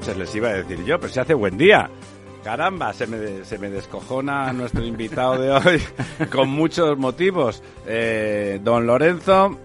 Noches 0.00 0.16
les 0.16 0.34
iba 0.34 0.48
a 0.48 0.54
decir 0.54 0.82
yo, 0.84 0.98
pero 0.98 1.12
se 1.12 1.20
hace 1.20 1.34
buen 1.34 1.58
día. 1.58 1.90
Caramba, 2.42 2.90
se 2.94 3.06
me, 3.06 3.44
se 3.44 3.58
me 3.58 3.68
descojona 3.68 4.50
nuestro 4.54 4.82
invitado 4.82 5.38
de 5.38 5.50
hoy 5.50 5.82
con 6.32 6.48
muchos 6.48 6.96
motivos. 6.96 7.62
Eh, 7.86 8.58
don 8.62 8.86
Lorenzo. 8.86 9.58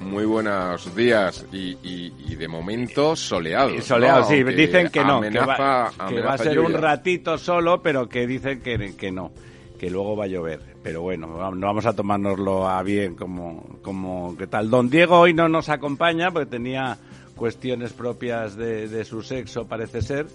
Muy 0.00 0.24
buenos 0.24 0.94
días 0.96 1.46
y, 1.52 2.34
de 2.34 2.48
momento 2.48 3.14
soleado. 3.14 3.78
Soleado, 3.82 4.24
sí, 4.24 4.42
dicen 4.42 4.88
que 4.88 5.04
no, 5.04 5.20
que, 5.20 5.38
va, 5.38 5.86
a 5.86 6.38
ser 6.38 6.60
un 6.60 6.72
ratito 6.72 7.36
solo, 7.36 7.82
pero 7.82 8.08
que 8.08 8.26
dicen 8.26 8.60
que, 8.60 8.94
que 8.96 9.12
no, 9.12 9.32
que 9.78 9.90
luego 9.90 10.16
va 10.16 10.24
a 10.24 10.28
llover. 10.28 10.60
Pero 10.82 11.02
bueno, 11.02 11.26
no 11.54 11.66
vamos 11.66 11.84
a 11.84 11.94
tomárnoslo 11.94 12.68
a 12.68 12.82
bien 12.82 13.14
como, 13.14 13.78
como 13.82 14.34
que 14.36 14.46
tal. 14.46 14.70
Don 14.70 14.88
Diego 14.88 15.18
hoy 15.20 15.34
no 15.34 15.48
nos 15.48 15.68
acompaña 15.68 16.30
porque 16.30 16.50
tenía 16.50 16.98
cuestiones 17.36 17.92
propias 17.92 18.56
de, 18.56 19.04
su 19.04 19.22
sexo, 19.22 19.66
parece 19.66 20.02
ser, 20.02 20.26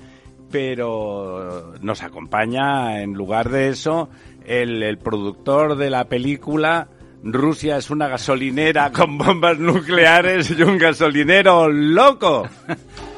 pero 0.52 1.74
nos 1.82 2.04
acompaña, 2.04 3.02
en 3.02 3.14
lugar 3.14 3.50
de 3.50 3.70
eso, 3.70 4.10
el, 4.46 4.84
el 4.84 4.98
productor 4.98 5.76
de 5.76 5.90
la 5.90 6.06
película. 6.06 6.88
Rusia 7.22 7.78
es 7.78 7.90
una 7.90 8.08
gasolinera 8.08 8.92
con 8.92 9.18
bombas 9.18 9.60
nucleares 9.60 10.52
y 10.52 10.62
un 10.62 10.78
gasolinero 10.78 11.68
loco. 11.70 12.48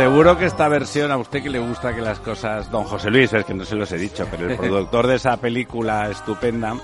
Seguro 0.00 0.38
que 0.38 0.46
esta 0.46 0.66
versión 0.66 1.10
a 1.12 1.18
usted 1.18 1.42
que 1.42 1.50
le 1.50 1.58
gusta 1.58 1.94
que 1.94 2.00
las 2.00 2.20
cosas... 2.20 2.70
Don 2.70 2.84
José 2.84 3.10
Luis, 3.10 3.30
es 3.34 3.44
que 3.44 3.52
no 3.52 3.66
se 3.66 3.76
los 3.76 3.92
he 3.92 3.98
dicho, 3.98 4.26
pero 4.30 4.48
el 4.48 4.56
productor 4.56 5.06
de 5.06 5.16
esa 5.16 5.36
película 5.36 6.08
estupenda, 6.08 6.74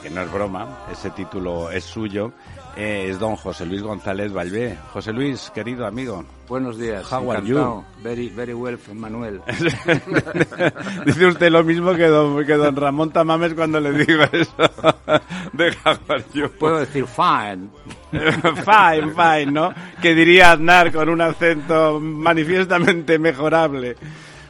que, 0.00 0.08
no 0.08 0.22
es 0.22 0.32
broma, 0.32 0.86
ese 0.90 1.10
título 1.10 1.70
es 1.70 1.84
suyo, 1.84 2.32
eh, 2.80 3.10
es 3.10 3.18
don 3.18 3.36
José 3.36 3.66
Luis 3.66 3.82
González 3.82 4.32
Valvé. 4.32 4.78
José 4.92 5.12
Luis, 5.12 5.50
querido 5.54 5.86
amigo. 5.86 6.24
Buenos 6.48 6.78
días. 6.78 7.04
How 7.12 7.30
are 7.30 7.46
you? 7.46 7.84
Very, 8.02 8.30
very 8.30 8.54
well, 8.54 8.78
Manuel. 8.94 9.42
Dice 11.04 11.26
usted 11.26 11.50
lo 11.50 11.62
mismo 11.62 11.94
que 11.94 12.06
don, 12.06 12.42
que 12.46 12.54
don 12.54 12.74
Ramón 12.74 13.10
Tamames 13.10 13.52
cuando 13.52 13.80
le 13.80 13.92
digo 13.92 14.22
eso. 14.32 14.54
de 15.52 15.70
how 15.84 15.98
are 16.08 16.24
you. 16.32 16.48
Puedo 16.58 16.78
decir 16.78 17.04
fine. 17.06 17.68
fine, 18.64 19.12
fine, 19.14 19.52
¿no? 19.52 19.74
Que 20.00 20.14
diría 20.14 20.52
Aznar 20.52 20.90
con 20.90 21.10
un 21.10 21.20
acento 21.20 22.00
manifiestamente 22.00 23.18
mejorable. 23.18 23.96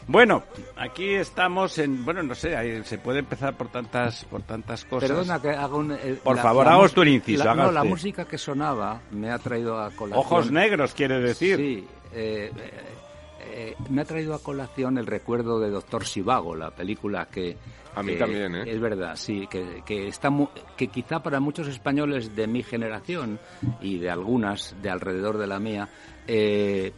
Bueno, 0.06 0.44
aquí 0.80 1.14
estamos 1.14 1.78
en, 1.78 2.04
bueno, 2.04 2.22
no 2.22 2.34
sé, 2.34 2.84
se 2.84 2.98
puede 2.98 3.20
empezar 3.20 3.56
por 3.56 3.68
tantas, 3.68 4.24
por 4.24 4.42
tantas 4.42 4.84
cosas. 4.84 5.08
Perdona 5.08 5.40
que 5.40 5.50
haga 5.50 5.76
un. 5.76 5.92
Eh, 5.92 6.18
por 6.22 6.38
favor, 6.38 6.66
haga 6.66 6.84
usted 6.84 7.02
un 7.02 7.08
inciso. 7.08 7.44
La, 7.44 7.54
no, 7.54 7.70
la 7.70 7.84
música 7.84 8.24
que 8.24 8.38
sonaba 8.38 9.00
me 9.10 9.30
ha 9.30 9.38
traído 9.38 9.78
a 9.78 9.90
colación. 9.90 10.18
Ojos 10.18 10.50
negros, 10.50 10.94
quiere 10.94 11.20
decir. 11.20 11.56
Sí. 11.56 11.86
Eh, 12.12 12.50
eh, 13.52 13.74
me 13.88 14.02
ha 14.02 14.04
traído 14.04 14.34
a 14.34 14.42
colación 14.42 14.98
el 14.98 15.06
recuerdo 15.06 15.58
de 15.60 15.70
Doctor 15.70 16.04
Sivago, 16.04 16.54
la 16.54 16.70
película 16.70 17.26
que. 17.26 17.56
A 17.94 18.02
mí 18.02 18.14
también, 18.16 18.54
¿eh? 18.54 18.64
Es 18.66 18.80
verdad, 18.80 19.16
sí, 19.16 19.48
que, 19.50 19.82
que, 19.84 20.06
está 20.06 20.30
que 20.76 20.88
quizá 20.88 21.20
para 21.20 21.40
muchos 21.40 21.66
españoles 21.66 22.36
de 22.36 22.46
mi 22.46 22.62
generación 22.62 23.40
y 23.80 23.98
de 23.98 24.10
algunas 24.10 24.76
de 24.80 24.90
alrededor 24.90 25.38
de 25.38 25.46
la 25.48 25.58
mía, 25.58 25.88
eh, 26.28 26.92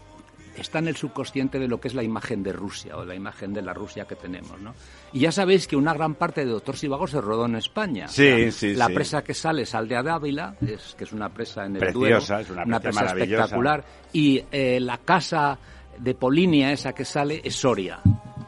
está 0.57 0.79
en 0.79 0.89
el 0.89 0.97
subconsciente 0.97 1.59
de 1.59 1.69
lo 1.69 1.81
que 1.81 1.89
es 1.89 1.95
la 1.95 2.03
imagen 2.03 2.43
de 2.43 2.53
Rusia 2.53 2.97
o 2.97 3.05
la 3.05 3.15
imagen 3.15 3.53
de 3.53 3.63
la 3.63 3.73
Rusia 3.73 4.05
que 4.07 4.17
tenemos, 4.17 4.61
¿no? 4.61 4.75
Y 5.13 5.21
ya 5.21 5.33
sabéis 5.33 5.67
que 5.67 5.77
una 5.77 5.95
gran 5.95 6.15
parte 6.15 6.45
de 6.45 6.51
Doctor 6.51 6.77
Sivago 6.77 7.07
se 7.07 7.21
rodó 7.21 7.47
en 7.47 7.57
España. 7.57 8.09
Sí, 8.09 8.51
sí, 8.53 8.75
La 8.75 8.89
presa 8.89 9.23
que 9.23 9.35
sale 9.35 9.63
es 9.63 9.75
Aldea 9.75 10.03
de 10.03 10.11
Ávila, 10.11 10.57
es, 10.61 10.95
que 10.97 11.05
es 11.05 11.13
una 11.13 11.29
presa 11.29 11.65
en 11.65 11.77
el 11.77 11.93
Duero, 11.93 12.19
es 12.19 12.51
una, 12.51 12.81
presa, 12.81 13.07
espectacular. 13.07 13.85
Y 14.13 14.43
eh, 14.51 14.79
la 14.81 14.99
casa 14.99 15.59
de 15.99 16.15
Polinia, 16.15 16.73
esa 16.73 16.93
que 16.93 17.05
sale, 17.05 17.41
es 17.45 17.55
Soria. 17.55 18.01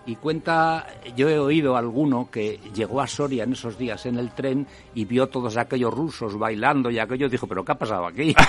Y 0.06 0.16
cuenta, 0.16 0.86
yo 1.16 1.30
he 1.30 1.38
oído 1.38 1.76
a 1.76 1.78
alguno 1.78 2.28
que 2.30 2.60
llegó 2.74 3.00
a 3.00 3.06
Soria 3.06 3.44
en 3.44 3.52
esos 3.52 3.78
días 3.78 4.04
en 4.04 4.18
el 4.18 4.32
tren 4.32 4.66
y 4.94 5.06
vio 5.06 5.28
todos 5.28 5.56
aquellos 5.56 5.94
rusos 5.94 6.38
bailando 6.38 6.90
y 6.90 6.98
aquello 6.98 7.28
dijo, 7.28 7.46
pero 7.46 7.64
¿qué 7.64 7.72
ha 7.72 7.78
pasado 7.78 8.06
aquí? 8.06 8.34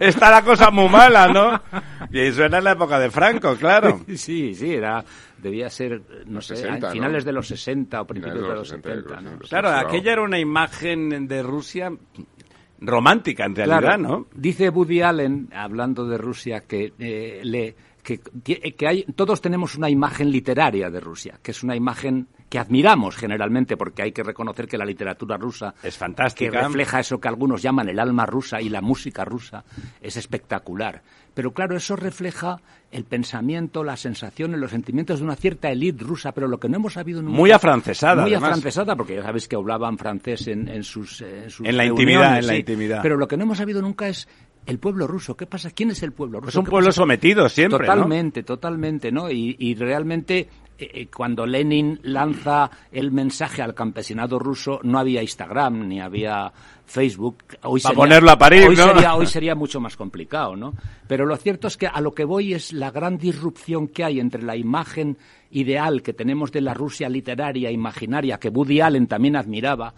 Está 0.00 0.30
la 0.30 0.42
cosa 0.42 0.70
muy 0.70 0.88
mala, 0.88 1.28
¿no? 1.28 1.60
Y 2.10 2.18
eso 2.20 2.44
era 2.44 2.58
en 2.58 2.64
la 2.64 2.72
época 2.72 2.98
de 2.98 3.10
Franco, 3.10 3.54
claro. 3.56 4.00
Sí, 4.16 4.54
sí, 4.54 4.74
era 4.74 5.04
debía 5.44 5.68
ser, 5.68 6.00
no 6.26 6.40
sé, 6.40 6.56
finales 6.90 7.24
de 7.24 7.32
los 7.32 7.46
60 7.48 8.00
o 8.00 8.06
principios 8.06 8.48
de 8.48 8.54
los, 8.54 8.68
70. 8.68 9.22
Claro, 9.48 9.68
aquella 9.70 10.12
era 10.12 10.22
una 10.22 10.38
imagen 10.38 11.28
de 11.28 11.42
Rusia 11.42 11.92
romántica 12.80 13.44
en 13.44 13.54
realidad, 13.54 13.98
¿no? 13.98 14.26
Dice 14.34 14.68
Woody 14.68 15.02
Allen, 15.02 15.48
hablando 15.52 16.06
de 16.06 16.18
Rusia, 16.18 16.62
que 16.66 16.92
eh, 16.98 17.40
le 17.42 17.74
que, 18.02 18.18
que 18.18 18.86
hay, 18.86 19.04
todos 19.16 19.40
tenemos 19.40 19.76
una 19.76 19.88
imagen 19.88 20.30
literaria 20.30 20.90
de 20.90 21.00
Rusia, 21.00 21.38
que 21.42 21.52
es 21.52 21.62
una 21.62 21.74
imagen 21.74 22.28
que 22.54 22.60
admiramos 22.60 23.16
generalmente, 23.16 23.76
porque 23.76 24.02
hay 24.02 24.12
que 24.12 24.22
reconocer 24.22 24.68
que 24.68 24.78
la 24.78 24.84
literatura 24.84 25.36
rusa 25.36 25.74
es 25.82 25.98
fantástica, 25.98 26.52
que 26.52 26.60
refleja 26.60 27.00
eso 27.00 27.18
que 27.18 27.26
algunos 27.26 27.60
llaman 27.60 27.88
el 27.88 27.98
alma 27.98 28.26
rusa 28.26 28.60
y 28.60 28.68
la 28.68 28.80
música 28.80 29.24
rusa, 29.24 29.64
es 30.00 30.16
espectacular. 30.16 31.02
Pero 31.34 31.50
claro, 31.50 31.76
eso 31.76 31.96
refleja 31.96 32.60
el 32.92 33.06
pensamiento, 33.06 33.82
las 33.82 33.98
sensaciones, 33.98 34.60
los 34.60 34.70
sentimientos 34.70 35.18
de 35.18 35.24
una 35.24 35.34
cierta 35.34 35.68
élite 35.68 36.04
rusa, 36.04 36.30
pero 36.30 36.46
lo 36.46 36.60
que 36.60 36.68
no 36.68 36.76
hemos 36.76 36.92
sabido 36.92 37.22
nunca... 37.22 37.36
Muy 37.36 37.50
afrancesada, 37.50 38.22
Muy 38.22 38.34
afrancesada, 38.34 38.94
porque 38.94 39.16
ya 39.16 39.24
sabéis 39.24 39.48
que 39.48 39.56
hablaban 39.56 39.98
francés 39.98 40.46
en, 40.46 40.84
sus, 40.84 41.22
en 41.22 41.48
En 41.64 41.76
la 41.76 41.86
intimidad, 41.86 42.38
en 42.38 42.46
la 42.46 42.54
intimidad. 42.54 43.00
Pero 43.02 43.16
lo 43.16 43.26
que 43.26 43.36
no 43.36 43.42
hemos 43.42 43.58
sabido 43.58 43.82
nunca 43.82 44.06
es 44.06 44.28
el 44.64 44.78
pueblo 44.78 45.08
ruso. 45.08 45.36
¿Qué 45.36 45.46
pasa? 45.46 45.70
¿Quién 45.72 45.90
es 45.90 46.04
el 46.04 46.12
pueblo 46.12 46.38
ruso? 46.38 46.50
Es 46.50 46.56
un 46.56 46.66
pueblo 46.66 46.92
sometido 46.92 47.48
siempre, 47.48 47.84
Totalmente, 47.84 48.44
totalmente, 48.44 49.10
¿no? 49.10 49.28
Y, 49.28 49.56
y 49.58 49.74
realmente 49.74 50.48
eh, 50.76 50.90
eh, 50.92 51.06
cuando 51.06 51.46
Lenin 51.46 52.00
lanza 52.02 52.70
el 52.90 53.12
mensaje 53.12 53.62
al 53.62 53.74
campesinado 53.74 54.38
ruso, 54.38 54.80
no 54.82 54.98
había 54.98 55.22
Instagram 55.22 55.86
ni 55.86 56.00
había 56.00 56.52
Facebook. 56.84 57.44
Hoy 57.62 57.80
Para 57.80 57.94
ponerlo 57.94 58.30
a 58.30 58.34
hoy 58.34 58.76
Sería, 58.76 59.14
hoy 59.14 59.26
sería 59.28 59.54
mucho 59.54 59.80
más 59.80 59.96
complicado, 59.96 60.56
¿no? 60.56 60.74
Pero 61.06 61.26
lo 61.26 61.36
cierto 61.36 61.68
es 61.68 61.76
que 61.76 61.86
a 61.86 62.00
lo 62.00 62.12
que 62.12 62.24
voy 62.24 62.54
es 62.54 62.72
la 62.72 62.90
gran 62.90 63.18
disrupción 63.18 63.88
que 63.88 64.04
hay 64.04 64.18
entre 64.18 64.42
la 64.42 64.56
imagen 64.56 65.16
ideal 65.50 66.02
que 66.02 66.12
tenemos 66.12 66.50
de 66.50 66.60
la 66.60 66.74
Rusia 66.74 67.08
literaria, 67.08 67.70
imaginaria, 67.70 68.38
que 68.38 68.48
Woody 68.48 68.80
Allen 68.80 69.06
también 69.06 69.36
admiraba, 69.36 69.94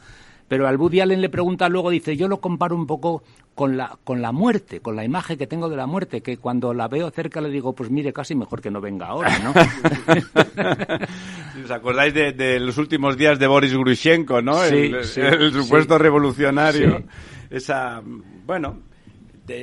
pero 0.48 0.68
al 0.68 0.76
Woody 0.76 1.00
Allen 1.00 1.20
le 1.20 1.28
pregunta 1.28 1.68
luego, 1.68 1.90
dice, 1.90 2.16
yo 2.16 2.28
lo 2.28 2.40
comparo 2.40 2.76
un 2.76 2.86
poco 2.86 3.22
con 3.54 3.76
la, 3.76 3.96
con 4.04 4.20
la 4.20 4.32
muerte, 4.32 4.80
con 4.80 4.96
la 4.96 5.04
imagen 5.04 5.38
que 5.38 5.46
tengo 5.46 5.68
de 5.68 5.76
la 5.76 5.86
muerte, 5.86 6.20
que 6.20 6.36
cuando 6.36 6.74
la 6.74 6.88
veo 6.88 7.10
cerca 7.10 7.40
le 7.40 7.48
digo, 7.48 7.74
pues 7.74 7.90
mire, 7.90 8.12
casi 8.12 8.34
mejor 8.34 8.60
que 8.60 8.70
no 8.70 8.80
venga 8.80 9.06
ahora, 9.06 9.38
¿no? 9.38 9.52
¿Os 11.64 11.70
acordáis 11.70 12.12
de, 12.12 12.60
los 12.60 12.76
últimos 12.78 13.16
días 13.16 13.38
de 13.38 13.46
Boris 13.46 13.72
Grushenko, 13.72 14.42
¿no? 14.42 14.62
el, 14.62 15.04
supuesto 15.52 15.98
revolucionario. 15.98 17.02
Esa, 17.48 18.02
bueno, 18.44 18.82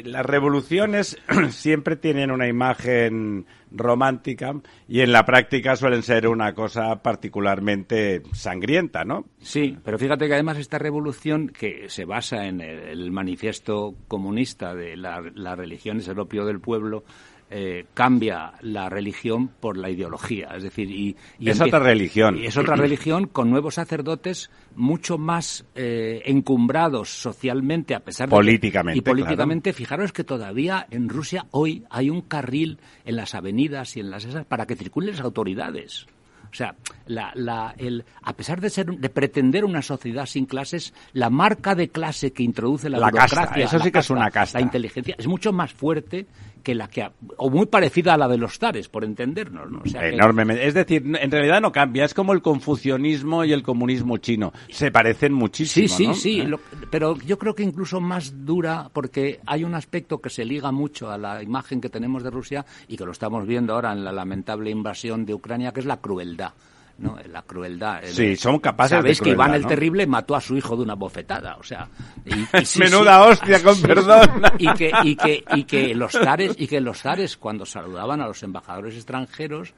las 0.06 0.26
revoluciones 0.26 1.18
siempre 1.50 1.96
tienen 1.96 2.32
una 2.32 2.48
imagen 2.48 3.46
romántica 3.72 4.54
y 4.88 5.02
en 5.02 5.12
la 5.12 5.26
práctica 5.26 5.76
suelen 5.76 6.04
ser 6.04 6.28
una 6.28 6.54
cosa 6.54 7.02
particularmente 7.02 8.22
sangrienta, 8.34 9.04
¿no? 9.04 9.26
Sí, 9.40 9.78
pero 9.84 9.98
fíjate 9.98 10.28
que 10.28 10.34
además 10.34 10.58
esta 10.58 10.78
revolución 10.78 11.50
que 11.50 11.90
se 11.90 12.06
basa 12.06 12.46
en 12.46 12.62
el, 12.62 13.12
manifiesto 13.12 13.96
comunista 14.08 14.76
de 14.76 14.96
la, 14.96 15.22
la 15.34 15.56
religión 15.56 15.98
es 15.98 16.08
el 16.08 16.20
opio 16.20 16.46
del 16.46 16.60
pueblo, 16.60 17.04
eh, 17.50 17.86
cambia 17.94 18.54
la 18.62 18.90
religión 18.90 19.48
por 19.48 19.78
la 19.78 19.90
ideología. 19.90 20.50
Es 20.56 20.64
decir, 20.64 20.90
y, 20.90 21.16
es 21.40 21.62
otra 21.62 21.80
religión. 21.80 22.38
Y 22.38 22.46
es 22.46 22.58
otra 22.58 22.76
religión 22.76 23.28
con 23.28 23.50
nuevos 23.50 23.76
sacerdotes 23.76 24.50
mucho 24.76 25.18
más 25.18 25.66
eh, 25.76 26.22
encumbrados 26.26 27.10
socialmente, 27.10 27.96
a 27.96 28.00
pesar 28.00 28.30
de. 28.30 28.36
Políticamente. 28.36 28.98
y 28.98 29.02
políticamente, 29.02 29.74
fijaros 29.74 30.12
que 30.12 30.24
todavía 30.24 30.88
en 30.90 31.10
Rusia 31.10 31.46
hoy 31.52 31.84
hay 31.90 32.10
un 32.10 32.22
carril 32.22 32.80
en 33.06 33.16
las 33.16 33.36
avenidas 33.36 33.98
y 33.98 34.00
en 34.00 34.10
las 34.10 34.26
esas 34.26 34.46
para 34.46 34.66
que 34.66 34.76
circulen 34.76 35.12
las 35.12 35.22
autoridades. 35.22 36.08
O 36.54 36.56
sea, 36.56 36.76
la, 37.08 37.74
el, 37.80 38.06
a 38.22 38.34
pesar 38.34 38.62
de 38.62 38.70
ser 38.70 38.86
de 38.86 39.10
pretender 39.10 39.66
una 39.66 39.82
sociedad 39.82 40.28
sin 40.28 40.46
clases, 40.46 40.94
la 41.14 41.32
marca 41.32 41.74
de 41.74 41.90
clase 41.90 42.32
que 42.32 42.44
introduce 42.44 42.92
la, 42.92 43.00
burocracia, 43.00 43.66
eso 43.66 43.80
sí 43.80 43.92
que 43.92 43.98
es 43.98 44.10
una 44.12 44.30
casta. 44.30 44.60
la 44.60 44.64
inteligencia, 44.64 45.16
es 45.18 45.26
mucho 45.26 45.52
más 45.52 45.74
fuerte 45.74 46.28
que 46.64 46.74
la 46.74 46.88
que 46.88 47.08
o 47.38 47.50
muy 47.50 47.66
parecida 47.66 48.14
a 48.14 48.18
la 48.18 48.28
de 48.28 48.38
los 48.38 48.58
zares, 48.58 48.88
por 48.88 49.04
entendernos, 49.04 49.70
¿no? 49.70 49.82
Enormemente. 49.94 50.66
Es 50.66 50.74
decir, 50.74 51.04
en 51.06 51.30
realidad 51.30 51.62
no 51.62 51.72
cambia, 51.72 52.06
es 52.06 52.14
como 52.14 52.34
el 52.34 52.42
confucianismo 52.42 53.44
y 53.44 53.52
el 53.52 53.62
comunismo 53.62 54.18
chino, 54.18 54.54
se 54.70 54.90
parecen 54.90 55.34
muchísimo. 55.34 55.88
Sí, 55.88 56.06
sí, 56.06 56.14
sí, 56.16 56.42
¿Eh? 56.42 56.50
pero 56.90 57.18
yo 57.18 57.38
creo 57.38 57.54
que 57.54 57.64
incluso 57.64 58.00
más 58.00 58.46
dura 58.46 58.90
porque 58.94 59.42
hay 59.46 59.64
un 59.64 59.76
aspecto 59.76 60.20
que 60.20 60.30
se 60.30 60.46
liga 60.46 60.72
mucho 60.72 61.12
a 61.12 61.18
la 61.18 61.44
imagen 61.44 61.82
que 61.82 61.90
tenemos 61.90 62.24
de 62.24 62.32
Rusia 62.32 62.66
y 62.88 62.98
que 62.98 63.06
lo 63.06 63.12
estamos 63.12 63.46
viendo 63.46 63.74
ahora 63.74 63.92
en 63.92 64.04
la 64.04 64.12
lamentable 64.12 64.70
invasión 64.70 65.26
de 65.26 65.34
Ucrania, 65.34 65.74
que 65.74 65.82
es 65.82 65.86
la 65.86 65.98
crueldad. 65.98 66.54
¿No? 67.04 67.18
La 67.30 67.42
crueldad. 67.44 68.02
Sí, 68.06 68.36
son 68.36 68.60
capaces 68.60 68.98
Sabéis 68.98 69.22
que 69.22 69.32
Iván 69.32 69.54
el 69.54 69.68
Terrible 69.68 70.08
mató 70.08 70.36
a 70.36 70.42
su 70.42 70.56
hijo 70.56 70.76
de 70.76 70.84
una 70.84 70.96
bofetada, 70.96 71.58
o 71.58 71.64
sea... 71.64 71.88
Menuda 72.80 73.26
hostia, 73.26 73.62
con 73.62 73.80
perdón. 73.82 74.42
Y 74.58 74.74
que, 74.74 74.92
y, 75.04 75.16
que, 75.16 75.44
y, 75.54 75.64
que 75.66 75.94
los 75.94 76.14
zares, 76.14 76.56
y 76.58 76.68
que 76.68 76.80
los 76.80 77.02
zares, 77.02 77.38
cuando 77.38 77.66
saludaban 77.66 78.22
a 78.22 78.28
los 78.28 78.42
embajadores 78.42 78.96
extranjeros, 78.96 79.74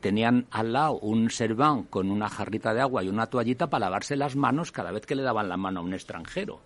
tenían 0.00 0.46
al 0.50 0.72
lado 0.72 0.98
un 0.98 1.30
serván 1.30 1.84
con 1.84 2.10
una 2.10 2.28
jarrita 2.28 2.74
de 2.74 2.82
agua 2.82 3.02
y 3.02 3.08
una 3.08 3.26
toallita 3.26 3.68
para 3.68 3.86
lavarse 3.86 4.16
las 4.16 4.36
manos 4.36 4.70
cada 4.70 4.92
vez 4.92 5.06
que 5.06 5.14
le 5.14 5.22
daban 5.22 5.48
la 5.48 5.56
mano 5.56 5.80
a 5.80 5.82
un 5.82 5.94
extranjero. 5.94 6.60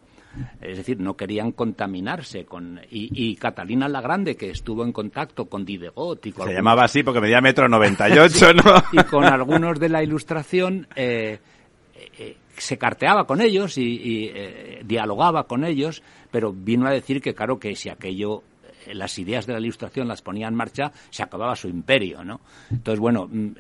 Es 0.61 0.79
decir, 0.79 1.01
no 1.01 1.17
querían 1.17 1.53
contaminarse 1.53 2.45
con... 2.45 2.81
Y, 2.91 3.37
Catalina 3.37 3.89
la 3.89 4.01
Grande, 4.01 4.37
que 4.37 4.51
estuvo 4.51 4.85
en 4.85 4.93
contacto 4.93 5.47
con 5.47 5.65
Didegot 5.65 6.27
y 6.27 6.33
con... 6.33 6.49
Se 6.49 6.55
llamaba 6.55 6.85
así 6.85 7.03
porque 7.03 7.21
medía 7.21 7.41
metro 7.41 7.69
98, 7.69 8.53
¿no? 8.65 8.75
y 8.93 9.03
con 9.05 9.25
algunos 9.25 9.79
de 9.79 9.89
la 9.89 10.03
ilustración... 10.03 10.87
Eh, 10.95 11.39
eh, 12.19 12.37
se 12.57 12.77
carteaba 12.79 13.27
con 13.27 13.41
ellos 13.41 13.79
y, 13.79 14.31
eh, 14.33 14.83
dialogaba 14.85 15.45
con 15.45 15.65
ellos, 15.65 16.03
pero 16.31 16.53
vino 16.53 16.87
a 16.87 16.91
decir 16.91 17.21
que, 17.21 17.35
claro, 17.35 17.59
que 17.59 17.75
si 17.75 17.89
aquello 17.89 18.43
las 18.93 19.19
ideas 19.19 19.47
de 19.47 19.55
la 19.55 19.61
ilustración 19.61 20.07
las 20.07 20.23
ponía 20.23 20.49
en 20.49 20.55
marcha, 20.55 20.93
se 21.11 21.23
acababa 21.23 21.57
su 21.57 21.69
imperio, 21.69 22.25
¿no? 22.25 22.41
Entonces, 22.71 23.01
bueno, 23.01 23.29
mm, 23.31 23.53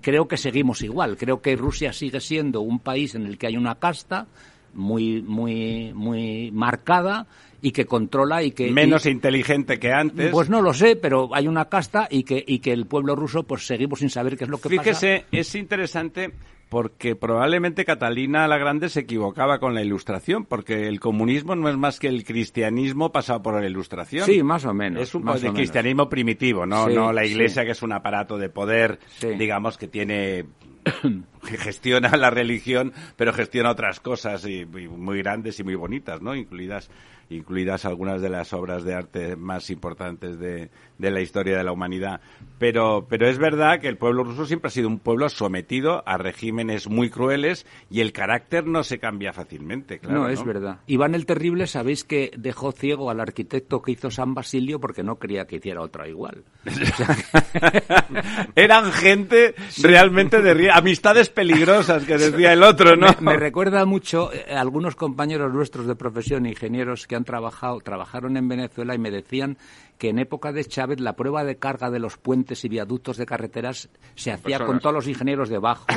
creo 0.00 0.28
que 0.28 0.36
seguimos 0.36 0.82
igual. 0.82 1.16
Creo 1.16 1.40
que 1.40 1.56
Rusia 1.56 1.92
sigue 1.92 2.20
siendo 2.20 2.60
un 2.60 2.80
país 2.80 3.14
en 3.14 3.24
el 3.24 3.38
que 3.38 3.46
hay 3.46 3.56
una 3.56 3.76
casta, 3.76 4.26
muy, 4.74 5.22
muy, 5.22 5.92
muy 5.94 6.50
marcada 6.52 7.26
y 7.60 7.72
que 7.72 7.86
controla 7.86 8.42
y 8.42 8.50
que 8.50 8.70
menos 8.70 9.06
inteligente 9.06 9.78
que 9.78 9.92
antes. 9.92 10.30
Pues 10.30 10.50
no 10.50 10.60
lo 10.60 10.74
sé, 10.74 10.96
pero 10.96 11.34
hay 11.34 11.48
una 11.48 11.70
casta 11.70 12.06
y 12.10 12.24
que 12.24 12.44
y 12.46 12.58
que 12.58 12.72
el 12.72 12.86
pueblo 12.86 13.16
ruso 13.16 13.44
pues 13.44 13.66
seguimos 13.66 14.00
sin 14.00 14.10
saber 14.10 14.36
qué 14.36 14.44
es 14.44 14.50
lo 14.50 14.58
que 14.58 14.68
pasa. 14.68 14.82
Fíjese, 14.82 15.24
es 15.32 15.54
interesante 15.54 16.32
porque 16.68 17.14
probablemente 17.14 17.84
Catalina 17.84 18.48
la 18.48 18.58
Grande 18.58 18.88
se 18.88 19.00
equivocaba 19.00 19.60
con 19.60 19.74
la 19.74 19.82
ilustración, 19.82 20.44
porque 20.44 20.88
el 20.88 21.00
comunismo 21.00 21.54
no 21.54 21.68
es 21.68 21.76
más 21.76 22.00
que 22.00 22.08
el 22.08 22.24
cristianismo 22.24 23.12
pasado 23.12 23.42
por 23.42 23.60
la 23.60 23.66
ilustración. 23.66 24.26
Sí, 24.26 24.42
más 24.42 24.64
o 24.64 24.74
menos. 24.74 25.02
Es 25.02 25.14
un 25.14 25.24
de 25.24 25.52
cristianismo 25.52 26.08
primitivo, 26.08 26.66
no, 26.66 26.88
no 26.88 27.12
la 27.12 27.24
iglesia 27.24 27.64
que 27.64 27.70
es 27.70 27.82
un 27.82 27.92
aparato 27.92 28.38
de 28.38 28.48
poder, 28.48 28.98
digamos, 29.38 29.78
que 29.78 29.88
tiene 29.88 30.46
que 31.44 31.56
gestiona 31.56 32.16
la 32.16 32.30
religión, 32.30 32.92
pero 33.16 33.32
gestiona 33.32 33.70
otras 33.70 34.00
cosas 34.00 34.46
y, 34.46 34.64
muy 34.64 35.18
grandes 35.18 35.60
y 35.60 35.64
muy 35.64 35.74
bonitas, 35.74 36.20
¿no? 36.20 36.34
Incluidas 36.34 36.90
incluidas 37.30 37.84
algunas 37.84 38.20
de 38.20 38.28
las 38.28 38.52
obras 38.52 38.84
de 38.84 38.94
arte 38.94 39.36
más 39.36 39.70
importantes 39.70 40.38
de, 40.38 40.70
de, 40.98 41.10
la 41.10 41.20
historia 41.20 41.56
de 41.56 41.64
la 41.64 41.72
humanidad. 41.72 42.20
Pero, 42.58 43.06
pero 43.08 43.28
es 43.28 43.38
verdad 43.38 43.80
que 43.80 43.88
el 43.88 43.96
pueblo 43.96 44.24
ruso 44.24 44.46
siempre 44.46 44.68
ha 44.68 44.70
sido 44.70 44.88
un 44.88 44.98
pueblo 44.98 45.28
sometido 45.28 46.02
a 46.06 46.16
regímenes 46.18 46.88
muy 46.88 47.10
crueles 47.10 47.66
y 47.90 48.00
el 48.00 48.12
carácter 48.12 48.66
no 48.66 48.84
se 48.84 48.98
cambia 48.98 49.32
fácilmente, 49.32 49.98
claro. 49.98 50.20
No, 50.20 50.28
es 50.28 50.44
verdad. 50.44 50.80
Iván 50.86 51.14
el 51.14 51.26
Terrible, 51.26 51.66
sabéis 51.66 52.04
que 52.04 52.30
dejó 52.36 52.72
ciego 52.72 53.10
al 53.10 53.20
arquitecto 53.20 53.82
que 53.82 53.92
hizo 53.92 54.10
San 54.10 54.34
Basilio 54.34 54.80
porque 54.80 55.02
no 55.02 55.18
quería 55.18 55.46
que 55.46 55.56
hiciera 55.56 55.80
otra 55.80 56.08
igual. 56.08 56.44
Eran 58.54 58.92
gente 58.92 59.54
realmente 59.82 60.40
de 60.40 60.70
amistades 60.70 61.30
peligrosas 61.34 62.04
que 62.04 62.16
decía 62.16 62.52
el 62.52 62.62
otro, 62.62 62.96
¿no? 62.96 63.08
Me, 63.20 63.36
recuerda 63.36 63.84
mucho 63.84 64.32
eh, 64.32 64.54
algunos 64.54 64.94
compañeros 64.96 65.52
nuestros 65.52 65.86
de 65.86 65.96
profesión, 65.96 66.46
ingenieros 66.46 67.06
que 67.06 67.16
han 67.16 67.24
trabajado, 67.24 67.80
trabajaron 67.80 68.36
en 68.36 68.48
Venezuela 68.48 68.94
y 68.94 68.98
me 68.98 69.10
decían 69.10 69.58
que 69.98 70.08
en 70.08 70.18
época 70.18 70.52
de 70.52 70.64
Chávez 70.64 71.00
la 71.00 71.14
prueba 71.14 71.44
de 71.44 71.56
carga 71.56 71.90
de 71.90 71.98
los 71.98 72.16
puentes 72.16 72.64
y 72.64 72.68
viaductos 72.68 73.16
de 73.16 73.26
carreteras 73.26 73.88
se 74.14 74.32
hacía 74.32 74.64
con 74.64 74.80
todos 74.80 74.94
los 74.94 75.08
ingenieros 75.08 75.48
debajo. 75.48 75.86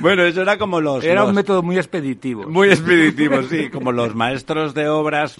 Bueno, 0.00 0.22
eso 0.22 0.42
era 0.42 0.58
como 0.58 0.80
los... 0.80 1.04
Era 1.04 1.24
un 1.24 1.34
método 1.34 1.62
muy 1.62 1.76
expeditivo. 1.76 2.48
Muy 2.48 2.68
expeditivo, 2.68 3.42
sí, 3.42 3.68
como 3.68 3.92
los 3.92 4.14
maestros 4.14 4.72
de 4.72 4.88
obras, 4.88 5.36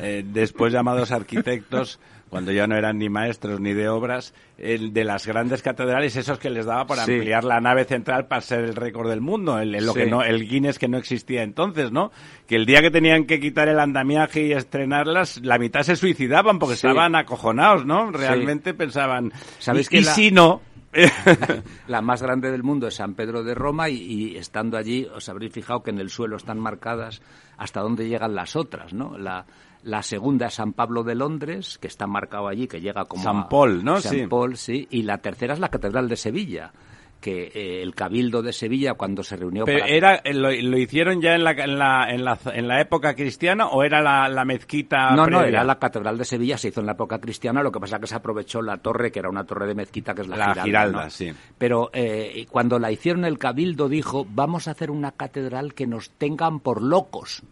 eh, 0.00 0.24
después 0.26 0.72
llamados 0.72 1.12
arquitectos, 1.12 2.00
cuando 2.28 2.52
ya 2.52 2.66
no 2.66 2.76
eran 2.76 2.98
ni 2.98 3.08
maestros 3.08 3.60
ni 3.60 3.72
de 3.72 3.88
obras, 3.88 4.34
el 4.58 4.92
de 4.92 5.04
las 5.04 5.26
grandes 5.26 5.62
catedrales, 5.62 6.16
esos 6.16 6.38
que 6.38 6.50
les 6.50 6.66
daba 6.66 6.86
por 6.86 6.98
ampliar 6.98 7.44
la 7.44 7.60
nave 7.60 7.84
central 7.84 8.26
para 8.26 8.40
ser 8.40 8.60
el 8.60 8.74
récord 8.74 9.08
del 9.08 9.20
mundo, 9.20 9.58
el, 9.58 9.72
lo 9.84 9.94
que 9.94 10.06
no, 10.06 10.22
el 10.22 10.48
Guinness 10.48 10.78
que 10.78 10.88
no 10.88 10.98
existía 10.98 11.42
entonces, 11.42 11.92
¿no? 11.92 12.10
Que 12.46 12.56
el 12.56 12.66
día 12.66 12.80
que 12.80 12.90
tenían 12.90 13.24
que 13.24 13.40
quitar 13.40 13.68
el 13.68 13.80
andamiaje 13.80 14.46
y 14.46 14.52
estrenarlas, 14.52 15.40
la 15.42 15.58
mitad 15.58 15.82
se 15.82 15.96
suicidaban 15.96 16.58
porque 16.58 16.74
estaban 16.74 17.14
acojonados, 17.14 17.86
¿no? 17.86 18.10
Realmente 18.10 18.74
pensaban, 18.74 19.32
¿sabes 19.58 19.88
que 19.88 19.98
y 19.98 20.04
si 20.04 20.30
no? 20.30 20.60
la 21.86 22.00
más 22.00 22.22
grande 22.22 22.50
del 22.50 22.62
mundo 22.62 22.88
es 22.88 22.94
San 22.94 23.14
Pedro 23.14 23.42
de 23.44 23.54
Roma 23.54 23.88
y, 23.88 24.36
estando 24.36 24.76
allí 24.76 25.06
os 25.14 25.28
habréis 25.28 25.52
fijado 25.52 25.82
que 25.82 25.90
en 25.90 25.98
el 25.98 26.08
suelo 26.10 26.36
están 26.36 26.58
marcadas 26.58 27.20
hasta 27.58 27.80
dónde 27.80 28.08
llegan 28.08 28.34
las 28.34 28.56
otras, 28.56 28.94
¿no? 28.94 29.18
La, 29.18 29.44
La 29.82 30.02
segunda 30.02 30.46
es 30.46 30.54
San 30.54 30.72
Pablo 30.72 31.04
de 31.04 31.14
Londres, 31.14 31.78
que 31.78 31.86
está 31.86 32.06
marcado 32.06 32.48
allí, 32.48 32.66
que 32.66 32.80
llega 32.80 33.04
como 33.04 33.22
San 33.22 33.48
Paul, 33.48 33.84
¿no? 33.84 34.00
San 34.00 34.28
Paul, 34.28 34.56
sí. 34.56 34.86
Y 34.90 35.02
la 35.02 35.18
tercera 35.18 35.54
es 35.54 35.60
la 35.60 35.68
Catedral 35.68 36.08
de 36.08 36.16
Sevilla 36.16 36.72
que 37.20 37.50
eh, 37.52 37.82
el 37.82 37.94
Cabildo 37.94 38.42
de 38.42 38.52
Sevilla 38.52 38.94
cuando 38.94 39.22
se 39.22 39.36
reunió 39.36 39.64
Pero 39.64 39.84
era 39.84 40.16
eh, 40.16 40.32
lo, 40.34 40.52
hicieron 40.78 41.20
ya 41.20 41.34
en 41.34 41.44
la, 41.44 41.50
en 41.52 41.78
la, 41.78 42.10
en 42.10 42.24
la, 42.24 42.38
en 42.52 42.68
la 42.68 42.80
época 42.80 43.14
cristiana 43.14 43.66
o 43.66 43.82
era 43.82 44.00
la, 44.00 44.28
la 44.28 44.44
mezquita 44.44 45.10
No, 45.10 45.26
no, 45.26 45.42
era 45.42 45.64
la 45.64 45.78
Catedral 45.78 46.16
de 46.16 46.24
Sevilla, 46.24 46.56
se 46.56 46.68
hizo 46.68 46.80
en 46.80 46.86
la 46.86 46.92
época 46.92 47.18
cristiana, 47.18 47.62
lo 47.62 47.72
que 47.72 47.80
pasa 47.80 47.96
es 47.96 48.02
que 48.02 48.06
se 48.06 48.14
aprovechó 48.14 48.62
la 48.62 48.78
torre, 48.78 49.10
que 49.10 49.18
era 49.18 49.28
una 49.28 49.44
torre 49.44 49.66
de 49.66 49.74
mezquita, 49.74 50.14
que 50.14 50.22
es 50.22 50.28
la, 50.28 50.36
la 50.36 50.62
Giralda. 50.62 51.10
sí. 51.10 51.32
Pero 51.56 51.90
eh, 51.92 52.46
cuando 52.50 52.78
la 52.78 52.92
hicieron 52.92 53.24
el 53.24 53.38
Cabildo 53.38 53.88
dijo, 53.88 54.26
vamos 54.28 54.68
a 54.68 54.72
hacer 54.72 54.90
una 54.90 55.12
catedral 55.12 55.74
que 55.74 55.86
nos 55.86 56.10
tengan 56.10 56.60
por 56.60 56.82
locos 56.82 57.42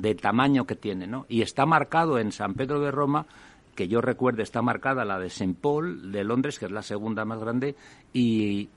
de 0.00 0.14
tamaño 0.14 0.66
que 0.66 0.76
tiene, 0.76 1.06
¿no? 1.06 1.26
Y 1.28 1.42
está 1.42 1.66
marcado 1.66 2.18
en 2.18 2.32
San 2.32 2.54
Pedro 2.54 2.80
de 2.80 2.90
Roma 2.90 3.26
que 3.74 3.88
yo 3.88 4.00
recuerde 4.00 4.42
está 4.42 4.60
marcada 4.60 5.04
la 5.04 5.18
de 5.18 5.28
St. 5.28 5.54
Paul 5.58 6.12
de 6.12 6.22
Londres, 6.22 6.58
que 6.58 6.66
es 6.66 6.70
la 6.70 6.82
segunda 6.82 7.24
más 7.24 7.40
grande, 7.40 7.76
y 8.12 8.68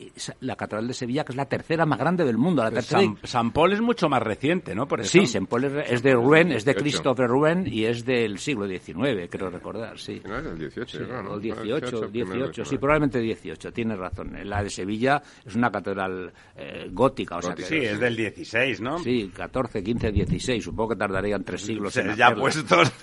la 0.42 0.56
Catedral 0.56 0.88
de 0.88 0.94
Sevilla, 0.94 1.24
que 1.24 1.32
es 1.32 1.36
la 1.36 1.46
tercera 1.46 1.86
más 1.86 1.98
grande 1.98 2.24
del 2.24 2.38
mundo. 2.38 2.64
La 2.70 2.82
San, 2.82 3.52
Paul 3.52 3.74
es 3.74 3.82
mucho 3.82 4.08
más 4.08 4.22
reciente, 4.22 4.76
¿no? 4.76 4.88
Por 4.88 5.04
Sí, 5.06 5.20
St. 5.20 5.48
Paul 5.48 5.66
es, 5.66 6.04
de 6.04 6.14
Rouen, 6.14 6.52
es 6.52 6.66
de 6.66 6.76
Christopher 6.76 7.28
Rouen 7.28 7.66
y 7.68 7.86
es 7.86 8.06
del 8.06 8.38
siglo 8.38 8.68
XIX, 8.68 9.28
creo 9.30 9.50
recordar, 9.50 9.98
sí. 9.98 10.22
No, 10.24 10.38
es 10.38 10.44
del 10.44 10.60
18, 10.60 11.00
¿no? 11.24 11.36
El 11.36 11.42
18, 11.42 12.08
18, 12.10 12.66
sí, 12.66 12.78
probablemente 12.78 13.20
18, 13.20 13.74
tienes 13.74 13.98
razón. 13.98 14.38
La 14.44 14.62
de 14.62 14.70
Sevilla 14.70 15.22
es 15.46 15.56
una 15.56 15.72
catedral 15.72 16.32
eh, 16.56 16.88
gótica, 16.92 17.38
o 17.38 17.42
sea 17.42 17.56
Sí, 17.58 17.78
es 17.78 18.00
del 18.00 18.16
16, 18.16 18.82
¿no? 18.82 19.00
Sí, 19.00 19.32
14, 19.36 19.84
15, 19.84 20.12
16, 20.12 20.64
supongo 20.64 20.90
que 20.90 20.96
tardarían 20.96 21.44
tres 21.44 21.62
siglos 21.62 21.98
en 21.98 22.16
Ya 22.16 22.36
puestos. 22.36 22.92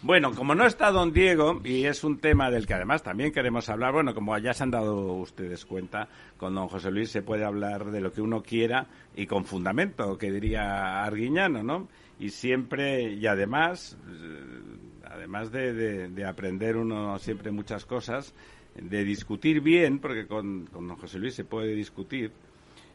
Bueno, 0.00 0.32
como 0.32 0.54
no 0.54 0.64
está 0.64 0.92
don 0.92 1.12
Diego, 1.12 1.60
y 1.64 1.84
es 1.84 2.04
un 2.04 2.18
tema 2.18 2.50
del 2.50 2.66
que 2.66 2.74
además 2.74 3.02
también 3.02 3.32
queremos 3.32 3.68
hablar, 3.68 3.92
bueno, 3.92 4.14
como 4.14 4.27
ya 4.36 4.52
se 4.52 4.64
han 4.64 4.70
dado 4.70 5.14
ustedes 5.14 5.64
cuenta, 5.64 6.08
con 6.36 6.54
don 6.54 6.68
José 6.68 6.90
Luis 6.90 7.10
se 7.10 7.22
puede 7.22 7.44
hablar 7.44 7.86
de 7.90 8.00
lo 8.00 8.12
que 8.12 8.20
uno 8.20 8.42
quiera 8.42 8.86
y 9.16 9.26
con 9.26 9.44
fundamento, 9.44 10.18
que 10.18 10.30
diría 10.30 11.04
Arguiñano, 11.04 11.62
¿no? 11.62 11.88
Y 12.20 12.30
siempre, 12.30 13.12
y 13.12 13.26
además, 13.26 13.96
eh, 14.08 15.00
además 15.04 15.50
de, 15.52 16.08
de, 16.08 16.24
aprender 16.26 16.76
uno 16.76 17.18
siempre 17.18 17.50
muchas 17.50 17.86
cosas, 17.86 18.34
de 18.74 19.04
discutir 19.04 19.60
bien, 19.60 20.00
porque 20.00 20.26
con, 20.26 20.66
con 20.66 20.88
don 20.88 20.96
José 20.96 21.18
Luis 21.18 21.34
se 21.34 21.44
puede 21.44 21.74
discutir, 21.74 22.32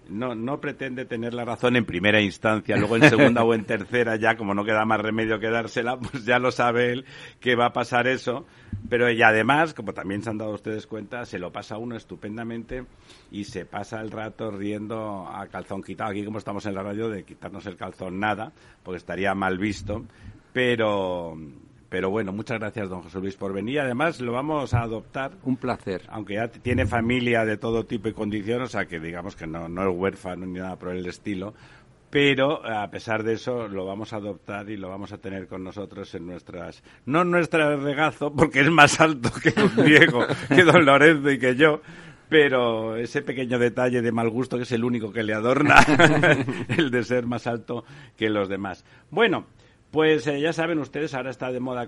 no, 0.09 0.35
no 0.35 0.59
pretende 0.59 1.05
tener 1.05 1.33
la 1.33 1.45
razón 1.45 1.75
en 1.75 1.85
primera 1.85 2.21
instancia, 2.21 2.77
luego 2.77 2.95
en 2.97 3.09
segunda 3.09 3.43
o 3.43 3.53
en 3.53 3.65
tercera 3.65 4.15
ya, 4.15 4.35
como 4.35 4.53
no 4.53 4.63
queda 4.63 4.85
más 4.85 5.01
remedio 5.01 5.39
que 5.39 5.49
dársela, 5.49 5.97
pues 5.97 6.25
ya 6.25 6.39
lo 6.39 6.51
sabe 6.51 6.91
él 6.91 7.05
que 7.39 7.55
va 7.55 7.67
a 7.67 7.73
pasar 7.73 8.07
eso. 8.07 8.45
Pero 8.89 9.09
y 9.09 9.21
además, 9.21 9.73
como 9.73 9.93
también 9.93 10.21
se 10.21 10.29
han 10.29 10.37
dado 10.37 10.53
ustedes 10.53 10.87
cuenta, 10.87 11.25
se 11.25 11.39
lo 11.39 11.51
pasa 11.51 11.77
uno 11.77 11.95
estupendamente 11.95 12.85
y 13.31 13.45
se 13.45 13.65
pasa 13.65 14.01
el 14.01 14.11
rato 14.11 14.51
riendo 14.51 15.27
a 15.27 15.47
calzón 15.47 15.81
quitado. 15.83 16.11
Aquí 16.11 16.25
como 16.25 16.37
estamos 16.37 16.65
en 16.65 16.75
la 16.75 16.83
radio 16.83 17.09
de 17.09 17.23
quitarnos 17.23 17.65
el 17.65 17.77
calzón 17.77 18.19
nada, 18.19 18.51
porque 18.83 18.97
estaría 18.97 19.33
mal 19.33 19.57
visto. 19.57 20.03
Pero, 20.51 21.35
pero 21.93 22.09
bueno, 22.09 22.33
muchas 22.33 22.57
gracias, 22.57 22.89
don 22.89 23.03
José 23.03 23.19
Luis, 23.19 23.35
por 23.35 23.53
venir. 23.53 23.79
Además, 23.79 24.19
lo 24.19 24.31
vamos 24.31 24.73
a 24.73 24.81
adoptar. 24.81 25.33
Un 25.43 25.57
placer. 25.57 26.01
Aunque 26.07 26.33
ya 26.33 26.47
tiene 26.47 26.87
familia 26.87 27.45
de 27.45 27.55
todo 27.55 27.85
tipo 27.85 28.09
y 28.09 28.13
condiciones, 28.13 28.69
o 28.69 28.71
sea 28.71 28.87
que 28.87 28.99
digamos 28.99 29.35
que 29.35 29.45
no, 29.45 29.69
no 29.69 29.83
es 29.87 29.95
huérfano 29.95 30.47
ni 30.47 30.57
nada 30.57 30.75
por 30.75 30.89
el 30.89 31.05
estilo. 31.05 31.53
Pero 32.09 32.65
a 32.65 32.89
pesar 32.89 33.21
de 33.21 33.33
eso, 33.33 33.67
lo 33.67 33.85
vamos 33.85 34.11
a 34.11 34.15
adoptar 34.15 34.71
y 34.71 34.77
lo 34.77 34.89
vamos 34.89 35.11
a 35.11 35.19
tener 35.19 35.47
con 35.47 35.63
nosotros 35.63 36.15
en 36.15 36.25
nuestras. 36.25 36.81
No 37.05 37.21
en 37.21 37.29
nuestro 37.29 37.77
regazo, 37.77 38.33
porque 38.33 38.61
es 38.61 38.71
más 38.71 38.99
alto 38.99 39.29
que 39.31 39.51
don 39.51 39.71
Diego, 39.85 40.25
que 40.47 40.63
don 40.63 40.83
Lorenzo 40.85 41.29
y 41.29 41.37
que 41.37 41.55
yo, 41.55 41.81
pero 42.27 42.95
ese 42.95 43.21
pequeño 43.21 43.59
detalle 43.59 44.01
de 44.01 44.11
mal 44.11 44.31
gusto 44.31 44.57
que 44.57 44.63
es 44.63 44.71
el 44.71 44.83
único 44.83 45.13
que 45.13 45.21
le 45.21 45.35
adorna, 45.35 45.75
el 46.75 46.89
de 46.89 47.03
ser 47.03 47.27
más 47.27 47.45
alto 47.45 47.85
que 48.17 48.31
los 48.31 48.49
demás. 48.49 48.83
Bueno, 49.11 49.45
pues 49.93 50.25
eh, 50.25 50.41
ya 50.41 50.53
saben 50.53 50.79
ustedes, 50.79 51.13
ahora 51.13 51.29
está 51.29 51.51
de 51.51 51.59
moda 51.59 51.87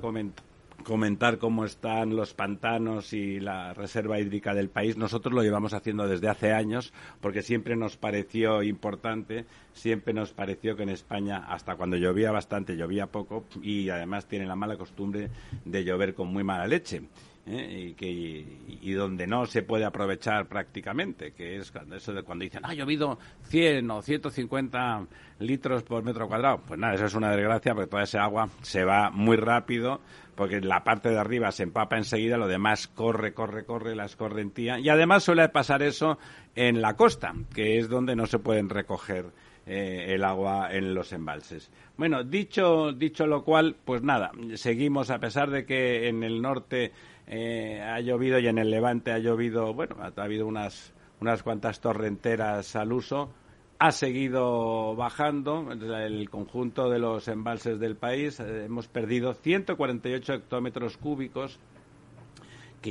comentar 0.83 1.39
cómo 1.39 1.65
están 1.65 2.15
los 2.15 2.35
pantanos 2.35 3.13
y 3.13 3.39
la 3.39 3.73
reserva 3.73 4.19
hídrica 4.19 4.53
del 4.53 4.69
país. 4.69 4.95
Nosotros 4.95 5.33
lo 5.33 5.41
llevamos 5.41 5.73
haciendo 5.73 6.07
desde 6.07 6.29
hace 6.29 6.53
años 6.53 6.93
porque 7.19 7.41
siempre 7.41 7.75
nos 7.75 7.97
pareció 7.97 8.61
importante, 8.61 9.47
siempre 9.73 10.13
nos 10.13 10.33
pareció 10.33 10.75
que 10.75 10.83
en 10.83 10.89
España, 10.89 11.45
hasta 11.49 11.77
cuando 11.77 11.97
llovía 11.97 12.31
bastante, 12.31 12.77
llovía 12.77 13.07
poco 13.07 13.45
y 13.63 13.89
además 13.89 14.27
tiene 14.27 14.45
la 14.45 14.55
mala 14.55 14.77
costumbre 14.77 15.31
de 15.65 15.83
llover 15.83 16.13
con 16.13 16.27
muy 16.27 16.43
mala 16.43 16.67
leche. 16.67 17.01
¿Eh? 17.45 17.87
y, 17.89 17.93
que, 17.93 18.07
y, 18.07 18.91
donde 18.93 19.27
no 19.27 19.45
se 19.45 19.63
puede 19.63 19.85
aprovechar 19.85 20.47
prácticamente, 20.47 21.31
que 21.31 21.57
es 21.57 21.71
cuando, 21.71 21.95
eso 21.95 22.13
de 22.13 22.23
cuando 22.23 22.43
dicen, 22.43 22.61
ah, 22.63 22.69
ha 22.69 22.73
llovido 22.73 23.17
100 23.43 23.89
o 23.91 24.01
150 24.01 25.07
litros 25.39 25.83
por 25.83 26.03
metro 26.03 26.27
cuadrado. 26.27 26.61
Pues 26.67 26.79
nada, 26.79 26.95
eso 26.95 27.05
es 27.05 27.13
una 27.13 27.31
desgracia 27.31 27.73
porque 27.73 27.89
toda 27.89 28.03
esa 28.03 28.23
agua 28.23 28.49
se 28.61 28.83
va 28.83 29.09
muy 29.11 29.37
rápido 29.37 30.01
porque 30.35 30.59
la 30.61 30.83
parte 30.83 31.09
de 31.09 31.17
arriba 31.17 31.51
se 31.51 31.63
empapa 31.63 31.97
enseguida, 31.97 32.37
lo 32.37 32.47
demás 32.47 32.87
corre, 32.87 33.33
corre, 33.33 33.65
corre, 33.65 33.95
la 33.95 34.05
escorrentía. 34.05 34.79
Y 34.79 34.89
además 34.89 35.23
suele 35.23 35.47
pasar 35.49 35.81
eso 35.81 36.17
en 36.55 36.81
la 36.81 36.95
costa, 36.95 37.33
que 37.53 37.77
es 37.77 37.87
donde 37.87 38.15
no 38.15 38.25
se 38.25 38.39
pueden 38.39 38.69
recoger 38.69 39.31
eh, 39.65 40.13
el 40.13 40.23
agua 40.23 40.69
en 40.71 40.93
los 40.93 41.11
embalses. 41.13 41.71
Bueno, 41.97 42.23
dicho, 42.23 42.91
dicho 42.91 43.25
lo 43.25 43.43
cual, 43.43 43.75
pues 43.83 44.03
nada, 44.03 44.31
seguimos 44.55 45.09
a 45.09 45.19
pesar 45.19 45.49
de 45.49 45.65
que 45.65 46.07
en 46.07 46.23
el 46.23 46.41
norte 46.41 46.91
eh, 47.27 47.81
ha 47.81 47.99
llovido 48.01 48.39
y 48.39 48.47
en 48.47 48.57
el 48.57 48.69
Levante 48.69 49.11
ha 49.11 49.19
llovido, 49.19 49.73
bueno, 49.73 49.97
ha, 49.99 50.21
habido 50.21 50.45
unas, 50.45 50.93
unas 51.21 51.43
cuantas 51.43 51.79
torrenteras 51.79 52.75
al 52.75 52.93
uso, 52.93 53.31
ha 53.79 53.91
seguido 53.91 54.95
bajando 54.95 55.71
el 55.71 56.29
conjunto 56.29 56.89
de 56.89 56.99
los 56.99 57.27
embalses 57.27 57.79
del 57.79 57.95
país. 57.95 58.39
Eh, 58.39 58.65
hemos 58.65 58.87
perdido 58.87 59.33
148 59.33 60.33
hectómetros 60.33 60.97
cúbicos 60.97 61.59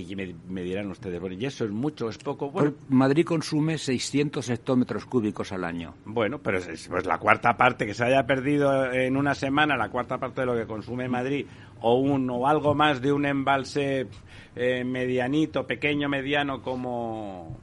que 0.03 0.35
me, 0.49 0.63
dirán 0.63 0.91
ustedes, 0.91 1.21
bueno, 1.21 1.37
¿y 1.39 1.47
eso 1.47 1.65
es 1.65 1.71
mucho, 1.71 2.09
es 2.09 2.19
poco? 2.19 2.51
Bueno, 2.51 2.75
Madrid 2.89 3.25
consume 3.25 3.79
600 3.79 4.51
hectómetros 4.51 5.07
cúbicos 5.07 5.53
al 5.53 5.63
año. 5.63 5.95
Bueno, 6.05 6.41
pero 6.41 6.59
es 6.59 6.89
pues 6.89 7.07
la 7.07 7.19
cuarta 7.19 7.57
parte 7.57 7.87
que 7.87 7.95
se 7.95 8.05
haya 8.05 8.27
perdido 8.27 8.93
en 8.93 9.17
una 9.17 9.37
semana, 9.37 9.77
la 9.77 9.91
cuarta 9.91 10.19
parte 10.19 10.41
de 10.41 10.47
lo 10.47 10.57
que 10.57 10.67
consume 10.67 11.09
Madrid, 11.09 11.47
o, 11.81 11.95
un, 11.95 12.29
o 12.29 12.49
algo 12.49 12.75
más 12.75 13.01
de 13.01 13.13
un 13.13 13.25
embalse 13.25 14.09
eh, 14.57 14.85
medianito, 14.85 15.67
pequeño, 15.67 16.09
mediano, 16.09 16.63
como, 16.63 17.59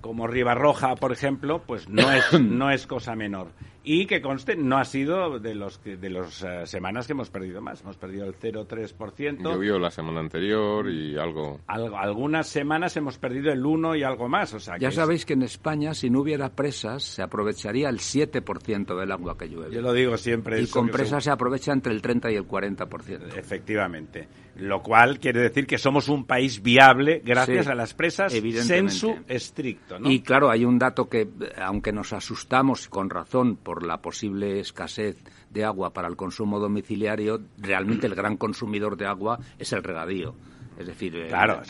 como 0.00 0.26
Ribarroja, 0.26 0.94
por 0.96 1.12
ejemplo, 1.12 1.62
pues 1.66 1.88
no 1.88 2.10
es, 2.12 2.32
no 2.40 2.70
es 2.70 2.86
cosa 2.86 3.14
menor. 3.14 3.48
Y 3.84 4.06
que 4.06 4.22
conste 4.22 4.54
no 4.54 4.78
ha 4.78 4.84
sido 4.84 5.40
de 5.40 5.56
los 5.56 5.82
de 5.82 6.08
las 6.08 6.44
eh, 6.44 6.66
semanas 6.66 7.06
que 7.06 7.14
hemos 7.14 7.30
perdido 7.30 7.60
más. 7.60 7.80
Hemos 7.80 7.96
perdido 7.96 8.26
el 8.26 8.34
0,3% 8.38 9.42
llovió 9.42 9.76
la 9.78 9.90
semana 9.90 10.20
anterior 10.20 10.88
y 10.88 11.18
algo... 11.18 11.60
algunas 11.66 12.46
semanas 12.46 12.96
hemos 12.96 13.18
perdido 13.18 13.50
el 13.50 13.64
1 13.64 13.96
y 13.96 14.04
algo 14.04 14.28
más 14.28 14.54
o 14.54 14.60
sea 14.60 14.78
ya 14.78 14.92
sabéis 14.92 15.26
que 15.26 15.32
en 15.32 15.42
España 15.42 15.94
si 15.94 16.10
no 16.10 16.20
hubiera 16.20 16.50
presas 16.50 17.02
se 17.02 17.22
aprovecharía 17.22 17.88
el 17.88 17.98
7% 17.98 18.98
del 18.98 19.10
agua 19.10 19.36
que 19.36 19.48
llueve. 19.48 19.74
Yo 19.74 19.82
lo 19.82 19.92
digo 19.92 20.16
siempre 20.16 20.60
y 20.60 20.68
con 20.68 20.88
presas 20.88 21.24
se 21.24 21.30
aprovecha 21.30 21.72
entre 21.72 21.92
el 21.92 22.00
30 22.00 22.30
y 22.30 22.36
el 22.36 22.46
40% 22.46 23.36
efectivamente 23.36 24.28
lo 24.56 24.82
cual 24.82 25.18
quiere 25.18 25.40
decir 25.40 25.66
que 25.66 25.78
somos 25.78 26.08
un 26.08 26.24
país 26.24 26.62
viable 26.62 27.22
gracias 27.24 27.66
a 27.68 27.74
las 27.74 27.94
presas 27.94 28.32
sensu 28.32 29.16
estricto 29.28 29.98
¿no? 29.98 30.10
y 30.10 30.20
claro 30.20 30.50
hay 30.50 30.64
un 30.64 30.78
dato 30.78 31.08
que 31.08 31.28
aunque 31.56 31.92
nos 31.92 32.12
asustamos 32.12 32.88
con 32.88 33.10
razón 33.10 33.56
por 33.56 33.84
la 33.86 34.02
posible 34.02 34.60
escasez 34.60 35.16
de 35.52 35.64
agua 35.64 35.92
para 35.92 36.08
el 36.08 36.16
consumo 36.16 36.58
domiciliario, 36.58 37.40
realmente 37.58 38.06
el 38.06 38.14
gran 38.14 38.36
consumidor 38.36 38.96
de 38.96 39.06
agua 39.06 39.38
es 39.58 39.72
el 39.72 39.82
regadío. 39.82 40.34
Es 40.82 40.88
decir, 40.88 41.26
claro, 41.28 41.62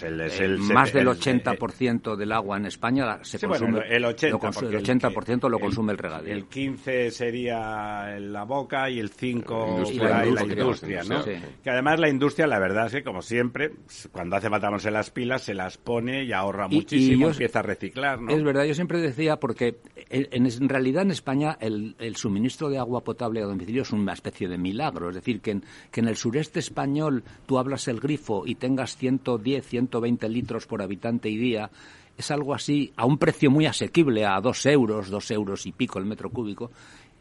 más 0.58 0.92
del 0.92 1.06
80% 1.06 2.16
del 2.16 2.32
agua 2.32 2.56
en 2.56 2.66
España 2.66 3.18
se 3.22 3.38
consume. 3.46 3.80
el 3.88 4.04
80%, 4.04 4.62
lo, 4.62 4.68
el 4.68 4.76
80 4.76 5.48
lo 5.48 5.58
consume 5.58 5.92
el, 5.92 5.98
regadío. 5.98 6.32
El 6.32 6.46
15 6.46 7.10
sería 7.10 8.18
la 8.18 8.44
boca 8.44 8.90
y 8.90 8.98
el 8.98 9.10
5 9.10 9.82
la, 9.94 10.26
industria, 10.26 11.02
¿no? 11.04 11.22
Que 11.24 11.70
además 11.70 12.00
la 12.00 12.08
industria, 12.08 12.46
la 12.46 12.58
verdad 12.58 12.86
es 12.86 12.92
que, 12.92 13.02
como 13.02 13.22
siempre, 13.22 13.72
cuando 14.10 14.36
hace 14.36 14.48
falta 14.48 14.68
en 14.68 14.92
las 14.92 15.10
pilas, 15.10 15.42
se 15.42 15.54
las 15.54 15.78
pone 15.78 16.24
y 16.24 16.32
ahorra 16.32 16.68
muchísimo, 16.68 17.28
y 17.28 17.30
empieza 17.30 17.58
a 17.60 17.62
reciclar, 17.62 18.20
¿no? 18.20 18.32
Es 18.32 18.42
verdad, 18.42 18.64
yo 18.64 18.74
siempre 18.74 19.00
decía, 19.00 19.36
porque 19.36 19.76
en, 20.08 20.68
realidad 20.68 21.02
en 21.02 21.10
España 21.10 21.56
el, 21.60 22.16
suministro 22.16 22.68
de 22.68 22.78
agua 22.78 23.02
potable 23.02 23.40
a 23.40 23.46
domicilio 23.46 23.82
es 23.82 23.92
una 23.92 24.12
especie 24.12 24.48
de 24.48 24.58
milagro. 24.58 25.10
Es 25.10 25.16
decir, 25.16 25.40
que 25.40 25.52
en, 25.52 25.64
que 25.90 26.00
en 26.00 26.08
el 26.08 26.16
sureste 26.16 26.60
español 26.60 27.24
tú 27.46 27.58
hablas 27.58 27.88
el 27.88 28.00
grifo 28.00 28.44
y 28.46 28.54
tengas 28.54 28.96
110, 29.02 29.66
120 29.66 30.28
litros 30.28 30.66
por 30.68 30.80
habitante 30.80 31.28
y 31.28 31.36
día, 31.36 31.70
es 32.16 32.30
algo 32.30 32.54
así 32.54 32.92
a 32.96 33.04
un 33.04 33.18
precio 33.18 33.50
muy 33.50 33.66
asequible, 33.66 34.24
a 34.24 34.40
dos 34.40 34.64
euros, 34.64 35.10
dos 35.10 35.28
euros 35.32 35.66
y 35.66 35.72
pico 35.72 35.98
el 35.98 36.04
metro 36.04 36.30
cúbico. 36.30 36.70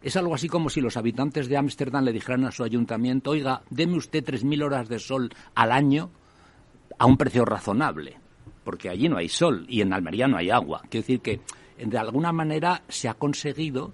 es 0.03 0.15
algo 0.15 0.35
así 0.35 0.47
como 0.47 0.69
si 0.69 0.79
los 0.79 0.95
habitantes 0.95 1.47
de 1.47 1.57
Ámsterdam 1.57 2.03
le 2.03 2.13
dijeran 2.13 2.45
a 2.45 2.51
su 2.51 2.63
ayuntamiento, 2.63 3.31
oiga, 3.31 3.63
deme 3.71 3.97
usted 3.97 4.23
3.000 4.23 4.63
horas 4.63 4.89
de 4.89 4.99
sol 4.99 5.31
al 5.55 5.71
año 5.71 6.11
a 6.99 7.07
un 7.07 7.17
precio 7.17 7.45
razonable, 7.45 8.19
porque 8.63 8.89
allí 8.89 9.09
no 9.09 9.17
hay 9.17 9.29
sol 9.29 9.65
y 9.67 9.81
en 9.81 9.93
Almería 9.93 10.27
no 10.27 10.37
hay 10.37 10.51
agua. 10.51 10.81
Quiero 10.87 11.01
decir 11.01 11.21
que 11.21 11.39
de 11.83 11.97
alguna 11.97 12.31
manera 12.31 12.83
se 12.89 13.09
ha 13.09 13.15
conseguido 13.15 13.91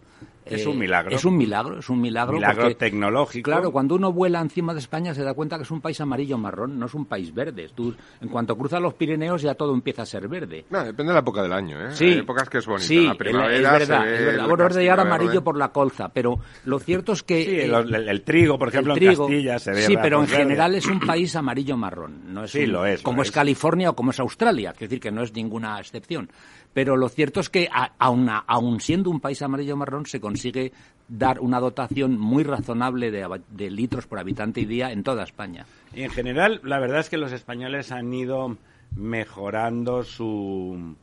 es 0.55 0.65
un 0.65 0.75
eh, 0.75 0.79
milagro. 0.79 1.15
Es 1.15 1.25
un 1.25 1.37
milagro, 1.37 1.79
es 1.79 1.89
un 1.89 2.01
milagro. 2.01 2.33
Milagro 2.33 2.75
tecnológico. 2.75 3.49
Claro, 3.49 3.71
cuando 3.71 3.95
uno 3.95 4.11
vuela 4.11 4.39
encima 4.41 4.73
de 4.73 4.79
España 4.79 5.13
se 5.13 5.23
da 5.23 5.33
cuenta 5.33 5.57
que 5.57 5.63
es 5.63 5.71
un 5.71 5.81
país 5.81 5.99
amarillo-marrón, 6.01 6.79
no 6.79 6.85
es 6.85 6.93
un 6.93 7.05
país 7.05 7.33
verde. 7.33 7.69
Tú, 7.73 7.95
en 8.21 8.29
cuanto 8.29 8.57
cruzas 8.57 8.81
los 8.81 8.93
Pirineos 8.93 9.41
ya 9.41 9.55
todo 9.55 9.73
empieza 9.73 10.03
a 10.03 10.05
ser 10.05 10.27
verde. 10.27 10.65
No, 10.69 10.83
depende 10.83 11.11
de 11.11 11.13
la 11.13 11.19
época 11.19 11.41
del 11.41 11.53
año, 11.53 11.87
¿eh? 11.87 11.91
Sí. 11.91 12.05
Hay 12.05 12.19
épocas 12.19 12.49
que 12.49 12.59
es 12.59 12.65
bonita. 12.65 12.87
Sí, 12.87 13.05
la 13.05 13.15
primavera 13.15 13.55
es 13.55 13.87
verdad, 13.87 14.13
es 14.13 14.25
verdad. 14.25 14.47
Bueno, 14.47 14.63
verde 14.63 14.83
y 14.83 14.87
ahora 14.87 15.03
amarillo 15.03 15.43
por 15.43 15.57
la 15.57 15.69
colza, 15.69 16.09
pero 16.09 16.39
lo 16.65 16.79
cierto 16.79 17.13
es 17.13 17.23
que... 17.23 17.43
Sí, 17.43 17.59
el, 17.59 18.21
trigo, 18.23 18.57
por 18.57 18.69
ejemplo, 18.69 18.95
en 18.95 19.05
Castilla 19.05 19.59
se 19.59 19.71
ve 19.71 19.81
Sí, 19.81 19.95
pero 20.01 20.21
en 20.21 20.27
general 20.27 20.75
es 20.75 20.85
un 20.87 20.99
país 20.99 21.35
amarillo-marrón. 21.35 22.33
No 22.33 22.43
es 22.43 22.51
sí, 22.51 22.65
lo 22.65 22.85
es. 22.85 23.01
Como 23.01 23.21
es 23.21 23.31
California 23.31 23.89
o 23.89 23.95
como 23.95 24.11
es 24.11 24.19
Australia, 24.19 24.71
es 24.71 24.79
decir, 24.79 24.99
que 24.99 25.11
no 25.11 25.23
es 25.23 25.33
ninguna 25.33 25.79
excepción. 25.79 26.29
Pero 26.77 26.95
lo 26.95 27.09
cierto 27.09 27.39
es 27.39 27.49
que, 27.49 27.67
aun 27.97 28.79
siendo 28.81 29.09
un 29.09 29.19
país 29.19 29.41
amarillo-marrón, 29.41 30.05
se 30.05 30.19
consigue 30.21 30.71
dar 31.07 31.39
una 31.39 31.59
dotación 31.59 32.19
muy 32.19 32.43
razonable 32.43 33.09
de, 33.09 33.71
litros 33.71 34.05
por 34.05 34.19
habitante 34.19 34.61
y 34.61 34.65
día 34.65 34.91
en 34.91 35.01
toda 35.01 35.23
España. 35.23 35.65
Y 35.95 36.03
en 36.03 36.11
general, 36.11 36.61
la 36.63 36.77
verdad 36.77 36.99
es 36.99 37.09
que 37.09 37.17
los 37.17 37.31
españoles 37.31 37.91
han 37.91 38.13
ido 38.13 38.57
mejorando 38.95 40.03
su 40.03 40.95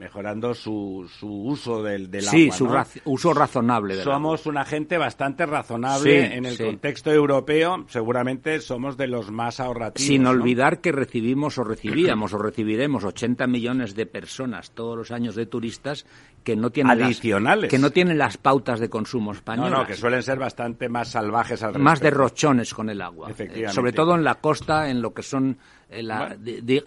mejorando 0.00 0.54
su, 0.54 1.06
su 1.20 1.28
uso 1.28 1.82
del, 1.82 2.10
del 2.10 2.22
sí, 2.22 2.48
agua. 2.50 2.84
Sí, 2.86 3.00
su 3.04 3.10
uso 3.12 3.34
razonable. 3.34 3.96
Del 3.96 4.04
somos 4.04 4.46
una 4.46 4.64
gente 4.64 4.96
bastante 4.96 5.44
razonable 5.44 6.34
en 6.34 6.46
el 6.46 6.56
contexto 6.56 7.12
europeo. 7.12 7.84
Seguramente 7.86 8.60
somos 8.62 8.96
de 8.96 9.08
los 9.08 9.30
más 9.30 9.60
ahorrativos. 9.60 10.06
Sin 10.06 10.26
olvidar 10.26 10.80
que 10.80 10.90
recibimos 10.90 11.58
o 11.58 11.64
recibíamos 11.64 12.32
o 12.32 12.38
recibiremos 12.38 13.04
80 13.04 13.46
millones 13.46 13.94
de 13.94 14.06
personas 14.06 14.70
todos 14.70 14.96
los 14.96 15.10
años 15.10 15.34
de 15.34 15.44
turistas 15.44 16.06
que 16.42 16.56
no 16.56 16.70
tienen 16.70 17.02
adicionales 17.02 17.68
que 17.70 17.78
no 17.78 17.90
tienen 17.90 18.16
las 18.16 18.38
pautas 18.38 18.80
de 18.80 18.88
consumo 18.88 19.32
español. 19.32 19.70
No, 19.70 19.78
no, 19.80 19.86
que 19.86 19.94
suelen 19.94 20.22
ser 20.22 20.38
bastante 20.38 20.88
más 20.88 21.10
salvajes 21.10 21.62
al 21.62 21.78
Más 21.78 22.00
derrochones 22.00 22.72
con 22.72 22.88
el 22.88 23.02
agua. 23.02 23.30
sobre 23.68 23.92
todo 23.92 24.14
en 24.14 24.24
la 24.24 24.36
costa, 24.36 24.88
en 24.88 25.02
lo 25.02 25.12
que 25.12 25.22
son 25.22 25.58
la, 25.90 26.36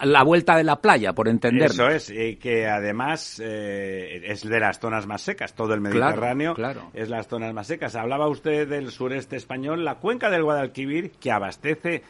la, 0.00 0.24
vuelta 0.24 0.56
de 0.56 0.64
la 0.64 0.76
playa, 0.76 1.12
por 1.12 1.28
entender. 1.28 1.70
Eso 1.70 1.88
es, 1.88 2.10
y 2.10 2.36
que 2.36 2.66
además 2.66 3.40
eh, 3.44 4.22
es 4.24 4.48
de 4.48 4.60
las 4.60 4.80
zonas 4.80 5.06
más 5.06 5.22
secas, 5.22 5.54
todo 5.54 5.74
el 5.74 5.80
Mediterráneo 5.80 6.54
claro, 6.54 6.90
es 6.94 7.10
las 7.10 7.28
zonas 7.28 7.52
más 7.52 7.66
secas. 7.66 7.96
Hablaba 7.96 8.28
usted 8.28 8.68
del 8.68 8.90
sureste 8.90 9.36
español, 9.36 9.84
la 9.84 9.96
cuenca 9.96 10.30
del 10.30 10.42
Guadalquivir, 10.42 11.12
que 11.12 11.30
abastece 11.30 12.02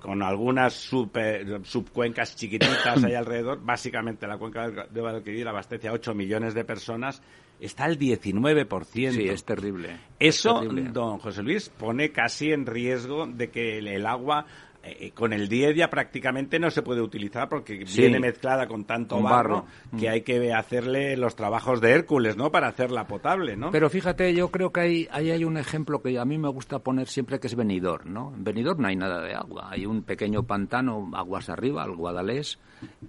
con 0.00 0.22
algunas 0.22 0.74
subcuencas 0.74 2.36
chiquititas 2.36 3.02
ahí 3.02 3.14
alrededor, 3.14 3.60
básicamente 3.62 4.26
la 4.26 4.38
cuenca 4.38 4.68
del 4.68 5.02
Guadalquivir 5.02 5.48
abastece 5.48 5.88
a 5.88 5.92
8 5.92 6.14
millones 6.14 6.54
de 6.54 6.64
personas, 6.64 7.22
está 7.60 7.84
al 7.84 7.98
19%. 7.98 9.12
Sí, 9.12 9.28
es 9.28 9.44
terrible. 9.44 9.98
Eso, 10.18 10.62
don 10.92 11.18
José 11.18 11.42
Luis, 11.42 11.68
pone 11.68 12.10
casi 12.10 12.52
en 12.52 12.66
riesgo 12.66 13.26
de 13.26 13.50
que 13.50 13.78
el 13.78 14.06
agua 14.06 14.46
eh, 14.82 14.96
eh, 15.00 15.10
con 15.10 15.32
el 15.32 15.48
día 15.48 15.72
ya 15.72 15.90
prácticamente 15.90 16.58
no 16.58 16.70
se 16.70 16.82
puede 16.82 17.00
utilizar 17.00 17.48
porque 17.48 17.84
viene 17.84 18.20
mezclada 18.20 18.66
con 18.68 18.84
tanto 18.84 19.20
barro, 19.20 19.66
que 19.98 20.08
mm. 20.08 20.12
hay 20.12 20.20
que 20.22 20.52
hacerle 20.52 21.16
los 21.16 21.34
trabajos 21.34 21.80
de 21.80 21.92
Hércules, 21.92 22.36
¿no? 22.36 22.50
Para 22.50 22.68
hacerla 22.68 23.06
potable, 23.06 23.56
¿no? 23.56 23.70
Pero 23.70 23.90
fíjate, 23.90 24.32
yo 24.34 24.50
creo 24.50 24.72
que 24.72 24.80
ahí, 24.80 25.08
hay 25.10 25.44
un 25.44 25.56
ejemplo 25.56 26.00
que 26.00 26.18
a 26.18 26.24
mí 26.24 26.38
me 26.38 26.48
gusta 26.48 26.78
poner 26.78 27.08
siempre 27.08 27.40
que 27.40 27.48
es 27.48 27.56
venidor, 27.56 28.06
¿no? 28.06 28.32
En 28.34 28.44
venidor 28.44 28.78
no 28.78 28.88
hay 28.88 28.96
nada 28.96 29.20
de 29.20 29.34
agua, 29.34 29.68
hay 29.70 29.84
un 29.84 30.02
pequeño 30.02 30.44
pantano 30.44 31.10
aguas 31.14 31.48
arriba, 31.48 31.84
el 31.84 31.96
Guadalés, 31.96 32.58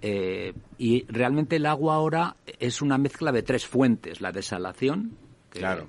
eh, 0.02 0.52
y 0.76 1.04
realmente 1.06 1.56
el 1.56 1.66
agua 1.66 1.94
ahora 1.94 2.36
es 2.58 2.82
una 2.82 2.98
mezcla 2.98 3.30
de 3.30 3.42
tres 3.42 3.66
fuentes, 3.66 4.20
la 4.20 4.32
desalación, 4.32 5.16
claro 5.50 5.86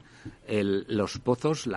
los 0.48 1.20
pozos, 1.20 1.70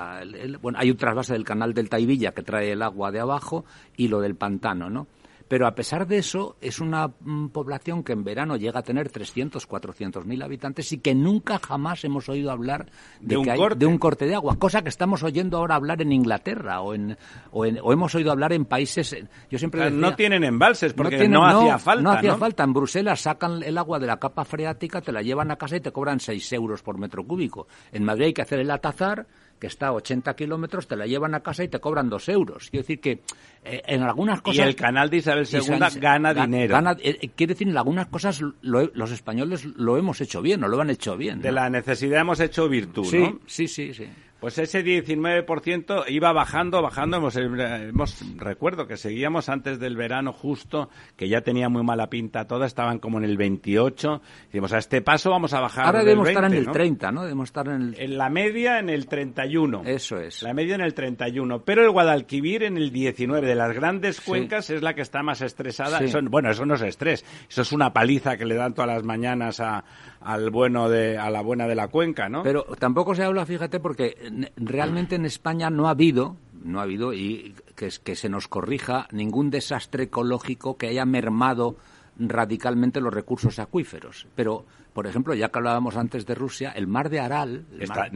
bueno, 0.61 0.79
hay 0.79 0.91
un 0.91 0.97
trasvase 0.97 1.33
del 1.33 1.45
canal 1.45 1.75
del 1.75 1.89
Taivilla 1.89 2.33
que 2.33 2.43
trae 2.43 2.73
el 2.73 2.83
agua 2.83 3.11
de 3.11 3.21
abajo 3.21 3.65
y 3.97 4.09
lo 4.09 4.21
del 4.21 4.35
pantano, 4.37 4.91
¿no? 4.91 5.07
Pero 5.49 5.67
a 5.67 5.75
pesar 5.75 6.07
de 6.07 6.19
eso, 6.19 6.57
es 6.61 6.81
una 6.81 7.09
mm, 7.09 7.49
población 7.49 8.03
que 8.03 8.13
en 8.13 8.25
verano 8.25 8.57
llega 8.57 8.81
a 8.81 8.83
tener 8.83 9.11
300, 9.11 9.67
400 9.67 10.25
mil 10.25 10.43
habitantes 10.43 10.91
y 10.93 10.99
que 10.99 11.15
nunca 11.15 11.59
jamás 11.59 12.05
hemos 12.05 12.29
oído 12.29 12.51
hablar 12.51 12.87
de, 13.21 13.37
un 13.37 13.45
corte. 13.45 13.79
de 13.79 13.87
un 13.87 13.99
corte 13.99 14.27
de 14.27 14.35
agua, 14.35 14.59
cosa 14.59 14.83
que 14.83 14.89
estamos 14.89 15.23
oyendo 15.23 15.59
ahora 15.59 15.75
hablar 15.75 16.01
en 16.01 16.13
Inglaterra 16.13 16.81
o, 16.81 16.95
en, 16.95 17.17
o, 17.51 17.65
hemos 17.65 18.15
oído 18.15 18.33
hablar 18.33 18.53
en 18.53 18.65
países. 18.65 19.17
Yo 19.51 19.59
siempre 19.59 19.91
no 19.91 20.15
tienen 20.15 20.45
embalses 20.45 20.93
porque 20.93 21.29
no, 21.29 21.45
hacía 21.45 21.79
falta. 21.79 22.03
No 22.03 22.11
hacía 22.11 22.37
falta. 22.37 22.65
En 22.65 22.73
Bruselas 22.73 23.21
sacan 23.21 23.63
el 23.63 23.77
agua 23.77 23.99
de 23.99 24.07
la 24.07 24.19
capa 24.19 24.45
freática, 24.45 25.01
te 25.01 25.13
la 25.13 25.23
llevan 25.23 25.51
a 25.51 25.57
casa 25.57 25.77
y 25.77 25.81
te 25.81 25.93
cobran 25.93 26.21
6 26.21 26.53
euros 26.55 26.83
por 26.83 26.99
metro 26.99 27.25
cúbico. 27.25 27.67
En 27.93 28.05
Madrid 28.05 28.27
hay 28.27 28.35
que 28.35 28.43
hacer 28.43 28.61
el 28.61 28.71
atazar 28.71 29.27
que 29.59 29.67
está 29.67 29.89
a 29.89 29.93
80 29.93 30.35
kilómetros, 30.37 30.87
te 30.87 30.97
la 30.97 31.07
llevan 31.07 31.35
a 31.35 31.41
casa 31.41 31.65
y 31.65 31.69
te 31.69 31.81
cobran 31.81 32.09
dos 32.09 32.29
euros. 32.29 32.71
Quiero 32.71 32.83
decir 32.83 33.01
que 33.01 33.23
eh, 33.65 33.83
en 33.87 34.03
algunas 34.03 34.43
cosas... 34.43 34.67
Y 34.67 34.69
el 34.69 34.77
canal 34.77 35.11
de 35.11 35.19
Isabel 35.19 35.47
II 35.51 36.01
gana 36.01 36.35
dinero. 36.35 36.79
Eh, 37.01 37.31
quiere 37.35 37.55
decir, 37.55 37.69
en 37.69 37.77
algunas 37.77 38.07
cosas 38.09 38.41
los 38.63 39.11
españoles 39.11 39.65
lo 39.65 39.97
hemos 39.97 40.21
hecho 40.21 40.43
bien, 40.43 40.63
o 40.65 40.69
lo 40.69 40.81
han 40.81 40.91
hecho 40.91 41.17
bien. 41.17 41.41
De 41.41 41.53
la 41.53 41.71
necesidad 41.71 42.21
hemos 42.21 42.41
hecho 42.41 42.69
virtud, 42.69 43.07
¿no? 43.13 43.41
Sí, 43.47 43.69
sí, 43.69 43.95
sí. 43.95 44.07
Pues 44.41 44.59
ese 44.59 44.85
19% 44.85 46.05
iba 46.09 46.33
bajando, 46.33 46.83
bajando. 46.83 47.17
Hemos, 47.17 47.37
hemos, 47.37 48.37
recuerdo 48.37 48.87
que 48.87 48.97
seguíamos 48.97 49.49
antes 49.49 49.79
del 49.79 49.97
verano 49.97 50.33
justo, 50.33 50.91
que 51.17 51.29
ya 51.29 51.41
tenía 51.41 51.69
muy 51.69 51.83
mala 51.83 52.11
pinta 52.11 52.47
toda, 52.47 52.67
estaban 52.67 52.99
como 52.99 53.19
en 53.19 53.25
el 53.25 53.37
28. 53.37 54.21
Decimos, 54.47 54.73
a 54.73 54.79
este 54.79 55.01
paso 55.03 55.31
vamos 55.31 55.55
a 55.55 55.61
bajar. 55.61 55.87
Ahora 55.87 56.01
debemos 56.01 56.29
estar 56.29 56.45
en 56.45 56.55
el 56.55 56.71
30, 56.71 57.13
¿no? 57.13 57.23
Debemos 57.23 57.49
estar 57.49 57.69
en 57.69 57.83
el... 57.83 58.01
En 58.01 58.19
la 58.19 58.29
media 58.29 58.79
en 58.79 58.91
el 58.91 59.07
31. 59.07 59.83
Eso 59.87 60.19
es. 60.19 60.43
La 60.43 60.53
media 60.53 60.75
en 60.75 60.83
el 60.83 60.95
31. 60.95 61.63
Pero 61.65 61.83
el 61.83 61.91
Guadalquivir 61.91 62.65
en 62.65 62.77
el 62.77 62.91
19. 62.91 63.47
De 63.47 63.55
las 63.55 63.73
grandes 63.73 64.21
cuencas 64.21 64.71
es 64.71 64.83
la 64.83 64.95
que 64.95 65.03
está 65.03 65.23
más 65.23 65.41
estresada. 65.41 66.01
bueno, 66.29 66.51
eso 66.51 66.67
no 66.67 66.75
es 66.75 66.83
estrés. 66.83 67.25
Eso 67.49 67.63
es 67.63 67.73
una 67.73 67.93
paliza 67.93 68.37
que 68.37 68.45
le 68.45 68.55
dan 68.55 68.75
todas 68.75 68.91
las 68.91 69.05
mañanas 69.05 69.61
a, 69.61 69.85
al 70.25 70.51
bueno 70.51 70.89
de, 70.89 71.19
a 71.19 71.31
la 71.31 71.43
buena 71.43 71.67
de 71.69 71.75
la 71.75 71.89
cuenca, 71.89 72.29
¿no? 72.29 72.43
Pero 72.43 72.65
tampoco 72.79 73.15
se 73.15 73.23
habla, 73.23 73.47
fíjate, 73.47 73.79
porque 73.79 74.17
realmente 74.57 75.17
en 75.17 75.27
España 75.27 75.71
no 75.71 75.87
ha 75.87 75.91
habido, 75.91 76.37
no 76.65 76.81
ha 76.81 76.85
habido, 76.85 77.13
y 77.13 77.55
que, 77.77 77.91
que 78.03 78.17
se 78.17 78.29
nos 78.29 78.49
corrija, 78.49 79.07
ningún 79.13 79.51
desastre 79.51 80.05
ecológico 80.05 80.77
que 80.77 80.89
haya 80.89 81.05
mermado 81.05 81.77
radicalmente 82.19 83.01
los 83.01 83.13
recursos 83.13 83.59
acuíferos. 83.59 84.27
Pero, 84.35 84.65
por 84.93 85.07
ejemplo, 85.07 85.35
ya 85.35 85.51
que 85.51 85.59
hablábamos 85.59 85.97
antes 85.97 86.25
de 86.25 86.35
Rusia, 86.35 86.71
el 86.71 86.87
mar 86.87 87.11
de 87.11 87.21
Aral... 87.21 87.67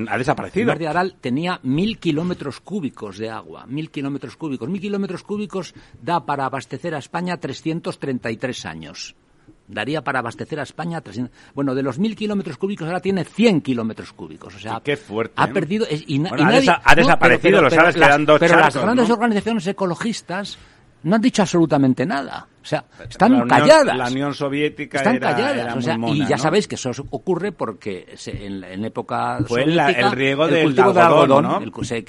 ha 0.09 0.19
desaparecido. 0.19 0.63
El 0.63 0.69
mar 0.69 0.79
de 0.79 0.89
Aral 0.89 1.17
tenía 1.21 1.61
mil 1.63 1.99
kilómetros 1.99 2.61
cúbicos 2.61 3.19
de 3.19 3.29
agua, 3.29 3.67
mil 3.67 3.91
kilómetros 3.91 4.37
cúbicos. 4.37 4.69
Mil 4.69 4.81
kilómetros 4.81 5.25
cúbicos 5.25 5.75
da 6.01 6.25
para 6.25 6.47
abastecer 6.47 6.95
a 6.95 6.99
España 6.99 7.37
333 7.39 8.67
años 8.67 9.17
daría 9.69 10.03
para 10.03 10.19
abastecer 10.19 10.59
a 10.59 10.63
España 10.63 11.01
300. 11.01 11.35
Bueno, 11.55 11.75
de 11.75 11.83
los 11.83 11.99
mil 11.99 12.17
kilómetros 12.17 12.57
cúbicos 12.57 12.87
ahora 12.87 13.01
tiene 13.01 13.25
100 13.25 13.61
kilómetros 13.61 14.13
cúbicos. 14.13 14.55
O 14.57 14.59
sea, 14.59 14.81
qué 14.83 14.97
fuerte. 14.97 15.35
Ha 15.37 15.47
¿eh? 15.47 15.53
perdido. 15.53 15.87
Y, 15.91 16.21
ha, 16.27 16.95
desaparecido, 16.95 17.63
lo 17.63 17.71
sabes, 17.71 17.95
quedando 17.95 18.39
Pero 18.39 18.59
las 18.59 18.75
grandes 18.75 19.11
organizaciones 19.11 19.67
ecologistas 19.67 20.59
no 21.03 21.17
han 21.17 21.23
dicho 21.23 21.43
absolutamente 21.43 22.05
nada. 22.07 22.47
O 22.69 22.71
sea, 22.71 22.85
están 23.09 23.49
calladas. 23.49 23.97
La 23.97 24.09
Unión 24.09 24.35
Soviética 24.35 24.99
están 24.99 25.17
era, 25.17 25.33
calladas. 25.33 25.77
o 25.77 25.81
sea, 25.81 25.97
y 26.09 26.27
ya 26.27 26.37
sabéis 26.37 26.69
que 26.69 26.75
eso 26.75 26.91
ocurre 27.11 27.51
porque 27.53 28.15
en, 28.27 28.85
época 28.85 29.39
Fue 29.47 29.63
soviética, 29.63 30.01
el 30.01 30.13
riego 30.13 30.47
del 30.47 30.65
cultivo 30.65 30.93
de 30.93 31.01
algodón, 31.01 31.45
¿no? 31.45 31.85
se, 31.85 32.05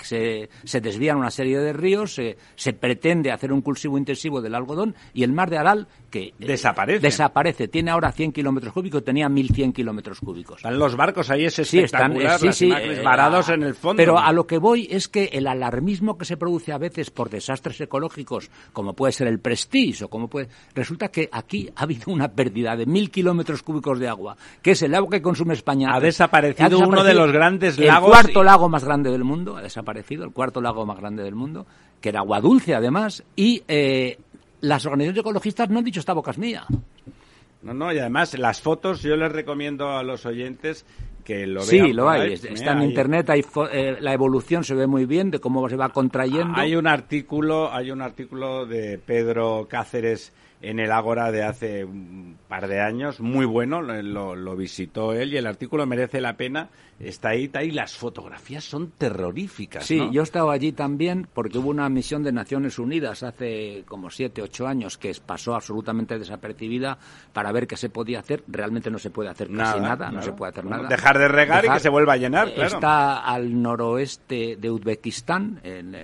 se, 0.66 0.82
desvían 0.82 1.16
una 1.16 1.32
serie 1.32 1.60
de 1.60 1.72
ríos, 1.72 2.14
se, 2.14 2.38
se, 2.56 2.74
pretende 2.74 3.32
hacer 3.32 3.54
un 3.54 3.62
cultivo 3.62 3.98
intensivo 3.98 4.42
del 4.42 4.54
algodón 4.54 4.96
y 5.14 5.24
el 5.24 5.32
mar 5.32 5.50
de 5.50 5.60
Aral 5.60 5.88
que 6.10 6.24
eh, 6.24 6.34
desaparece. 6.40 7.00
desaparece. 7.00 7.68
Tiene 7.70 7.92
ahora 7.92 8.12
100 8.12 8.34
kilómetros 8.34 8.74
cúbicos, 8.74 9.04
tenía 9.04 9.30
1.100 9.30 9.74
kilómetros 9.74 10.20
cúbicos. 10.20 10.58
Están 10.58 10.78
los 10.78 10.96
barcos 10.96 11.30
ahí, 11.30 11.46
es 11.46 11.58
espectacular, 11.60 12.40
sí, 12.40 12.48
están, 12.48 12.54
sí, 12.54 12.74
sí, 12.74 13.02
varados 13.02 13.48
en 13.50 13.64
el 13.64 13.76
fondo. 13.76 13.98
Pero 13.98 14.20
a 14.20 14.34
lo 14.34 14.46
que 14.46 14.58
voy 14.58 14.88
es 14.92 15.08
que 15.08 15.30
el 15.32 15.48
alarmismo 15.48 16.18
que 16.18 16.26
se 16.26 16.36
produce 16.36 16.74
a 16.74 16.78
veces 16.78 17.12
por 17.12 17.30
desastres 17.30 17.80
ecológicos, 17.80 18.50
como 18.74 18.94
puede 18.94 19.14
ser 19.14 19.28
el 19.28 19.40
Prestige 19.40 20.06
o 20.06 20.10
como 20.10 20.28
puede... 20.28 20.49
Resulta 20.74 21.10
que 21.10 21.30
aquí 21.32 21.70
ha 21.76 21.84
habido 21.84 22.12
una 22.12 22.30
pérdida 22.30 22.76
de 22.76 22.86
mil 22.86 23.10
kilómetros 23.10 23.64
cúbicos 23.64 24.00
de 24.00 24.08
agua, 24.08 24.38
que 24.62 24.72
es 24.72 24.82
el 24.82 24.96
agua 24.96 25.10
que 25.12 25.22
consume 25.22 25.54
España. 25.54 25.90
Ha 25.94 26.00
desaparecido, 26.00 26.80
uno 26.80 27.04
de 27.04 27.14
los 27.14 27.32
grandes 27.32 27.78
lagos. 27.80 28.10
El 28.10 28.14
cuarto 28.14 28.44
lago 28.44 28.70
más 28.70 28.84
grande 28.84 29.12
del 29.12 29.24
mundo, 29.24 29.58
ha 29.58 29.62
desaparecido, 29.62 30.24
el 30.24 30.32
cuarto 30.32 30.62
lago 30.62 30.86
más 30.86 30.98
grande 30.98 31.24
del 31.24 31.36
mundo, 31.36 31.66
que 32.02 32.10
era 32.10 32.20
agua 32.20 32.42
dulce 32.42 32.76
además, 32.76 33.24
y 33.36 33.64
eh, 33.68 34.18
las 34.62 34.86
organizaciones 34.86 35.22
ecologistas 35.22 35.70
no 35.70 35.80
han 35.80 35.86
dicho 35.86 36.00
esta 36.00 36.14
boca 36.14 36.32
es 36.32 36.38
mía. 36.38 36.66
No, 37.62 37.74
no, 37.74 37.92
y 37.92 38.00
además 38.00 38.38
las 38.38 38.62
fotos 38.62 39.02
yo 39.02 39.16
les 39.18 39.32
recomiendo 39.32 39.90
a 39.90 40.04
los 40.04 40.26
oyentes 40.26 40.86
que 41.26 41.46
lo 41.46 41.62
Sí, 41.62 41.94
lo 41.94 42.10
hay. 42.10 42.34
Está 42.34 42.72
en 42.72 42.84
internet, 42.84 43.30
hay, 43.30 43.44
eh, 43.72 43.98
la 44.00 44.14
evolución 44.14 44.64
se 44.64 44.76
ve 44.76 44.88
muy 44.88 45.06
bien 45.06 45.30
de 45.30 45.40
cómo 45.40 45.68
se 45.68 45.76
va 45.76 45.90
contrayendo. 45.90 46.54
Hay 46.56 46.76
un 46.76 46.88
artículo, 46.88 47.72
hay 47.72 47.92
un 47.92 48.02
artículo 48.02 48.66
de 48.66 48.98
Pedro 48.98 49.68
Cáceres 49.70 50.32
en 50.62 50.80
el 50.80 50.92
Ágora 50.92 51.32
de 51.32 51.44
hace 51.44 51.86
un 51.86 52.38
par 52.48 52.68
de 52.68 52.82
años, 52.82 53.20
muy 53.20 53.46
bueno, 53.46 53.82
lo, 53.82 54.36
lo, 54.36 54.56
visitó 54.56 55.14
él 55.14 55.34
y 55.34 55.38
el 55.38 55.48
artículo 55.48 55.86
merece 55.86 56.20
la 56.20 56.36
pena, 56.36 56.70
está 57.00 57.30
ahí, 57.30 57.46
está 57.46 57.60
ahí, 57.60 57.72
las 57.72 57.96
fotografías 57.96 58.64
son 58.64 58.92
terroríficas. 58.92 59.86
Sí, 59.86 60.02
yo 60.12 60.22
he 60.22 60.24
estado 60.24 60.52
allí 60.52 60.72
también 60.72 61.28
porque 61.34 61.58
hubo 61.58 61.70
una 61.70 61.90
misión 61.90 62.24
de 62.24 62.32
Naciones 62.32 62.78
Unidas 62.78 63.24
hace 63.24 63.84
como 63.88 64.10
siete, 64.10 64.42
ocho 64.42 64.68
años 64.68 64.98
que 64.98 65.16
pasó 65.26 65.56
absolutamente 65.56 66.20
desapercibida 66.20 66.98
para 67.34 67.52
ver 67.52 67.68
qué 67.68 67.78
se 67.78 67.90
podía 67.90 68.20
hacer, 68.20 68.44
realmente 68.48 68.92
no 68.92 69.00
se 69.00 69.10
puede 69.10 69.30
hacer 69.30 69.48
casi 69.48 69.80
nada, 69.80 70.12
no 70.12 70.22
se 70.22 70.34
puede 70.34 70.52
hacer 70.52 70.66
nada. 70.66 70.88
Dejar 70.88 71.18
de 71.18 71.28
regar 71.28 71.66
y 71.66 71.70
que 71.70 71.80
se 71.80 71.90
vuelva 71.90 72.14
a 72.14 72.18
llenar, 72.18 72.54
claro. 72.54 72.76
Está 72.76 73.20
al 73.20 73.62
noroeste 73.62 74.58
de 74.58 74.70
Uzbekistán, 74.70 75.60
en 75.64 75.96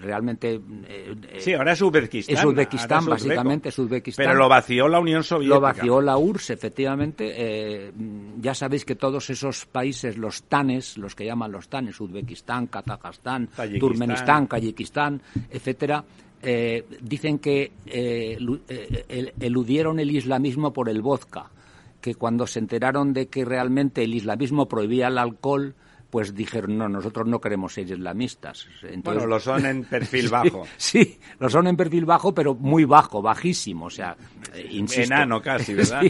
realmente... 0.00 0.60
Eh, 0.86 1.38
sí, 1.38 1.54
ahora 1.54 1.72
es 1.72 1.82
Uzbekistán. 1.82 2.36
Es 2.36 2.44
Uzbekistán, 2.44 3.06
básicamente, 3.06 3.68
es 3.68 3.76
pero 4.16 4.34
lo 4.34 4.48
vació 4.48 4.88
la 4.88 5.00
Unión 5.00 5.22
Soviética. 5.22 5.54
Lo 5.54 5.60
vació 5.60 6.00
la 6.00 6.16
URSS, 6.16 6.50
efectivamente. 6.50 7.32
Eh, 7.36 7.92
ya 8.38 8.54
sabéis 8.54 8.84
que 8.84 8.94
todos 8.94 9.30
esos 9.30 9.66
países, 9.66 10.16
los 10.22 10.44
TANES, 10.44 10.96
los 10.96 11.14
que 11.14 11.26
llaman 11.26 11.52
los 11.52 11.68
TANES, 11.68 12.00
Uzbekistán, 12.00 12.68
Kazajstán, 12.68 13.50
Turkmenistán, 13.78 14.46
Kayikistán, 14.46 15.20
etcétera, 15.50 16.02
eh, 16.42 16.86
dicen 17.02 17.38
que 17.38 17.72
eh, 17.86 18.38
eludieron 19.38 20.00
el 20.00 20.10
islamismo 20.10 20.72
por 20.72 20.88
el 20.88 21.02
vodka, 21.02 21.50
que 22.00 22.14
cuando 22.14 22.46
se 22.46 22.58
enteraron 22.58 23.12
de 23.12 23.26
que 23.26 23.44
realmente 23.44 24.02
el 24.02 24.14
islamismo 24.14 24.66
prohibía 24.66 25.08
el 25.08 25.18
alcohol, 25.18 25.74
pues 26.12 26.34
dijeron, 26.34 26.76
no, 26.76 26.90
nosotros 26.90 27.26
no 27.26 27.40
queremos 27.40 27.72
ser 27.72 27.90
islamistas. 27.90 28.68
bueno, 29.02 29.26
lo 29.26 29.40
son 29.40 29.64
en 29.64 29.84
perfil 29.84 30.28
bajo. 30.30 30.66
Sí, 30.76 31.18
lo 31.38 31.48
son 31.48 31.68
en 31.68 31.74
perfil 31.74 32.04
bajo, 32.04 32.34
pero 32.34 32.54
muy 32.54 32.84
bajo, 32.84 33.22
bajísimo, 33.22 33.86
o 33.86 33.90
sea, 33.90 34.14
eh, 34.54 34.68
insisto. 34.72 35.14
Enano 35.14 35.40
casi, 35.40 35.72
¿verdad? 35.74 36.02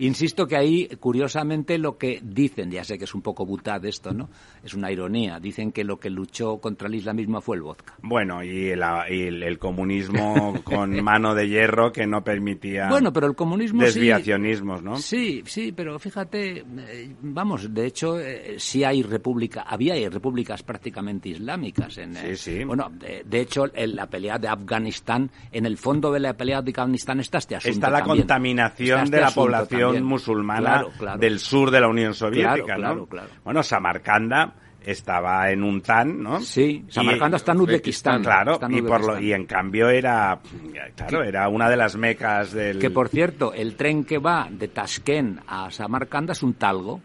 insisto 0.00 0.46
que 0.46 0.56
ahí, 0.56 0.88
curiosamente, 1.00 1.78
lo 1.78 1.96
que 1.96 2.20
dicen, 2.22 2.70
ya 2.70 2.84
sé 2.84 2.98
que 2.98 3.04
es 3.04 3.14
un 3.14 3.22
poco 3.22 3.46
butad 3.46 3.82
esto, 3.86 4.12
¿no? 4.12 4.28
Es 4.62 4.74
una 4.74 4.92
ironía, 4.92 5.40
dicen 5.40 5.72
que 5.72 5.82
lo 5.82 5.98
que 5.98 6.10
luchó 6.10 6.58
contra 6.58 6.86
el 6.86 6.96
islamismo 6.96 7.40
fue 7.40 7.56
el 7.56 7.62
vodka. 7.62 7.94
Bueno, 8.02 8.44
y 8.44 8.68
el, 8.68 9.58
comunismo 9.58 10.60
con 10.62 11.02
mano 11.02 11.34
de 11.34 11.48
hierro 11.48 11.90
que 11.90 12.06
no 12.06 12.22
permitía... 12.22 12.90
Bueno, 12.90 13.14
pero 13.14 13.28
el 13.28 13.34
comunismo 13.34 13.82
Desviacionismos, 13.82 14.82
¿no? 14.82 14.98
Sí, 14.98 15.42
sí, 15.46 15.72
pero 15.72 15.98
fíjate, 15.98 16.58
eh, 16.58 17.14
vamos, 17.22 17.72
de 17.72 17.86
hecho, 17.86 18.20
eh, 18.20 18.56
sí 18.58 18.84
hay 18.84 19.05
república, 19.06 19.62
había 19.62 19.94
repúblicas 20.08 20.62
prácticamente 20.62 21.30
islámicas. 21.30 21.98
En, 21.98 22.14
sí, 22.14 22.36
sí. 22.36 22.64
Bueno, 22.64 22.90
de, 22.90 23.40
hecho, 23.40 23.64
en 23.74 23.96
la 23.96 24.06
pelea 24.06 24.38
de 24.38 24.48
Afganistán, 24.48 25.30
en 25.50 25.66
el 25.66 25.76
fondo 25.76 26.12
de 26.12 26.20
la 26.20 26.34
pelea 26.34 26.62
de 26.62 26.70
Afganistán 26.70 27.20
está 27.20 27.38
este 27.38 27.56
asunto. 27.56 27.74
Está 27.74 27.90
la 27.90 28.02
contaminación 28.02 29.04
este 29.04 29.16
de 29.16 29.22
la 29.22 29.30
población 29.30 30.04
musulmana 30.04 30.84
del 31.18 31.38
sur 31.38 31.70
de 31.70 31.80
la 31.80 31.88
Unión 31.88 32.14
Soviética, 32.14 32.76
¿no? 32.76 33.08
Bueno, 33.44 33.62
Samarcanda 33.62 34.54
estaba 34.86 35.50
en 35.50 35.64
un 35.64 35.82
TAN, 35.82 36.22
¿no? 36.22 36.40
Sí, 36.40 36.84
Samarcanda 36.88 37.36
está 37.38 37.52
en 37.52 37.60
Uzbekistán. 37.60 38.22
Claro, 38.22 38.60
y, 38.70 38.82
por 38.82 39.04
lo, 39.04 39.20
y 39.20 39.32
en 39.32 39.44
cambio 39.44 39.88
era, 39.88 40.38
claro, 40.94 41.24
era 41.24 41.48
una 41.48 41.68
de 41.68 41.76
las 41.76 41.96
mecas 41.96 42.52
del... 42.52 42.78
Que, 42.78 42.90
por 42.90 43.08
cierto, 43.08 43.52
el 43.52 43.74
tren 43.74 44.04
que 44.04 44.18
va 44.18 44.48
de 44.48 44.68
Tashkent 44.68 45.40
a 45.46 45.70
Samarcanda 45.70 46.32
es 46.32 46.42
un 46.42 46.54
talgo 46.54 47.00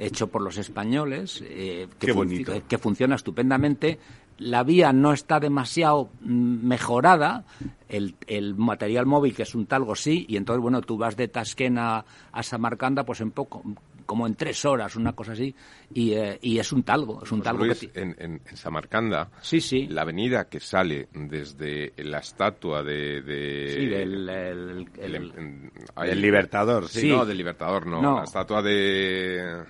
hecho 0.00 0.28
por 0.28 0.42
los 0.42 0.56
españoles, 0.56 1.42
eh, 1.46 1.86
que, 1.98 2.62
que, 2.66 2.78
funciona 2.78 3.14
estupendamente. 3.14 3.98
La 4.38 4.62
vía 4.62 4.92
no 4.92 5.12
está 5.12 5.38
demasiado 5.38 6.08
mm, 6.22 6.66
mejorada, 6.66 7.44
el, 7.88 8.14
el, 8.26 8.54
material 8.54 9.04
móvil, 9.04 9.34
que 9.34 9.42
es 9.42 9.54
un 9.54 9.66
talgo, 9.66 9.94
sí, 9.94 10.24
y 10.28 10.36
entonces, 10.38 10.62
bueno, 10.62 10.80
tú 10.80 10.96
vas 10.96 11.16
de 11.16 11.28
Tasquén 11.28 11.76
a, 11.78 12.04
a 12.32 12.42
Samarcanda, 12.42 13.04
pues 13.04 13.20
en 13.20 13.30
poco, 13.30 13.62
como 14.10 14.26
en 14.26 14.34
tres 14.34 14.64
horas, 14.64 14.96
una 14.96 15.12
cosa 15.12 15.34
así, 15.34 15.54
y, 15.94 16.14
eh, 16.14 16.36
y 16.42 16.58
es 16.58 16.72
un 16.72 16.82
talgo, 16.82 17.22
es 17.22 17.30
un 17.30 17.42
talgo 17.42 17.64
en, 17.64 18.16
en, 18.18 18.40
Samarcanda, 18.56 19.30
sí, 19.40 19.60
sí. 19.60 19.86
la 19.86 20.02
avenida 20.02 20.48
que 20.48 20.58
sale 20.58 21.06
desde 21.14 21.92
la 21.98 22.18
estatua 22.18 22.82
de... 22.82 23.22
sí, 23.72 23.86
del... 23.86 24.28
El, 24.28 25.70
el, 25.96 26.20
Libertador, 26.20 26.88
sí. 26.88 27.08
No, 27.08 27.24
del 27.24 27.38
Libertador, 27.38 27.86
no, 27.86 28.16
la 28.16 28.24
estatua 28.24 28.60
de... 28.62 29.62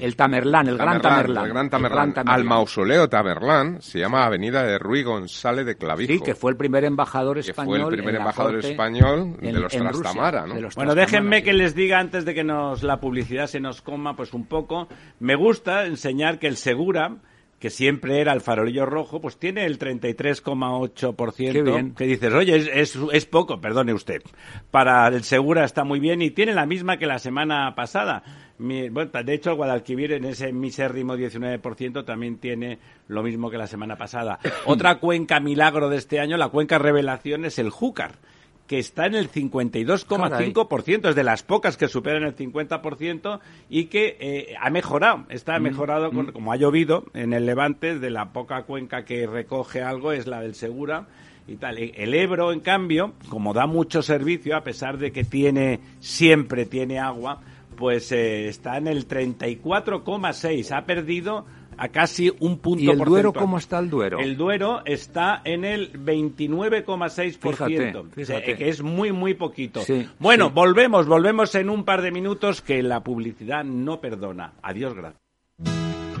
el 0.00 0.14
Tamerlán, 0.14 0.68
el 0.68 0.78
Gran 0.78 1.02
Tamerlán. 1.02 1.46
El 1.46 1.50
Gran 1.50 1.68
Tamerlán. 1.68 2.14
Al 2.24 2.44
mausoleo 2.44 3.08
Tamerlán 3.08 3.82
se 3.82 3.98
llama 3.98 4.24
Avenida 4.24 4.62
de 4.62 4.78
Ruy 4.78 5.02
González 5.02 5.66
de 5.66 5.74
Clavijo. 5.74 6.12
Sí, 6.12 6.20
que 6.20 6.36
fue 6.36 6.52
el 6.52 6.56
primer 6.56 6.84
embajador 6.84 7.38
español. 7.38 7.80
fue 7.80 7.90
el 7.90 7.96
primer 7.96 8.14
embajador 8.14 8.64
español 8.64 9.36
de 9.40 9.52
los 9.54 9.72
Trastamara, 9.72 10.46
¿no? 10.46 10.54
bueno, 10.76 10.94
déjenme 10.94 11.42
que 11.42 11.52
les 11.52 11.74
diga 11.74 11.98
antes 11.98 12.24
de 12.24 12.32
que 12.32 12.44
nos 12.44 12.84
la 12.84 13.00
publicidad 13.00 13.48
se 13.48 13.58
nos 13.58 13.82
coma 13.88 14.14
pues 14.14 14.34
un 14.34 14.44
poco. 14.44 14.86
Me 15.18 15.34
gusta 15.34 15.86
enseñar 15.86 16.38
que 16.38 16.46
el 16.46 16.58
Segura 16.58 17.16
que 17.58 17.70
siempre 17.70 18.20
era 18.20 18.34
el 18.34 18.42
farolillo 18.42 18.86
rojo, 18.86 19.20
pues 19.20 19.36
tiene 19.36 19.64
el 19.64 19.80
33,8%. 19.80 21.94
Que 21.94 22.06
dices, 22.06 22.32
oye, 22.32 22.80
es, 22.80 22.96
es, 23.12 23.26
poco, 23.26 23.60
perdone 23.60 23.92
usted. 23.92 24.22
Para 24.70 25.08
el 25.08 25.24
Segura 25.24 25.64
está 25.64 25.82
muy 25.82 25.98
bien 25.98 26.22
y 26.22 26.30
tiene 26.30 26.54
la 26.54 26.66
misma 26.66 26.98
que 26.98 27.06
la 27.06 27.18
semana 27.18 27.74
pasada. 27.74 28.22
bueno, 28.58 29.06
de 29.06 29.34
hecho, 29.34 29.50
el 29.50 29.56
Guadalquivir 29.56 30.12
en 30.12 30.26
ese 30.26 30.52
misérrimo 30.52 31.16
19% 31.16 32.04
también 32.04 32.38
tiene 32.38 32.78
lo 33.08 33.24
mismo 33.24 33.50
que 33.50 33.58
la 33.58 33.66
semana 33.66 33.96
pasada. 33.96 34.38
Otra 34.66 35.00
cuenca 35.00 35.40
milagro 35.40 35.88
de 35.88 35.96
este 35.96 36.20
año, 36.20 36.36
la 36.36 36.50
cuenca 36.50 36.78
revelación, 36.78 37.44
es 37.44 37.58
el 37.58 37.70
Júcar 37.70 38.20
que 38.68 38.78
está 38.78 39.06
en 39.06 39.14
el 39.14 39.32
52,5%, 39.32 41.08
es 41.08 41.16
de 41.16 41.24
las 41.24 41.42
pocas 41.42 41.78
que 41.78 41.88
superan 41.88 42.22
el 42.22 42.36
50% 42.36 43.40
y 43.70 43.86
que 43.86 44.16
eh, 44.20 44.54
ha 44.60 44.68
mejorado, 44.68 45.24
está 45.30 45.58
mm, 45.58 45.62
mejorado, 45.62 46.12
mm. 46.12 46.32
como 46.32 46.52
ha 46.52 46.56
llovido 46.56 47.04
en 47.14 47.32
el 47.32 47.46
Levante, 47.46 47.98
de 47.98 48.10
la 48.10 48.32
poca 48.32 48.62
cuenca 48.64 49.06
que 49.06 49.26
recoge 49.26 49.82
algo 49.82 50.12
es 50.12 50.26
la 50.26 50.42
del 50.42 50.54
Segura 50.54 51.06
y 51.48 51.56
tal. 51.56 51.78
E, 51.78 51.94
el 51.96 52.12
Ebro, 52.12 52.52
en 52.52 52.60
cambio, 52.60 53.14
como 53.30 53.54
da 53.54 53.66
mucho 53.66 54.02
servicio, 54.02 54.54
a 54.54 54.62
pesar 54.62 54.98
de 54.98 55.12
que 55.12 55.24
tiene, 55.24 55.80
siempre 56.00 56.66
tiene 56.66 56.98
agua, 56.98 57.40
pues 57.74 58.12
eh, 58.12 58.48
está 58.48 58.76
en 58.76 58.86
el 58.86 59.08
34,6, 59.08 60.76
ha 60.76 60.84
perdido 60.84 61.46
a 61.78 61.88
casi 61.88 62.30
un 62.40 62.58
punto 62.58 62.82
¿Y 62.82 62.90
el 62.90 62.98
Duero 62.98 63.32
cómo 63.32 63.56
está 63.58 63.78
el 63.78 63.88
Duero? 63.88 64.18
El 64.18 64.36
Duero 64.36 64.82
está 64.84 65.40
en 65.44 65.64
el 65.64 65.92
29,6%, 65.92 68.10
fíjate, 68.10 68.56
que 68.56 68.68
es 68.68 68.82
muy, 68.82 69.12
muy 69.12 69.34
poquito. 69.34 69.82
bueno, 70.18 70.50
volvemos, 70.50 71.06
volvemos 71.06 71.54
en 71.54 71.70
un 71.70 71.84
par 71.84 72.02
de 72.02 72.10
minutos 72.10 72.60
que 72.60 72.82
la 72.82 73.02
publicidad 73.02 73.64
no 73.64 74.00
perdona. 74.00 74.54
Adiós, 74.62 74.94
gracias. 74.94 75.22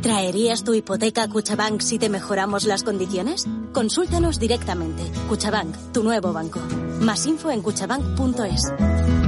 ¿Traerías 0.02 0.62
tu 0.62 0.74
hipoteca 0.74 1.24
a 1.24 1.28
Cuchabank 1.28 1.80
si 1.80 1.98
te 1.98 2.08
mejoramos 2.08 2.64
las 2.64 2.84
condiciones? 2.84 3.46
Consúltanos 3.72 4.38
directamente. 4.38 5.02
Cuchabank, 5.28 5.74
tu 5.92 6.04
nuevo 6.04 6.32
banco. 6.32 6.60
Más 7.00 7.26
info 7.26 7.50
en 7.50 7.62
cuchabank.es. 7.62 9.27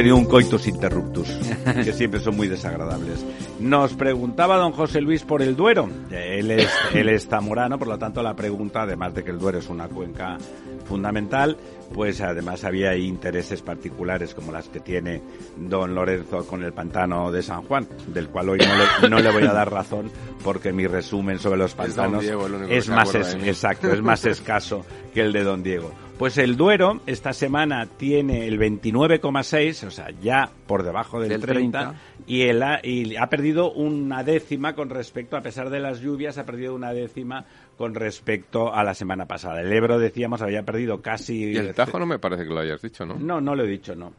Tenido 0.00 0.16
un 0.16 0.24
coitus 0.24 0.66
interruptus, 0.66 1.28
que 1.84 1.92
siempre 1.92 2.20
son 2.20 2.34
muy 2.34 2.48
desagradables. 2.48 3.22
Nos 3.58 3.92
preguntaba 3.92 4.56
don 4.56 4.72
José 4.72 5.02
Luis 5.02 5.24
por 5.24 5.42
el 5.42 5.56
Duero. 5.56 5.90
Él 6.10 6.50
es, 6.52 6.70
él 6.94 7.10
es 7.10 7.28
zamorano, 7.28 7.78
por 7.78 7.86
lo 7.86 7.98
tanto 7.98 8.22
la 8.22 8.34
pregunta, 8.34 8.82
además 8.82 9.14
de 9.14 9.22
que 9.22 9.30
el 9.30 9.38
Duero 9.38 9.58
es 9.58 9.68
una 9.68 9.88
cuenca 9.88 10.38
fundamental, 10.86 11.58
pues 11.92 12.22
además 12.22 12.64
había 12.64 12.96
intereses 12.96 13.60
particulares 13.60 14.32
como 14.32 14.52
las 14.52 14.70
que 14.70 14.80
tiene 14.80 15.20
don 15.58 15.94
Lorenzo 15.94 16.46
con 16.46 16.62
el 16.62 16.72
pantano 16.72 17.30
de 17.30 17.42
San 17.42 17.60
Juan, 17.64 17.86
del 18.06 18.28
cual 18.30 18.48
hoy 18.48 18.58
no 18.58 19.02
le, 19.02 19.08
no 19.10 19.18
le 19.18 19.30
voy 19.30 19.44
a 19.44 19.52
dar 19.52 19.70
razón 19.70 20.10
porque 20.42 20.72
mi 20.72 20.86
resumen 20.86 21.38
sobre 21.38 21.58
los 21.58 21.74
pantanos 21.74 22.24
es, 22.70 22.88
más 22.88 23.14
exacto, 23.14 23.92
es 23.92 24.00
más 24.00 24.24
escaso 24.24 24.82
que 25.12 25.20
el 25.20 25.32
de 25.34 25.44
don 25.44 25.62
Diego. 25.62 25.92
Pues 26.20 26.36
el 26.36 26.56
Duero 26.58 27.00
esta 27.06 27.32
semana 27.32 27.86
tiene 27.86 28.46
el 28.46 28.58
29,6, 28.60 29.86
o 29.86 29.90
sea, 29.90 30.10
ya 30.20 30.50
por 30.66 30.82
debajo 30.82 31.18
del, 31.18 31.40
30, 31.40 31.94
Y, 32.26 32.42
el, 32.42 32.62
y 32.82 33.16
ha 33.16 33.26
perdido 33.28 33.72
una 33.72 34.22
décima 34.22 34.74
con 34.74 34.90
respecto, 34.90 35.38
a 35.38 35.40
pesar 35.40 35.70
de 35.70 35.80
las 35.80 36.00
lluvias, 36.00 36.36
ha 36.36 36.44
perdido 36.44 36.74
una 36.74 36.92
décima 36.92 37.46
con 37.78 37.94
respecto 37.94 38.70
a 38.70 38.84
la 38.84 38.92
semana 38.92 39.24
pasada. 39.24 39.62
El 39.62 39.72
Ebro, 39.72 39.98
decíamos, 39.98 40.42
había 40.42 40.62
perdido 40.62 41.00
casi... 41.00 41.52
Y 41.52 41.56
el 41.56 41.74
Tajo 41.74 41.98
no 41.98 42.04
me 42.04 42.18
parece 42.18 42.44
que 42.44 42.50
lo 42.50 42.60
hayas 42.60 42.82
dicho, 42.82 43.06
¿no? 43.06 43.14
No, 43.14 43.40
no 43.40 43.54
lo 43.54 43.64
he 43.64 43.68
dicho, 43.68 43.94
no. 43.94 44.12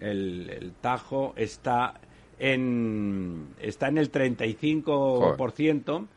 El, 0.00 0.74
Tajo 0.82 1.32
está 1.34 1.94
en, 2.38 3.54
está 3.58 3.88
en 3.88 3.96
el 3.96 4.12
35% 4.12 6.08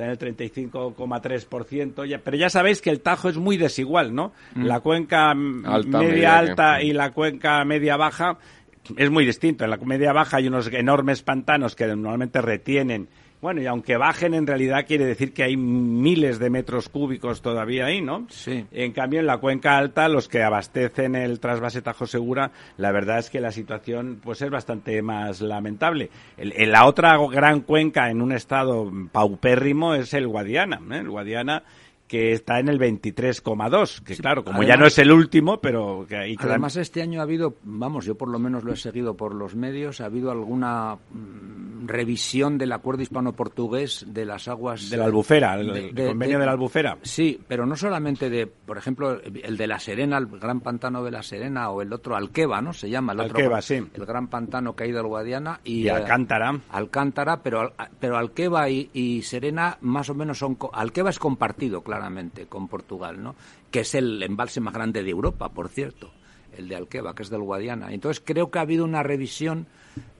está 0.00 0.26
en 0.26 0.32
el 0.32 0.36
35,3%, 0.36 2.20
pero 2.22 2.36
ya 2.36 2.50
sabéis 2.50 2.80
que 2.80 2.90
el 2.90 3.00
Tajo 3.00 3.28
es 3.28 3.36
muy 3.36 3.56
desigual, 3.56 4.14
¿no? 4.14 4.32
Mm. 4.54 4.64
La 4.64 4.80
cuenca 4.80 5.34
media, 5.34 6.38
alta 6.38 6.82
y 6.82 6.92
la 6.92 7.12
cuenca 7.12 7.64
media 7.64 7.96
baja 7.96 8.38
es 8.96 9.10
muy 9.10 9.26
distinto. 9.26 9.64
En 9.64 9.70
la 9.70 9.76
media 9.76 10.12
baja 10.12 10.38
hay 10.38 10.48
unos 10.48 10.68
enormes 10.68 11.22
pantanos 11.22 11.76
que 11.76 11.86
normalmente 11.86 12.40
retienen 12.40 13.08
bueno, 13.40 13.62
y 13.62 13.66
aunque 13.66 13.96
bajen, 13.96 14.34
en 14.34 14.46
realidad 14.46 14.84
quiere 14.86 15.06
decir 15.06 15.32
que 15.32 15.42
hay 15.42 15.56
miles 15.56 16.38
de 16.38 16.50
metros 16.50 16.88
cúbicos 16.88 17.40
todavía 17.40 17.86
ahí, 17.86 18.02
¿no? 18.02 18.26
Sí. 18.28 18.66
En 18.70 18.92
cambio, 18.92 19.20
en 19.20 19.26
la 19.26 19.38
cuenca 19.38 19.78
alta, 19.78 20.08
los 20.08 20.28
que 20.28 20.42
abastecen 20.42 21.14
el 21.14 21.40
trasvase 21.40 21.80
Tajo 21.80 22.06
Segura, 22.06 22.50
la 22.76 22.92
verdad 22.92 23.18
es 23.18 23.30
que 23.30 23.40
la 23.40 23.50
situación 23.50 24.20
pues 24.22 24.42
es 24.42 24.50
bastante 24.50 25.00
más 25.00 25.40
lamentable. 25.40 26.10
En 26.36 26.70
la 26.70 26.86
otra 26.86 27.16
gran 27.30 27.60
cuenca 27.60 28.10
en 28.10 28.20
un 28.20 28.32
estado 28.32 28.90
paupérrimo 29.10 29.94
es 29.94 30.12
el 30.12 30.28
Guadiana. 30.28 30.80
¿eh? 30.90 30.98
El 30.98 31.08
Guadiana 31.10 31.62
que 32.10 32.32
está 32.32 32.58
en 32.58 32.68
el 32.68 32.80
23,2, 32.80 34.02
que 34.02 34.16
claro, 34.16 34.42
como 34.42 34.64
ya 34.64 34.76
no 34.76 34.84
es 34.84 34.98
el 34.98 35.12
último, 35.12 35.60
pero 35.60 36.06
que 36.08 36.16
ahí 36.16 36.36
Además 36.40 36.74
este 36.74 37.02
año 37.02 37.20
ha 37.20 37.22
habido, 37.22 37.54
vamos, 37.62 38.04
yo 38.04 38.16
por 38.16 38.28
lo 38.28 38.40
menos 38.40 38.64
lo 38.64 38.72
he 38.72 38.76
seguido 38.76 39.16
por 39.16 39.32
los 39.32 39.54
medios, 39.54 40.00
ha 40.00 40.06
habido 40.06 40.32
alguna 40.32 40.96
mm, 40.96 41.86
revisión 41.86 42.58
del 42.58 42.72
acuerdo 42.72 43.02
hispano-portugués 43.02 44.06
de 44.08 44.24
las 44.24 44.48
aguas 44.48 44.90
de 44.90 44.96
la 44.96 45.04
Albufera, 45.04 45.54
el, 45.54 45.94
convenio 45.94 46.40
de, 46.40 46.46
la 46.46 46.50
Albufera. 46.50 46.98
Sí, 47.02 47.40
pero 47.46 47.64
no 47.64 47.76
solamente 47.76 48.28
de, 48.28 48.48
por 48.48 48.76
ejemplo, 48.76 49.20
el 49.22 49.56
de 49.56 49.66
la 49.68 49.78
Serena, 49.78 50.18
el 50.18 50.26
gran 50.26 50.62
pantano 50.62 51.04
de 51.04 51.12
la 51.12 51.22
Serena 51.22 51.70
o 51.70 51.80
el 51.80 51.92
otro 51.92 52.16
Alqueva, 52.16 52.60
¿no? 52.60 52.72
Se 52.72 52.90
llama 52.90 53.12
el 53.12 53.20
Alqueva, 53.20 53.62
sí. 53.62 53.74
El 53.94 54.04
gran 54.04 54.26
pantano 54.26 54.74
que 54.74 54.82
ha 54.82 54.86
ido 54.88 54.98
al 54.98 55.06
Guadiana 55.06 55.60
y, 55.62 55.82
y 55.82 55.88
Alcántara. 55.88 56.58
Alcántara, 56.70 57.40
pero 57.40 57.72
pero 58.00 58.16
Alqueva 58.16 58.68
y, 58.68 58.90
y 58.92 59.22
Serena 59.22 59.78
más 59.80 60.10
o 60.10 60.14
menos 60.14 60.38
son 60.38 60.58
Alqueva 60.72 61.10
es 61.10 61.20
compartido, 61.20 61.82
claro 61.84 61.99
con 62.48 62.68
Portugal, 62.68 63.22
¿no? 63.22 63.34
que 63.70 63.80
es 63.80 63.94
el 63.94 64.22
embalse 64.22 64.60
más 64.60 64.74
grande 64.74 65.02
de 65.02 65.10
Europa, 65.10 65.48
por 65.48 65.68
cierto, 65.68 66.10
el 66.56 66.68
de 66.68 66.76
Alqueva, 66.76 67.14
que 67.14 67.22
es 67.22 67.30
del 67.30 67.42
Guadiana. 67.42 67.92
Entonces 67.92 68.22
creo 68.24 68.50
que 68.50 68.58
ha 68.58 68.62
habido 68.62 68.84
una 68.84 69.02
revisión 69.02 69.66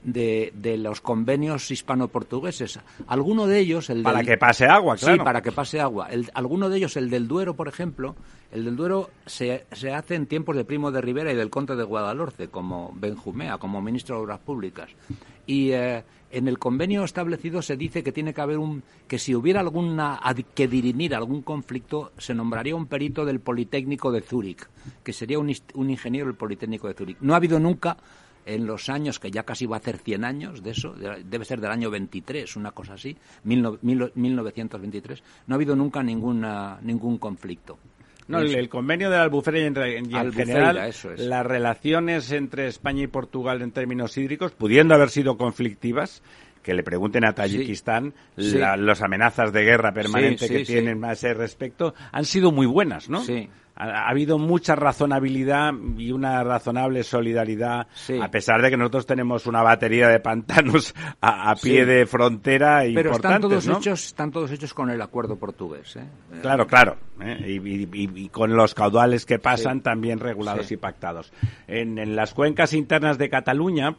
de, 0.03 0.53
de 0.55 0.77
los 0.77 1.01
convenios 1.01 1.69
hispano-portugueses. 1.69 2.79
Alguno 3.07 3.47
de 3.47 3.59
ellos... 3.59 3.89
El 3.89 4.03
para 4.03 4.23
que 4.23 4.37
pase 4.37 4.65
agua, 4.65 4.95
claro. 4.95 5.15
Sí, 5.15 5.23
para 5.23 5.41
que 5.41 5.51
pase 5.51 5.79
agua. 5.79 6.07
El, 6.09 6.29
alguno 6.33 6.69
de 6.69 6.77
ellos, 6.77 6.97
el 6.97 7.09
del 7.09 7.27
Duero, 7.27 7.55
por 7.55 7.67
ejemplo, 7.67 8.15
el 8.51 8.65
del 8.65 8.75
Duero 8.75 9.09
se, 9.25 9.65
se 9.71 9.93
hace 9.93 10.15
en 10.15 10.25
tiempos 10.25 10.55
de 10.55 10.65
Primo 10.65 10.91
de 10.91 11.01
Rivera 11.01 11.31
y 11.31 11.35
del 11.35 11.49
Conde 11.49 11.75
de 11.75 11.83
Guadalhorce, 11.83 12.47
como 12.47 12.93
Benjumea, 12.95 13.57
como 13.57 13.81
ministro 13.81 14.17
de 14.17 14.23
Obras 14.23 14.39
Públicas. 14.39 14.89
Y... 15.45 15.71
Eh, 15.71 16.03
en 16.31 16.47
el 16.47 16.57
convenio 16.57 17.03
establecido 17.03 17.61
se 17.61 17.75
dice 17.75 18.03
que 18.03 18.11
tiene 18.11 18.33
que 18.33 18.41
haber 18.41 18.57
un 18.57 18.83
que 19.07 19.19
si 19.19 19.35
hubiera 19.35 19.59
alguna 19.59 20.19
que 20.53 20.67
dirimir 20.67 21.13
algún 21.13 21.41
conflicto 21.41 22.11
se 22.17 22.33
nombraría 22.33 22.75
un 22.75 22.87
perito 22.87 23.25
del 23.25 23.39
Politécnico 23.39 24.11
de 24.11 24.21
Zúrich, 24.21 24.67
que 25.03 25.13
sería 25.13 25.39
un, 25.39 25.49
ingeniero 25.89 26.27
del 26.27 26.35
Politécnico 26.35 26.87
de 26.87 26.93
Zúrich. 26.93 27.17
No 27.21 27.33
ha 27.33 27.37
habido 27.37 27.59
nunca 27.59 27.97
en 28.45 28.65
los 28.65 28.89
años, 28.89 29.19
que 29.19 29.29
ya 29.29 29.43
casi 29.43 29.65
va 29.65 29.75
a 29.75 29.79
hacer 29.79 29.97
100 29.97 30.25
años 30.25 30.63
de 30.63 30.71
eso, 30.71 30.93
debe 30.93 31.45
ser 31.45 31.61
del 31.61 31.71
año 31.71 31.91
23, 31.91 32.55
una 32.55 32.71
cosa 32.71 32.93
así, 32.95 33.15
1923, 33.43 35.23
no 35.47 35.53
ha 35.53 35.57
habido 35.57 35.75
nunca 35.75 36.01
ninguna, 36.01 36.79
ningún 36.81 37.17
conflicto. 37.19 37.77
No, 38.27 38.39
el, 38.39 38.69
convenio 38.69 39.09
de 39.09 39.17
la 39.17 39.23
Albufera 39.23 39.59
y 39.59 39.63
en, 39.63 39.75
general 40.31 40.93
las 41.17 41.45
relaciones 41.45 42.31
entre 42.31 42.67
España 42.67 43.03
y 43.03 43.07
Portugal 43.07 43.61
en 43.61 43.71
términos 43.71 44.17
hídricos, 44.17 44.51
pudiendo 44.53 44.93
haber 44.93 45.09
sido 45.09 45.37
conflictivas, 45.37 46.21
que 46.63 46.73
le 46.73 46.83
pregunten 46.83 47.25
a 47.25 47.33
Tayikistán 47.33 48.13
las 48.35 49.01
amenazas 49.01 49.51
de 49.51 49.63
guerra 49.63 49.93
permanente 49.93 50.47
que 50.47 50.63
tienen 50.63 51.03
a 51.03 51.13
ese 51.13 51.33
respecto, 51.33 51.93
han 52.11 52.25
sido 52.25 52.51
muy 52.51 52.67
buenas, 52.67 53.09
¿no? 53.09 53.23
Sí 53.23 53.49
ha, 53.81 54.09
habido 54.09 54.37
mucha 54.37 54.75
razonabilidad 54.75 55.73
y 55.97 56.11
una 56.11 56.43
razonable 56.43 57.03
solidaridad, 57.03 57.87
a 58.21 58.27
pesar 58.29 58.61
de 58.61 58.69
que 58.69 58.77
nosotros 58.77 59.05
tenemos 59.05 59.47
una 59.47 59.63
batería 59.63 60.07
de 60.07 60.19
pantanos 60.19 60.93
a, 61.21 61.55
pie 61.55 61.85
de 61.85 62.05
frontera 62.05 62.83
Pero 62.93 63.13
están 63.13 63.41
todos, 63.41 63.67
hechos, 63.67 64.05
están 64.05 64.31
todos 64.31 64.51
hechos 64.51 64.73
con 64.73 64.89
el 64.89 65.01
acuerdo 65.01 65.37
portugués. 65.37 65.95
¿eh? 65.95 66.05
Claro, 66.41 66.67
claro. 66.67 66.97
¿eh? 67.21 67.59
Y, 67.63 68.29
con 68.29 68.55
los 68.55 68.73
caudales 68.73 69.25
que 69.25 69.39
pasan 69.39 69.81
también 69.81 70.19
regulados 70.19 70.71
y 70.71 70.77
pactados. 70.77 71.33
En, 71.67 71.97
en 71.97 72.15
las 72.15 72.33
cuencas 72.33 72.73
internas 72.73 73.17
de 73.17 73.29
Cataluña, 73.29 73.95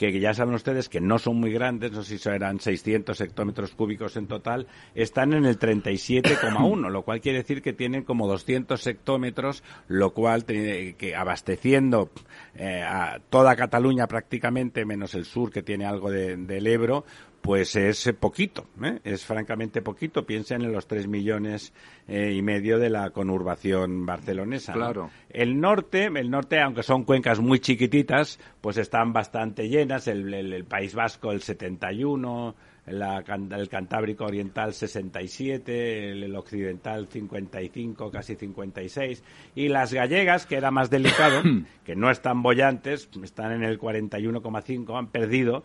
que 0.00 0.18
ya 0.18 0.32
saben 0.32 0.54
ustedes 0.54 0.88
que 0.88 0.98
no 1.02 1.18
son 1.18 1.36
muy 1.36 1.52
grandes, 1.52 1.92
no 1.92 2.02
sé 2.02 2.16
si 2.16 2.28
eran 2.30 2.58
600 2.58 3.20
hectómetros 3.20 3.72
cúbicos 3.72 4.16
en 4.16 4.26
total, 4.26 4.66
están 4.94 5.34
en 5.34 5.44
el 5.44 5.58
37,1, 5.58 6.88
lo 6.88 7.02
cual 7.02 7.20
quiere 7.20 7.38
decir 7.38 7.60
que 7.60 7.74
tienen 7.74 8.04
como 8.04 8.26
200 8.26 8.86
hectómetros, 8.86 9.62
lo 9.88 10.14
cual 10.14 10.46
que 10.46 11.14
abasteciendo 11.14 12.08
eh, 12.54 12.82
a 12.82 13.20
toda 13.28 13.56
Cataluña 13.56 14.06
prácticamente, 14.06 14.86
menos 14.86 15.14
el 15.14 15.26
sur 15.26 15.52
que 15.52 15.62
tiene 15.62 15.84
algo 15.84 16.10
del 16.10 16.66
Ebro, 16.66 17.04
pues 17.40 17.74
es 17.74 18.12
poquito, 18.20 18.66
¿eh? 18.82 19.00
es 19.02 19.24
francamente 19.24 19.80
poquito. 19.80 20.26
Piensen 20.26 20.62
en 20.62 20.72
los 20.72 20.86
tres 20.86 21.06
millones 21.06 21.72
eh, 22.06 22.34
y 22.34 22.42
medio 22.42 22.78
de 22.78 22.90
la 22.90 23.10
conurbación 23.10 24.04
barcelonesa. 24.04 24.74
Claro. 24.74 25.10
El 25.30 25.58
norte, 25.58 26.06
el 26.06 26.30
norte, 26.30 26.60
aunque 26.60 26.82
son 26.82 27.04
cuencas 27.04 27.40
muy 27.40 27.60
chiquititas, 27.60 28.38
pues 28.60 28.76
están 28.76 29.12
bastante 29.12 29.68
llenas. 29.68 30.06
El, 30.06 30.32
el, 30.34 30.64
País 30.64 30.94
Vasco, 30.94 31.32
el 31.32 31.40
71, 31.40 32.54
el 32.86 33.68
Cantábrico 33.68 34.24
Oriental 34.24 34.74
67, 34.74 36.10
el, 36.10 36.24
el, 36.24 36.36
Occidental 36.36 37.08
55, 37.08 38.10
casi 38.10 38.36
56, 38.36 39.24
y 39.54 39.68
las 39.68 39.92
gallegas, 39.92 40.46
que 40.46 40.56
era 40.56 40.70
más 40.70 40.90
delicado, 40.90 41.42
que 41.84 41.96
no 41.96 42.10
están 42.10 42.42
bollantes, 42.42 43.08
están 43.22 43.52
en 43.52 43.62
el 43.62 43.78
41,5, 43.78 44.98
han 44.98 45.06
perdido 45.08 45.64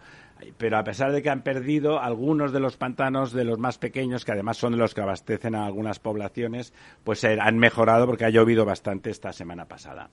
pero 0.58 0.77
a 0.77 0.84
pesar 0.84 1.12
de 1.12 1.21
que 1.21 1.29
han 1.29 1.43
perdido 1.43 1.99
algunos 1.99 2.51
de 2.51 2.60
los 2.60 2.77
pantanos 2.77 3.34
de 3.34 3.43
los 3.43 3.60
más 3.60 3.77
pequeños, 3.77 4.25
que 4.25 4.31
además 4.31 4.58
son 4.58 4.73
de 4.73 4.77
los 4.77 4.93
que 4.93 5.01
abastecen 5.01 5.55
a 5.55 5.65
algunas 5.65 5.99
poblaciones, 5.99 6.73
pues 7.03 7.23
han 7.23 7.58
mejorado 7.58 8.05
porque 8.05 8.25
ha 8.25 8.29
llovido 8.29 8.65
bastante 8.65 9.10
esta 9.10 9.34
semana 9.34 9.65
pasada. 9.65 10.10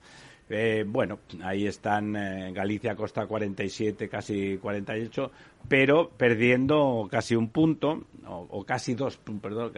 Eh, 0.49 0.83
bueno, 0.85 1.19
ahí 1.43 1.67
están 1.67 2.15
eh, 2.15 2.51
Galicia, 2.53 2.95
Costa 2.95 3.25
47, 3.25 4.09
casi 4.09 4.57
48, 4.57 5.31
pero 5.67 6.09
perdiendo 6.09 7.07
casi 7.09 7.35
un 7.35 7.49
punto, 7.49 8.03
o, 8.25 8.63
casi 8.63 8.95
dos, 8.95 9.19
perdón, 9.41 9.71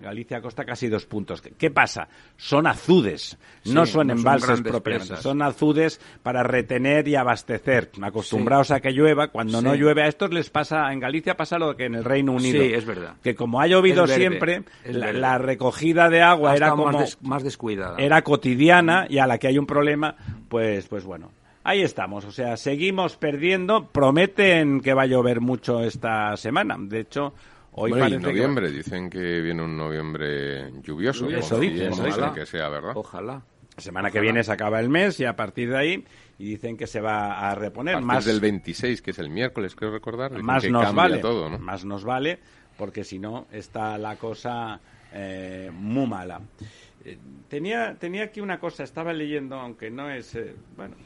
Galicia 0.00 0.40
Costa 0.40 0.64
casi 0.64 0.88
dos 0.88 1.06
puntos. 1.06 1.40
¿Qué, 1.40 1.70
pasa? 1.70 2.08
Son 2.36 2.66
azudes, 2.66 3.38
no 3.64 3.86
son 3.86 4.10
embalses 4.10 4.60
propiamente, 4.60 5.16
son 5.16 5.42
azudes 5.42 6.00
para 6.22 6.42
retener 6.42 7.06
y 7.08 7.16
abastecer. 7.16 7.90
Acostumbrados 8.02 8.70
a 8.70 8.80
que 8.80 8.90
llueva, 8.90 9.28
cuando 9.28 9.62
no 9.62 9.74
llueve 9.74 10.02
a 10.02 10.08
estos 10.08 10.32
les 10.32 10.50
pasa, 10.50 10.92
en 10.92 11.00
Galicia 11.00 11.36
pasa 11.36 11.58
lo 11.58 11.76
que 11.76 11.86
en 11.86 11.94
el 11.94 12.04
Reino 12.04 12.32
Unido. 12.32 12.62
Sí, 12.62 12.72
es 12.72 12.84
verdad. 12.84 13.14
Que 13.22 13.34
como 13.34 13.60
ha 13.60 13.66
llovido 13.66 14.06
siempre, 14.06 14.64
la, 14.84 15.38
recogida 15.38 16.08
de 16.08 16.22
agua 16.22 16.56
era 16.56 16.70
como... 16.70 16.90
más 17.22 17.42
descuidada. 17.42 17.96
Era 17.98 18.22
cotidiana 18.22 19.06
y 19.08 19.18
a 19.18 19.26
la 19.26 19.38
que 19.38 19.48
hay 19.48 19.58
un 19.58 19.66
problema, 19.66 19.95
pues, 20.48 20.86
pues 20.88 21.04
bueno, 21.04 21.30
ahí 21.64 21.82
estamos. 21.82 22.24
O 22.24 22.32
sea, 22.32 22.56
seguimos 22.56 23.16
perdiendo. 23.16 23.88
Prometen 23.88 24.80
que 24.80 24.94
va 24.94 25.02
a 25.02 25.06
llover 25.06 25.40
mucho 25.40 25.82
esta 25.82 26.36
semana. 26.36 26.76
De 26.78 27.00
hecho, 27.00 27.34
hoy 27.72 27.90
bueno, 27.90 28.18
noviembre. 28.18 28.70
Dicen 28.70 29.10
que 29.10 29.40
viene 29.40 29.62
un 29.62 29.76
noviembre 29.76 30.72
lluvioso. 30.82 31.28
Eso 31.28 31.58
dicen. 31.58 31.92
Ojalá 31.92 32.32
que 32.32 32.46
sea, 32.46 32.68
¿verdad? 32.68 32.92
Ojalá. 32.94 33.42
La 33.76 33.82
semana 33.82 34.10
que 34.10 34.20
viene 34.20 34.42
se 34.42 34.50
acaba 34.52 34.80
el 34.80 34.88
mes 34.88 35.20
y 35.20 35.26
a 35.26 35.36
partir 35.36 35.68
de 35.68 35.76
ahí 35.76 36.04
y 36.38 36.44
dicen 36.46 36.78
que 36.78 36.86
se 36.86 37.00
va 37.00 37.50
a 37.50 37.54
reponer. 37.54 38.00
más 38.00 38.24
del 38.24 38.40
26, 38.40 39.02
que 39.02 39.10
es 39.10 39.18
el 39.18 39.28
miércoles, 39.28 39.74
creo 39.74 39.90
recordar. 39.90 40.32
Más 40.42 40.68
nos 40.70 40.94
vale. 40.94 41.18
Todo, 41.18 41.58
Más 41.58 41.84
nos 41.84 42.02
vale, 42.02 42.38
porque 42.78 43.04
si 43.04 43.18
no 43.18 43.46
está 43.52 43.98
la 43.98 44.16
cosa 44.16 44.80
eh, 45.12 45.70
muy 45.72 46.06
mala. 46.06 46.40
Eh, 47.06 47.18
tenía, 47.48 47.94
tenía 47.94 48.24
aquí 48.24 48.40
una 48.40 48.58
cosa, 48.58 48.82
estaba 48.82 49.12
leyendo, 49.12 49.54
aunque 49.54 49.90
no 49.92 50.10
es, 50.10 50.34
eh, 50.34 50.56
bueno, 50.76 50.96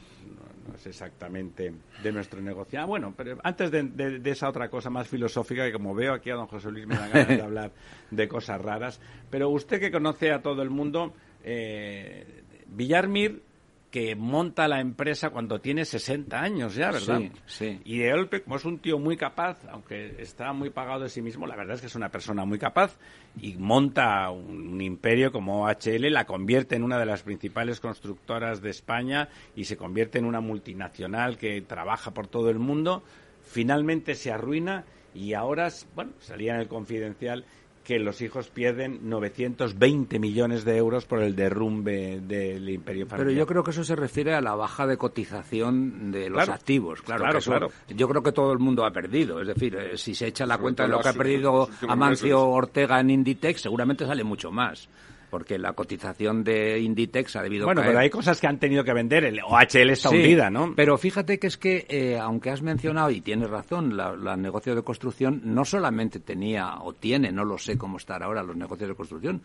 no 0.67 0.73
es 0.73 0.87
exactamente 0.87 1.71
de 2.01 2.11
nuestro 2.11 2.41
negocio. 2.41 2.81
Ah, 2.81 2.85
bueno, 2.85 3.13
pero 3.15 3.37
antes 3.43 3.69
de, 3.69 4.19
esa 4.25 4.49
otra 4.49 4.67
cosa 4.67 4.89
más 4.89 5.07
filosófica, 5.07 5.63
que 5.63 5.71
como 5.71 5.93
veo 5.93 6.13
aquí 6.13 6.31
a 6.31 6.35
don 6.35 6.47
José 6.47 6.71
Luis 6.71 6.87
me 6.87 6.95
da 6.95 7.07
ganas 7.07 7.27
de 7.27 7.41
hablar 7.43 7.71
de 8.09 8.27
cosas 8.27 8.59
raras, 8.59 8.99
pero 9.29 9.49
usted 9.49 9.79
que 9.79 9.91
conoce 9.91 10.31
a 10.31 10.41
todo 10.41 10.63
el 10.63 10.71
mundo, 10.71 11.13
eh, 11.43 12.41
Villarmir 12.65 13.43
que 13.91 14.15
monta 14.15 14.69
la 14.69 14.79
empresa 14.79 15.31
cuando 15.31 15.59
tiene 15.59 15.83
60 15.83 16.39
años 16.39 16.75
ya, 16.75 16.91
¿verdad? 16.91 17.19
Sí, 17.19 17.31
sí. 17.45 17.81
Y 17.83 17.97
de 17.99 18.11
golpe, 18.13 18.41
como 18.41 18.55
es 18.55 18.63
un 18.63 18.79
tío 18.79 18.97
muy 18.97 19.17
capaz, 19.17 19.57
aunque 19.69 20.15
está 20.19 20.53
muy 20.53 20.69
pagado 20.69 21.01
de 21.01 21.09
sí 21.09 21.21
mismo, 21.21 21.45
la 21.45 21.57
verdad 21.57 21.75
es 21.75 21.81
que 21.81 21.87
es 21.87 21.95
una 21.95 22.07
persona 22.09 22.45
muy 22.45 22.57
capaz 22.57 22.97
y 23.39 23.55
monta 23.57 24.29
un, 24.29 24.79
imperio 24.79 25.33
como 25.33 25.67
HL, 25.67 26.09
la 26.09 26.25
convierte 26.25 26.77
en 26.77 26.83
una 26.83 26.97
de 26.97 27.05
las 27.05 27.23
principales 27.23 27.81
constructoras 27.81 28.61
de 28.61 28.69
España 28.69 29.27
y 29.57 29.65
se 29.65 29.75
convierte 29.75 30.19
en 30.19 30.25
una 30.25 30.39
multinacional 30.39 31.37
que 31.37 31.61
trabaja 31.61 32.11
por 32.11 32.27
todo 32.27 32.49
el 32.49 32.59
mundo. 32.59 33.03
Finalmente 33.41 34.15
se 34.15 34.31
arruina 34.31 34.85
y 35.13 35.33
ahora, 35.33 35.67
bueno, 35.95 36.13
salía 36.19 36.55
en 36.55 36.61
el 36.61 36.69
confidencial 36.69 37.43
que 37.83 37.99
los 37.99 38.21
hijos 38.21 38.49
pierden 38.49 39.09
920 39.09 40.19
millones 40.19 40.63
de 40.65 40.77
euros 40.77 41.05
por 41.05 41.21
el 41.21 41.35
derrumbe 41.35 42.19
del 42.21 42.69
imperio 42.69 43.05
familiar. 43.05 43.27
Pero 43.27 43.31
yo 43.31 43.47
creo 43.47 43.63
que 43.63 43.71
eso 43.71 43.83
se 43.83 43.95
refiere 43.95 44.33
a 44.33 44.41
la 44.41 44.55
baja 44.55 44.85
de 44.85 44.97
cotización 44.97 46.11
de 46.11 46.29
los 46.29 46.47
activos. 46.47 47.01
Claro, 47.01 47.39
claro, 47.39 47.71
Yo 47.89 48.07
creo 48.07 48.21
que 48.21 48.31
todo 48.31 48.51
el 48.51 48.59
mundo 48.59 48.85
ha 48.85 48.91
perdido. 48.91 49.41
Es 49.41 49.47
decir, 49.47 49.75
eh, 49.75 49.97
si 49.97 50.13
se 50.13 50.27
echa 50.27 50.45
la 50.45 50.57
cuenta 50.57 50.83
de 50.83 50.89
lo 50.89 50.99
que 50.99 51.09
ha 51.09 51.13
perdido 51.13 51.69
Amancio 51.87 52.47
Ortega 52.47 52.99
en 52.99 53.09
Inditex, 53.09 53.61
seguramente 53.61 54.05
sale 54.05 54.23
mucho 54.23 54.51
más 54.51 54.87
porque 55.31 55.57
la 55.57 55.71
cotización 55.71 56.43
de 56.43 56.79
Inditex 56.81 57.37
ha 57.37 57.41
debido 57.41 57.65
Bueno, 57.65 57.81
pero 57.83 57.97
hay 57.97 58.09
cosas 58.09 58.39
que 58.39 58.47
han 58.47 58.59
tenido 58.59 58.83
que 58.83 58.93
vender. 58.93 59.23
El 59.23 59.39
OHL 59.39 59.89
está 59.91 60.09
hundida, 60.09 60.49
¿no? 60.49 60.73
Pero 60.75 60.97
fíjate 60.97 61.39
que 61.39 61.47
es 61.47 61.57
que, 61.57 61.85
eh, 61.87 62.19
aunque 62.19 62.49
has 62.49 62.61
mencionado, 62.61 63.09
y 63.11 63.21
tienes 63.21 63.49
razón, 63.49 63.95
la, 63.95 64.35
negocio 64.35 64.75
de 64.75 64.83
construcción 64.83 65.41
no 65.45 65.63
solamente 65.63 66.19
tenía, 66.19 66.81
o 66.81 66.93
tiene, 66.93 67.31
no 67.31 67.45
lo 67.45 67.57
sé 67.57 67.77
cómo 67.77 67.95
están 67.97 68.21
ahora 68.21 68.43
los 68.43 68.57
negocios 68.57 68.89
de 68.89 68.95
construcción, 68.95 69.41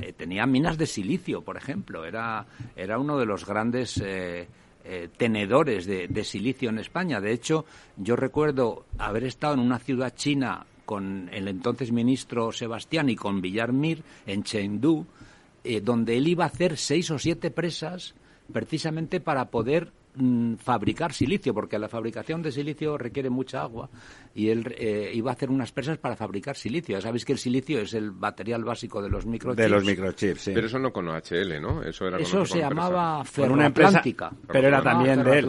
eh, 0.00 0.14
tenía 0.14 0.46
minas 0.46 0.78
de 0.78 0.86
silicio, 0.86 1.42
por 1.42 1.58
ejemplo. 1.58 2.06
Era, 2.06 2.46
era 2.74 2.98
uno 2.98 3.18
de 3.18 3.26
los 3.26 3.46
grandes... 3.46 4.02
Eh, 4.04 4.48
tenedores 5.16 5.84
de, 5.84 6.06
de, 6.06 6.22
silicio 6.22 6.70
en 6.70 6.78
España. 6.78 7.20
De 7.20 7.32
hecho, 7.32 7.64
yo 7.96 8.14
recuerdo 8.14 8.86
haber 8.98 9.24
estado 9.24 9.54
en 9.54 9.58
una 9.58 9.80
ciudad 9.80 10.14
china 10.14 10.64
con 10.84 11.28
el 11.32 11.48
entonces 11.48 11.90
ministro 11.90 12.52
Sebastián 12.52 13.10
y 13.10 13.16
con 13.16 13.40
Villarmir 13.40 14.04
en 14.26 14.44
Chengdu 14.44 15.04
eh, 15.66 15.80
donde 15.80 16.16
él 16.16 16.28
iba 16.28 16.44
a 16.44 16.46
hacer 16.46 16.76
seis 16.76 17.10
o 17.10 17.18
siete 17.18 17.50
presas 17.50 18.14
precisamente 18.52 19.18
para 19.18 19.46
poder 19.46 19.90
mm, 20.14 20.54
fabricar 20.54 21.12
silicio, 21.12 21.52
porque 21.52 21.76
la 21.76 21.88
fabricación 21.88 22.40
de 22.40 22.52
silicio 22.52 22.96
requiere 22.96 23.30
mucha 23.30 23.62
agua 23.62 23.90
y 24.32 24.48
él 24.50 24.72
eh, 24.78 25.10
iba 25.12 25.32
a 25.32 25.34
hacer 25.34 25.50
unas 25.50 25.72
presas 25.72 25.98
para 25.98 26.14
fabricar 26.14 26.56
silicio. 26.56 26.94
Ya 26.94 27.00
sabéis 27.00 27.24
que 27.24 27.32
el 27.32 27.38
silicio 27.38 27.80
es 27.80 27.94
el 27.94 28.12
material 28.12 28.62
básico 28.62 29.02
de 29.02 29.08
los 29.08 29.26
microchips. 29.26 29.60
De 29.60 29.68
los 29.68 29.84
microchips, 29.84 30.40
sí. 30.40 30.52
Pero 30.54 30.68
eso 30.68 30.78
no 30.78 30.92
con 30.92 31.08
OHL, 31.08 31.60
¿no? 31.60 31.82
Eso, 31.82 32.06
era 32.06 32.18
eso 32.18 32.44
se 32.44 32.58
llamaba 32.58 33.24
Ferroatlántica. 33.24 34.30
Pero 34.46 34.68
era 34.68 34.82
también 34.82 35.24
de 35.24 35.38
él. 35.40 35.48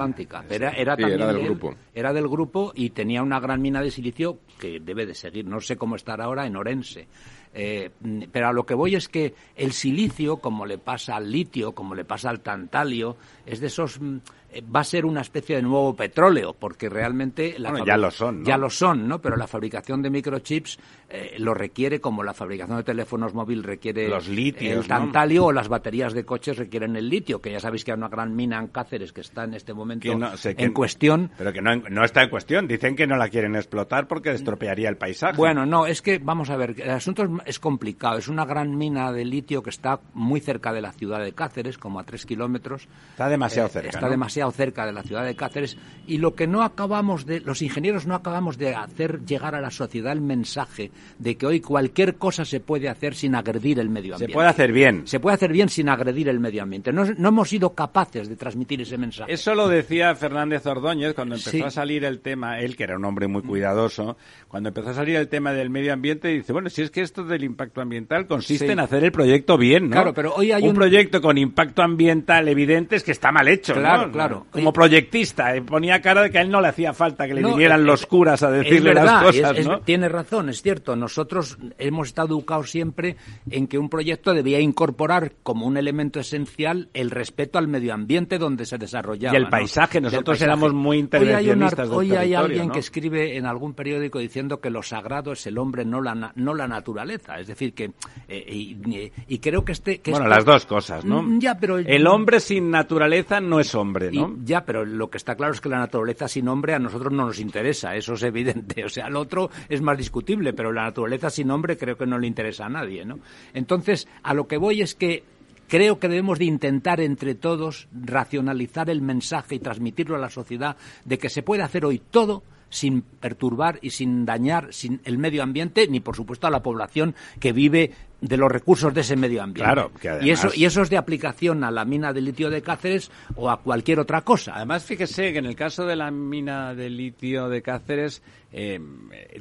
Era, 0.50 0.72
era, 0.72 0.96
era 0.96 1.28
del 1.28 1.44
grupo. 1.44 1.76
Era 1.94 2.12
del 2.12 2.28
grupo 2.28 2.72
y 2.74 2.90
tenía 2.90 3.22
una 3.22 3.40
gran 3.40 3.62
mina 3.62 3.82
de 3.82 3.92
silicio 3.92 4.40
que 4.60 4.80
debe 4.80 5.06
de 5.06 5.14
seguir. 5.14 5.46
No 5.46 5.60
sé 5.60 5.78
cómo 5.78 5.96
estar 5.96 6.20
ahora 6.22 6.48
en 6.48 6.56
Orense. 6.56 7.08
Eh, 7.54 7.90
pero 8.32 8.50
a 8.50 8.54
lo 8.54 8.66
que 8.66 8.74
voy 8.74 8.96
es 8.96 9.08
que 9.08 9.34
el 9.56 9.72
silicio, 9.72 10.38
como 10.38 10.66
le 10.66 10.78
pasa 10.78 11.16
al 11.16 11.32
litio, 11.32 11.74
como 11.74 11.96
le 11.96 12.06
pasa 12.06 12.30
al 12.30 12.42
tantalio, 12.42 13.18
es 13.46 13.60
de 13.60 13.68
esos 13.68 14.00
mm, 14.00 14.18
va 14.64 14.82
a 14.82 14.84
ser 14.84 15.06
una 15.06 15.22
especie 15.22 15.56
de 15.58 15.62
nuevo 15.62 15.96
petróleo, 15.96 16.56
porque 16.58 16.90
realmente 16.90 17.56
la 17.58 17.84
ya 17.86 17.98
lo 17.98 18.12
son, 18.12 18.44
ya 18.44 18.58
lo 18.58 18.70
son, 18.70 19.08
¿no? 19.08 19.20
Pero 19.20 19.36
la 19.36 19.48
fabricación 19.48 20.02
de 20.02 20.10
microchips 20.10 20.80
eh, 21.10 21.36
lo 21.40 21.54
requiere 21.54 22.00
como 22.00 22.24
la 22.24 22.34
fabricación 22.34 22.78
de 22.78 22.84
teléfonos 22.84 23.34
móviles 23.34 23.66
requiere 23.66 24.08
los 24.08 24.28
litios, 24.28 24.84
el 24.84 24.88
tantalio 24.88 25.46
o 25.46 25.52
las 25.52 25.68
baterías 25.70 26.14
de 26.14 26.26
coches 26.26 26.58
requieren 26.58 26.96
el 26.96 27.10
litio, 27.10 27.42
que 27.42 27.52
ya 27.52 27.60
sabéis 27.60 27.84
que 27.84 27.92
hay 27.92 27.98
una 27.98 28.10
gran 28.10 28.36
mina 28.36 28.60
en 28.60 28.68
Cáceres 28.68 29.14
que 29.14 29.22
está 29.22 29.44
en 29.44 29.54
este 29.54 29.74
momento 29.74 30.08
en 30.10 30.74
cuestión. 30.74 31.32
Pero 31.38 31.54
que 31.54 31.62
no, 31.62 31.76
no 31.76 32.04
está 32.04 32.24
en 32.24 32.30
cuestión, 32.30 32.68
dicen 32.68 32.96
que 32.96 33.08
no 33.08 33.16
la 33.16 33.30
quieren 33.30 33.56
explotar 33.56 34.08
porque 34.08 34.32
estropearía 34.32 34.90
el 34.90 34.98
paisaje. 34.98 35.38
Bueno, 35.38 35.66
no, 35.66 35.86
es 35.86 36.02
que 36.02 36.20
vamos 36.20 36.50
a 36.50 36.58
ver, 36.58 36.76
el 36.78 36.90
asunto 36.90 37.24
es, 37.24 37.30
es 37.46 37.60
complicado, 37.60 38.18
es 38.18 38.28
una 38.28 38.46
gran 38.46 38.78
mina 38.78 39.12
de 39.12 39.26
litio 39.26 39.64
que 39.64 39.70
está 39.70 40.00
muy 40.14 40.40
cerca 40.40 40.74
de 40.74 40.82
la 40.82 40.92
ciudad 40.92 41.20
de 41.20 41.34
Cáceres, 41.34 41.78
como 41.78 42.00
a 42.00 42.04
tres 42.04 42.26
kilómetros. 42.26 42.88
Está 43.12 43.30
demasiado 43.30 43.68
eh, 43.68 43.72
cerca. 43.72 43.90
Está 43.90 44.10
demasiado 44.10 44.47
cerca 44.52 44.86
de 44.86 44.94
la 44.94 45.04
ciudad 45.04 45.26
de 45.26 45.36
Cáceres 45.36 45.78
y 46.08 46.18
lo 46.20 46.36
que 46.36 46.48
no 46.48 46.64
acabamos 46.64 47.26
de 47.26 47.42
los 47.42 47.62
ingenieros 47.62 48.08
no 48.08 48.16
acabamos 48.16 48.58
de 48.58 48.74
hacer 48.74 49.26
llegar 49.26 49.56
a 49.56 49.62
la 49.62 49.72
sociedad 49.72 50.14
el 50.14 50.22
mensaje 50.22 50.92
de 51.20 51.36
que 51.36 51.46
hoy 51.46 51.60
cualquier 51.60 52.16
cosa 52.16 52.46
se 52.46 52.60
puede 52.60 52.90
hacer 52.90 53.14
sin 53.14 53.36
agredir 53.36 53.80
el 53.80 53.90
medio 53.90 54.16
ambiente. 54.16 54.32
Se 54.32 54.36
puede 54.36 54.48
hacer 54.48 54.72
bien. 54.72 55.06
Se 55.06 55.20
puede 55.20 55.36
hacer 55.36 55.52
bien 55.52 55.70
sin 55.70 55.90
agredir 55.90 56.30
el 56.30 56.40
medio 56.40 56.64
ambiente. 56.64 56.92
No, 56.94 57.04
hemos 57.04 57.50
sido 57.50 57.74
capaces 57.74 58.30
de 58.30 58.36
transmitir 58.36 58.82
ese 58.82 58.98
mensaje. 58.98 59.32
Eso 59.32 59.54
lo 59.54 59.68
decía 59.68 60.16
Fernández 60.16 60.66
Ordóñez 60.66 61.14
cuando 61.14 61.36
empezó 61.36 61.66
a 61.66 61.72
salir 61.72 62.06
el 62.06 62.20
tema, 62.20 62.60
él 62.60 62.76
que 62.76 62.84
era 62.84 62.96
un 62.96 63.06
hombre 63.06 63.28
muy 63.28 63.42
cuidadoso, 63.42 64.18
cuando 64.48 64.70
empezó 64.70 64.90
a 64.90 64.94
salir 64.94 65.18
el 65.18 65.28
tema 65.28 65.52
del 65.52 65.70
medio 65.70 65.94
ambiente 65.94 66.30
dice, 66.30 66.54
bueno, 66.54 66.70
si 66.70 66.82
es 66.82 66.92
que 66.92 67.02
esto 67.02 67.24
del 67.24 67.44
impacto 67.44 67.82
ambiental 67.82 68.28
consiste 68.28 68.72
en 68.72 68.80
hacer 68.80 69.04
el 69.04 69.12
proyecto 69.12 69.58
bien, 69.58 69.90
¿no? 69.90 69.92
Claro, 69.92 70.14
pero 70.14 70.34
hoy 70.36 70.52
hay 70.52 70.68
un, 70.68 70.76
proyecto 70.76 71.22
con 71.22 71.38
impacto 71.38 71.82
ambiental 71.82 72.48
evidente 72.48 72.96
es 72.96 73.04
que 73.04 73.12
está 73.12 73.32
mal 73.32 73.48
hecho, 73.48 73.74
claro, 73.74 74.12
Claro, 74.12 74.27
como 74.52 74.74
proyectista. 74.74 75.56
Eh, 75.56 75.62
ponía 75.62 76.02
cara 76.02 76.24
de 76.24 76.30
que 76.30 76.38
a 76.38 76.42
él 76.42 76.50
no 76.50 76.62
le 76.62 76.70
hacía 76.70 76.94
falta 76.94 77.28
que 77.28 77.34
le 77.34 77.44
vinieran 77.44 77.86
los 77.86 78.06
curas 78.06 78.44
a 78.44 78.52
decirle 78.52 78.94
las 78.94 79.24
cosas. 79.24 79.58
tiene 79.86 80.10
razón, 80.10 80.50
es 80.50 80.62
cierto. 80.62 80.96
Nosotros 80.96 81.58
hemos 81.78 82.08
estado 82.08 82.30
educados 82.30 82.70
siempre 82.70 83.18
en 83.50 83.68
que 83.68 83.78
un 83.78 83.90
proyecto 83.90 84.34
debía 84.34 84.60
incorporar 84.60 85.34
como 85.44 85.66
un 85.66 85.78
elemento 85.78 86.20
esencial 86.20 86.90
el 86.94 87.12
respeto 87.12 87.58
al 87.58 87.68
medio 87.68 87.94
ambiente 87.94 88.38
donde 88.38 88.66
se 88.66 88.78
desarrollaba. 88.78 89.38
Y 89.38 89.42
el 89.42 89.50
paisaje. 89.50 90.02
Nosotros 90.02 90.42
éramos 90.42 90.74
muy 90.74 90.98
intervencionistas. 90.98 91.90
Hoy 91.90 92.14
hay, 92.16 92.34
alguien 92.34 92.70
que 92.70 92.80
escribe 92.80 93.38
en 93.38 93.46
algún 93.46 93.74
periódico 93.74 94.20
diciendo 94.20 94.60
que 94.60 94.70
lo 94.70 94.84
sagrado 94.84 95.32
es 95.32 95.46
el 95.48 95.58
hombre, 95.58 95.86
no 95.86 96.02
la, 96.02 96.34
no 96.36 96.54
la 96.54 96.68
naturaleza. 96.68 97.40
Es 97.40 97.48
decir, 97.48 97.74
que. 97.74 97.92
Eh, 98.28 98.80
y, 99.28 99.40
creo 99.40 99.64
que 99.64 99.72
este. 99.72 100.02
bueno, 100.10 100.28
las 100.28 100.46
dos 100.46 100.66
cosas, 100.66 101.06
¿no? 101.06 101.24
Mm, 101.24 101.40
ya, 101.40 101.58
pero. 101.58 101.78
El 101.78 102.08
hombre 102.08 102.40
sin 102.40 102.70
naturaleza 102.70 103.40
no 103.40 103.60
es 103.60 103.74
hombre, 103.76 104.12
¿no? 104.12 104.17
Ya, 104.44 104.66
pero 104.66 104.86
lo 104.86 105.10
que 105.10 105.18
está 105.18 105.36
claro 105.36 105.54
es 105.54 105.62
que 105.62 105.70
la 105.70 105.80
naturaleza 105.80 106.28
sin 106.28 106.48
hombre 106.48 106.74
a 106.74 106.80
nosotros 106.80 107.12
no 107.14 107.26
nos 107.26 107.40
interesa, 107.40 107.96
eso 107.96 108.14
es 108.14 108.24
evidente. 108.24 108.84
O 108.88 108.90
sea, 108.90 109.08
al 109.08 109.18
otro 109.18 109.50
es 109.68 109.82
más 109.82 109.98
discutible, 109.98 110.54
pero 110.54 110.72
la 110.72 110.84
naturaleza 110.84 111.30
sin 111.30 111.52
hombre 111.52 111.78
creo 111.78 111.98
que 111.98 112.06
no 112.06 112.18
le 112.18 112.28
interesa 112.28 112.66
a 112.66 112.70
nadie, 112.70 113.04
¿no? 113.04 113.20
Entonces, 113.54 114.08
a 114.24 114.34
lo 114.34 114.48
que 114.48 114.58
voy 114.58 114.82
es 114.82 114.96
que 114.96 115.24
Creo 115.68 116.00
que 116.00 116.08
debemos 116.08 116.40
de 116.40 116.46
intentar 116.46 117.02
entre 117.02 117.36
todos 117.36 117.90
racionalizar 117.92 118.90
el 118.90 119.02
mensaje 119.02 119.56
y 119.56 119.60
transmitirlo 119.60 120.16
a 120.16 120.20
la 120.20 120.30
sociedad 120.30 120.78
de 121.04 121.18
que 121.18 121.30
se 121.30 121.44
puede 121.44 121.62
hacer 121.62 121.84
hoy 121.84 122.00
todo 122.00 122.42
sin 122.70 123.02
perturbar 123.02 123.80
y 123.82 123.92
sin 123.92 124.26
dañar 124.26 124.74
sin 124.74 125.02
el 125.06 125.18
medio 125.18 125.44
ambiente 125.44 125.88
ni 125.88 126.00
por 126.00 126.16
supuesto 126.16 126.48
a 126.48 126.50
la 126.50 126.62
población 126.62 127.16
que 127.40 127.54
vive 127.54 127.92
de 128.20 128.38
los 128.38 128.52
recursos 128.52 128.94
de 128.94 129.02
ese 129.02 129.16
medio 129.16 129.44
ambiente. 129.44 129.72
Claro, 129.72 129.92
y 130.22 130.32
eso 130.32 130.50
y 130.54 130.66
eso 130.66 130.82
es 130.82 130.90
de 130.90 130.98
aplicación 130.98 131.64
a 131.64 131.72
la 131.72 131.86
mina 131.86 132.14
de 132.14 132.22
litio 132.22 132.50
de 132.50 132.62
Cáceres 132.62 133.12
o 133.36 133.50
a 133.50 133.62
cualquier 133.62 134.00
otra 134.00 134.22
cosa. 134.22 134.54
Además, 134.56 134.86
fíjese 134.86 135.34
que 135.34 135.40
en 135.40 135.46
el 135.46 135.56
caso 135.56 135.86
de 135.86 135.96
la 135.96 136.10
mina 136.10 136.74
de 136.74 136.90
litio 136.90 137.48
de 137.48 137.62
Cáceres 137.62 138.24
eh, 138.52 138.80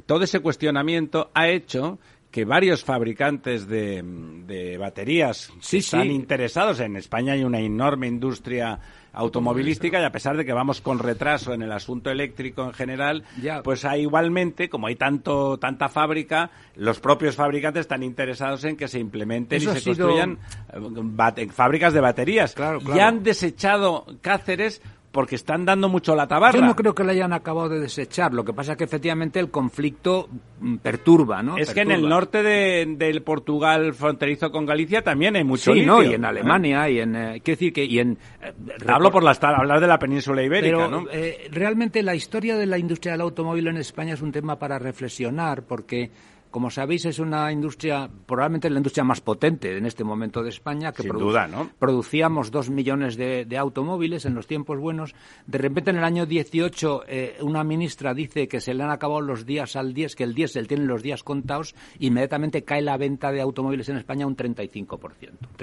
todo 0.05 0.25
ese 0.25 0.41
cuestionamiento 0.41 1.31
ha 1.33 1.49
hecho 1.49 1.99
que 2.37 2.45
varios 2.45 2.85
fabricantes 2.85 3.67
de, 3.67 4.77
baterías 4.79 5.51
están 5.73 6.11
interesados. 6.11 6.81
En 6.81 6.97
España 6.97 7.33
hay 7.33 7.45
una 7.45 7.61
enorme 7.61 8.09
industria 8.09 8.79
automovilística 9.17 10.01
y 10.01 10.05
a 10.05 10.13
pesar 10.13 10.37
de 10.37 10.45
que 10.45 10.53
vamos 10.53 10.81
con 10.81 10.99
retraso 10.99 11.55
en 11.55 11.63
el 11.63 11.73
asunto 11.73 12.11
eléctrico 12.11 12.65
en 12.65 12.73
general, 12.75 13.25
pues 13.65 13.85
hay 13.85 14.03
igualmente, 14.03 14.69
como 14.69 14.87
hay 14.87 14.97
tanto 14.97 15.59
tanta 15.59 15.89
fábrica, 15.89 16.51
los 16.77 17.01
propios 17.01 17.35
fabricantes 17.35 17.81
están 17.81 18.03
interesados 18.03 18.63
en 18.65 18.77
que 18.77 18.89
se 18.89 18.99
implementen 18.99 19.63
y 19.63 19.65
se 19.65 19.83
construyan 19.83 20.39
eh, 20.73 21.49
fábricas 21.51 21.95
de 21.95 22.01
baterías. 22.01 22.55
Y 22.95 22.99
han 22.99 23.23
desechado 23.23 24.07
Cáceres 24.21 24.83
porque 25.17 25.37
están 25.37 25.65
dando 25.65 25.89
mucho 25.89 26.15
la 26.15 26.27
tabarra. 26.27 26.59
Yo 26.59 26.63
no 26.63 26.77
creo 26.77 26.95
que 26.95 27.03
lo 27.03 27.11
hayan 27.11 27.33
acabado 27.33 27.71
de 27.71 27.81
desechar. 27.81 28.35
Lo 28.35 28.45
que 28.45 28.53
pasa 28.53 28.73
es 28.73 28.79
que 28.79 28.85
efectivamente 28.85 29.41
el 29.41 29.51
conflicto 29.51 30.29
mm, 30.61 30.77
perturba, 30.77 31.43
¿no? 31.43 31.57
Es 31.57 31.73
que 31.73 31.81
en 31.81 31.91
el 31.91 32.07
norte 32.07 32.43
de, 32.43 32.85
del 32.99 33.23
Portugal 33.23 33.95
fronterizo 33.95 34.53
con 34.53 34.67
Galicia 34.67 35.01
también 35.01 35.35
hay 35.35 35.43
mucho 35.43 35.73
sí, 35.73 35.87
¿no? 35.87 36.03
Y 36.03 36.13
en 36.13 36.27
Alemania 36.27 36.91
y 36.91 37.01
en 37.01 37.17
eh, 37.17 37.41
quiero 37.43 37.57
decir 37.57 37.73
que 37.73 37.87
y 37.87 37.99
en 37.99 38.19
eh, 38.43 38.53
hablo 38.87 39.11
por 39.11 39.23
la 39.23 39.31
hablar 39.41 39.81
de 39.81 39.87
la 39.87 39.99
península 39.99 40.43
ibérica, 40.43 40.77
pero, 40.77 40.91
¿no? 40.91 41.07
Eh, 41.11 41.49
realmente 41.51 42.03
la 42.03 42.15
historia 42.15 42.59
de 42.59 42.67
la 42.67 42.77
industria 42.77 43.13
del 43.13 43.23
automóvil 43.23 43.69
en 43.69 43.79
España 43.79 44.13
es 44.13 44.21
un 44.21 44.33
tema 44.33 44.59
para 44.59 44.79
reflexionar 44.79 45.63
porque 45.63 46.11
como 46.51 46.71
sabéis, 46.71 47.05
es 47.05 47.19
una 47.19 47.53
industria, 47.53 48.09
probablemente 48.27 48.71
la 48.71 48.79
industria 48.79 49.05
más 49.05 49.21
potente 49.21 49.77
en 49.77 49.87
este 49.87 50.05
momento 50.05 50.43
de 50.43 50.51
España, 50.51 50.93
que 50.93 51.03
Sin 51.03 51.13
duda, 51.13 51.47
¿no? 51.47 51.71
producíamos 51.79 52.51
dos 52.51 52.71
millones 52.71 53.17
de, 53.17 53.47
automóviles 53.57 54.27
en 54.27 54.35
los 54.35 54.47
tiempos 54.47 54.79
buenos. 54.79 55.15
De 55.47 55.59
repente, 55.59 55.91
en 55.91 55.97
el 55.97 56.05
año 56.05 56.27
18, 56.27 57.05
eh, 57.09 57.37
una 57.41 57.65
ministra 57.65 58.15
dice 58.15 58.49
que 58.49 58.61
se 58.61 58.75
le 58.75 58.83
han 58.83 58.91
acabado 58.91 59.21
los 59.21 59.47
días 59.47 59.77
al 59.77 59.95
10, 59.95 60.15
que 60.15 60.25
el 60.25 60.35
diésel 60.35 60.69
tiene 60.69 60.85
los 60.85 61.03
días 61.03 61.23
contados, 61.23 61.75
inmediatamente 61.99 62.65
cae 62.65 62.83
la 62.83 62.97
venta 62.97 63.33
de 63.33 63.41
automóviles 63.41 63.89
en 63.89 63.97
España 63.97 64.27
un 64.27 64.37
35%. 64.37 64.99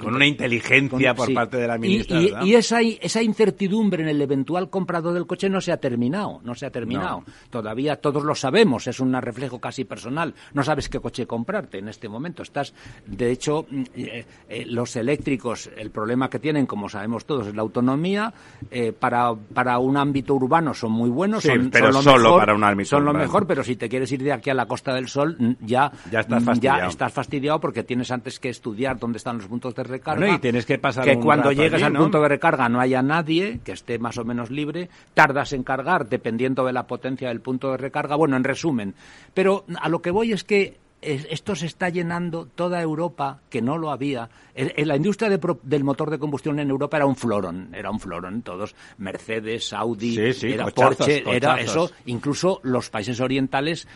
Con 0.00 0.14
una 0.14 0.26
inteligencia 0.26 1.14
por 1.14 1.32
parte 1.32 1.56
de 1.56 1.68
la 1.68 1.78
ministra. 1.78 2.20
Y, 2.44 2.54
esa, 2.54 2.80
esa 2.80 3.22
incertidumbre 3.22 4.02
en 4.02 4.08
el 4.08 4.20
eventual 4.20 4.70
comprador 4.70 5.14
del 5.14 5.26
coche 5.26 5.48
no 5.48 5.60
se 5.60 5.72
ha 5.72 5.76
terminado, 5.76 6.40
no 6.44 6.54
se 6.54 6.66
ha 6.66 6.70
terminado. 6.70 7.24
Todavía 7.50 7.96
todos 7.96 8.24
lo 8.24 8.34
sabemos, 8.34 8.86
es 8.86 9.00
un 9.00 9.14
reflejo 9.20 9.60
casi 9.60 9.84
personal. 9.84 10.34
No 10.52 10.62
sabes 10.74 10.88
qué 10.88 10.98
coche 10.98 11.24
comprarte 11.24 11.78
en 11.78 11.88
este 11.88 12.08
momento. 12.08 12.42
Estás, 12.42 12.74
de 13.06 13.30
hecho, 13.30 13.64
mm, 13.70 13.82
eh, 13.94 14.24
eh, 14.48 14.66
los 14.66 14.96
eléctricos, 14.96 15.70
el 15.76 15.90
problema 15.90 16.28
que 16.28 16.40
tienen, 16.40 16.66
como 16.66 16.88
sabemos 16.88 17.24
todos, 17.24 17.46
es 17.46 17.54
la 17.54 17.62
autonomía. 17.62 18.34
Eh, 18.72 18.92
para, 18.92 19.32
para 19.34 19.78
un 19.78 19.96
ámbito 19.96 20.34
urbano 20.34 20.74
son 20.74 20.90
muy 20.90 21.10
buenos, 21.10 21.44
son, 21.44 21.70
pero 21.70 21.92
lo 21.92 22.02
solo 22.02 22.24
mejor, 22.24 22.40
para 22.40 22.54
un 22.56 22.64
ámbito 22.64 22.90
Son 22.90 23.04
lo 23.04 23.12
mejor, 23.12 23.46
pero 23.46 23.62
si 23.62 23.76
te 23.76 23.88
quieres 23.88 24.10
ir 24.10 24.24
de 24.24 24.32
aquí 24.32 24.50
a 24.50 24.54
la 24.54 24.66
Costa 24.66 24.92
del 24.94 25.06
Sol, 25.06 25.36
mm, 25.38 25.52
ya, 25.60 25.92
ya, 26.10 26.20
estás, 26.20 26.42
mm, 26.42 26.44
fastidiado. 26.44 26.78
ya 26.80 26.86
estás 26.88 27.12
fastidiado 27.12 27.60
porque 27.60 27.84
tienes 27.84 28.10
antes 28.10 28.40
que 28.40 28.48
estudiar 28.48 28.98
dónde 28.98 29.18
están 29.18 29.38
los 29.38 29.46
puntos 29.46 29.76
de 29.76 29.84
recarga. 29.84 30.28
y 30.28 30.38
tienes 30.40 30.66
que 30.66 30.78
pasar 30.78 31.04
Que 31.04 31.20
cuando 31.20 31.52
llegues 31.52 31.84
al 31.84 31.92
punto 31.92 32.20
de 32.20 32.28
recarga 32.28 32.68
no 32.68 32.80
haya 32.80 33.00
nadie 33.00 33.60
que 33.62 33.72
esté 33.72 34.00
más 34.00 34.18
o 34.18 34.24
menos 34.24 34.50
libre. 34.50 34.88
Tardas 35.14 35.52
en 35.52 35.62
cargar 35.62 36.08
dependiendo 36.08 36.64
de 36.64 36.72
la 36.72 36.88
potencia 36.88 37.28
del 37.28 37.40
punto 37.40 37.70
de 37.70 37.76
recarga. 37.76 38.16
Bueno, 38.16 38.36
en 38.36 38.42
resumen. 38.42 38.94
Pero 39.34 39.64
a 39.80 39.88
lo 39.88 40.02
que 40.02 40.10
voy 40.10 40.32
es 40.32 40.42
que 40.42 40.63
esto 41.04 41.54
se 41.54 41.66
está 41.66 41.88
llenando 41.88 42.46
toda 42.46 42.80
Europa, 42.80 43.40
que 43.50 43.62
no 43.62 43.78
lo 43.78 43.90
había. 43.90 44.28
En 44.54 44.88
la 44.88 44.96
industria 44.96 45.28
del 45.30 45.84
motor 45.84 46.10
de 46.10 46.18
combustión 46.18 46.58
en 46.60 46.70
Europa 46.70 46.96
era 46.96 47.06
un 47.06 47.16
florón, 47.16 47.70
era 47.74 47.90
un 47.90 48.00
florón. 48.00 48.42
Todos, 48.42 48.74
Mercedes, 48.98 49.72
Audi, 49.72 50.16
era 50.42 50.66
Porsche, 50.66 51.24
era 51.26 51.60
eso. 51.60 51.90
Incluso 52.06 52.60
los 52.62 52.90
países 52.90 53.20
orientales 53.20 53.86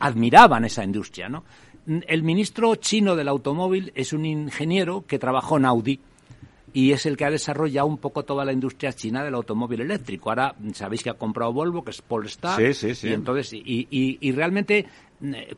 admiraban 0.00 0.64
esa 0.64 0.84
industria, 0.84 1.28
¿no? 1.28 1.44
El 1.86 2.22
ministro 2.22 2.74
chino 2.76 3.16
del 3.16 3.28
automóvil 3.28 3.92
es 3.94 4.12
un 4.12 4.26
ingeniero 4.26 5.04
que 5.06 5.18
trabajó 5.18 5.56
en 5.56 5.64
Audi 5.64 6.00
y 6.72 6.92
es 6.92 7.06
el 7.06 7.16
que 7.16 7.24
ha 7.24 7.30
desarrollado 7.30 7.86
un 7.86 7.98
poco 7.98 8.24
toda 8.24 8.44
la 8.44 8.52
industria 8.52 8.92
china 8.92 9.24
del 9.24 9.34
automóvil 9.34 9.80
eléctrico. 9.80 10.30
Ahora 10.30 10.54
sabéis 10.74 11.02
que 11.02 11.10
ha 11.10 11.14
comprado 11.14 11.52
Volvo, 11.52 11.82
que 11.82 11.90
es 11.90 12.02
Polestar, 12.02 12.56
sí, 12.56 12.74
sí, 12.74 12.94
sí. 12.94 13.08
y 13.08 13.12
entonces 13.12 13.52
y, 13.52 13.88
y, 13.90 14.32
realmente 14.32 14.78
eh, 14.78 14.86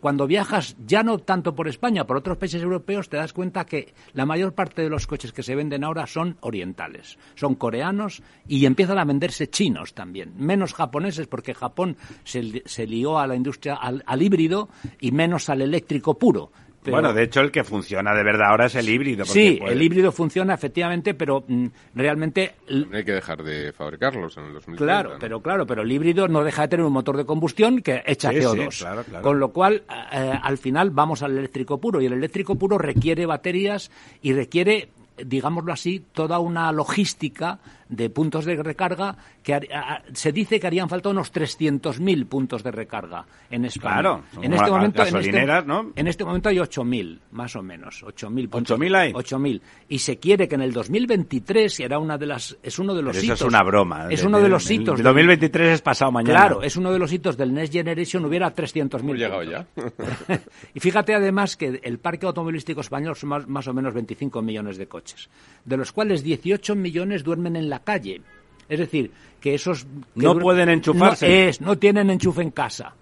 cuando 0.01 0.27
viajas 0.27 0.77
ya 0.87 1.03
no 1.03 1.19
tanto 1.19 1.55
por 1.55 1.69
España, 1.69 2.07
por 2.07 2.17
otros 2.17 2.39
países 2.39 2.63
europeos, 2.63 3.09
te 3.09 3.17
das 3.17 3.33
cuenta 3.33 3.67
que 3.67 3.93
la 4.15 4.27
mayor 4.27 4.55
parte 4.55 4.83
de 4.83 4.91
los 4.91 5.07
coches 5.07 5.33
que 5.33 5.43
se 5.43 5.55
venden 5.55 5.85
ahora 5.85 6.07
son 6.07 6.37
orientales, 6.41 7.19
son 7.35 7.55
coreanos 7.55 8.23
y 8.49 8.67
empiezan 8.67 8.99
a 8.99 9.05
venderse 9.05 9.51
chinos 9.51 9.95
también, 9.95 10.35
menos 10.37 10.75
japoneses 10.75 11.27
porque 11.27 11.55
Japón 11.55 11.97
se, 12.25 12.63
se 12.65 12.87
lió 12.87 13.19
a 13.19 13.27
la 13.27 13.37
industria 13.37 13.75
al 13.75 14.23
híbrido 14.23 14.69
y 15.01 15.13
menos 15.13 15.49
al 15.49 15.63
eléctrico 15.63 16.19
puro. 16.19 16.51
Bueno, 16.87 17.13
de 17.13 17.25
hecho 17.25 17.41
el 17.41 17.51
que 17.51 17.63
funciona 17.63 18.15
de 18.15 18.23
verdad 18.23 18.49
ahora 18.51 18.67
es 18.67 18.75
el 18.75 18.89
híbrido. 18.89 19.25
Sí, 19.25 19.61
el 19.67 19.83
híbrido 19.83 20.13
funciona 20.13 20.55
efectivamente, 20.55 21.15
pero 21.15 21.45
mm, 21.47 21.67
realmente... 21.95 22.55
Hay 22.93 23.05
que 23.05 23.13
dejar 23.13 23.43
de 23.43 23.73
fabricarlos 23.73 24.37
en 24.39 24.45
el 24.45 24.53
2030. 24.55 24.85
Claro, 24.85 25.19
pero 25.21 25.41
claro, 25.41 25.67
pero 25.67 25.83
el 25.83 25.93
híbrido 25.93 26.27
no 26.29 26.43
deja 26.43 26.63
de 26.63 26.69
tener 26.69 26.87
un 26.87 26.93
motor 26.93 27.17
de 27.17 27.27
combustión 27.27 27.81
que 27.83 28.03
echa 28.07 28.33
CO2. 28.33 29.21
Con 29.21 29.39
lo 29.39 29.53
cual, 29.53 29.83
eh, 30.13 30.33
al 30.43 30.59
final 30.59 30.91
vamos 30.91 31.23
al 31.23 31.37
eléctrico 31.37 31.79
puro 31.79 32.01
y 32.01 32.07
el 32.07 32.15
eléctrico 32.15 32.57
puro 32.57 32.79
requiere 32.79 33.27
baterías 33.27 33.91
y 34.23 34.33
requiere 34.33 34.89
digámoslo 35.25 35.73
así, 35.73 36.05
toda 36.13 36.39
una 36.39 36.73
logística 36.73 37.59
de 37.91 38.09
puntos 38.09 38.45
de 38.45 38.63
recarga 38.63 39.17
que 39.43 39.69
se 40.13 40.33
dice 40.33 40.59
que 40.61 40.67
harían 40.67 40.89
falta 40.89 41.09
unos 41.09 41.33
300.000 41.33 42.27
puntos 42.27 42.63
de 42.63 42.71
recarga 42.71 43.27
en 43.51 43.65
España. 43.65 43.95
Claro, 43.95 44.23
en 44.41 44.53
este 44.55 44.71
momento 44.71 45.05
en 45.05 45.17
este, 45.17 45.47
¿no? 45.67 45.93
en 45.95 46.07
este 46.07 46.25
momento 46.25 46.49
hay 46.49 46.57
8.000 46.57 47.19
más 47.33 47.57
o 47.57 47.63
menos, 47.63 48.05
8.000 48.05 48.49
8.000 48.49 48.97
hay. 48.97 49.13
8.000 49.13 49.61
y 49.89 49.99
se 49.99 50.19
quiere 50.19 50.49
que 50.49 50.55
en 50.55 50.63
el 50.63 50.73
2023 50.73 51.81
era 51.81 51.99
una 51.99 52.17
de 52.17 52.27
las 52.27 52.57
es 52.63 52.79
uno 52.79 52.95
de 52.95 53.03
los 53.03 53.17
Eso 53.17 53.27
hitos. 53.27 53.41
es 53.41 53.47
una 53.47 53.63
broma. 53.63 54.07
Es 54.09 54.23
uno 54.23 54.41
de 54.41 54.49
los 54.49 54.71
hitos. 54.71 54.99
El 54.99 55.05
2023 55.05 55.75
es 55.75 55.83
pasado 55.83 56.13
mañana. 56.13 56.39
Claro, 56.39 56.63
es 56.63 56.77
uno 56.77 56.93
de 56.93 56.99
los 56.99 57.13
hitos 57.13 57.37
del 57.37 57.53
Next 57.53 57.73
Generation 57.73 58.25
hubiera 58.25 58.55
300.000. 58.55 59.17
llegado 59.17 59.43
ya. 59.43 59.67
y 60.75 60.81
fíjate 60.81 61.15
además 61.15 61.57
que 61.57 61.81
el 61.83 61.99
parque 61.99 62.27
automovilístico 62.27 62.81
español 62.81 63.17
son 63.17 63.31
más, 63.31 63.49
más 63.49 63.67
o 63.67 63.75
menos 63.75 63.95
25 63.95 64.43
millones 64.43 64.77
de 64.77 64.87
coches, 64.87 65.29
de 65.65 65.77
los 65.77 65.93
cuales 65.93 66.23
18 66.23 66.75
millones 66.77 67.25
duermen 67.25 67.57
en 67.57 67.69
la 67.69 67.80
calle. 67.83 68.21
Es 68.69 68.79
decir, 68.79 69.11
que 69.41 69.55
esos... 69.55 69.87
no 70.15 70.39
pueden 70.39 70.69
enchufarse. 70.69 71.49
es, 71.49 71.61
no 71.61 71.77
tienen 71.79 72.11
enchufe 72.11 72.43
en 72.43 72.51
casa 72.51 72.95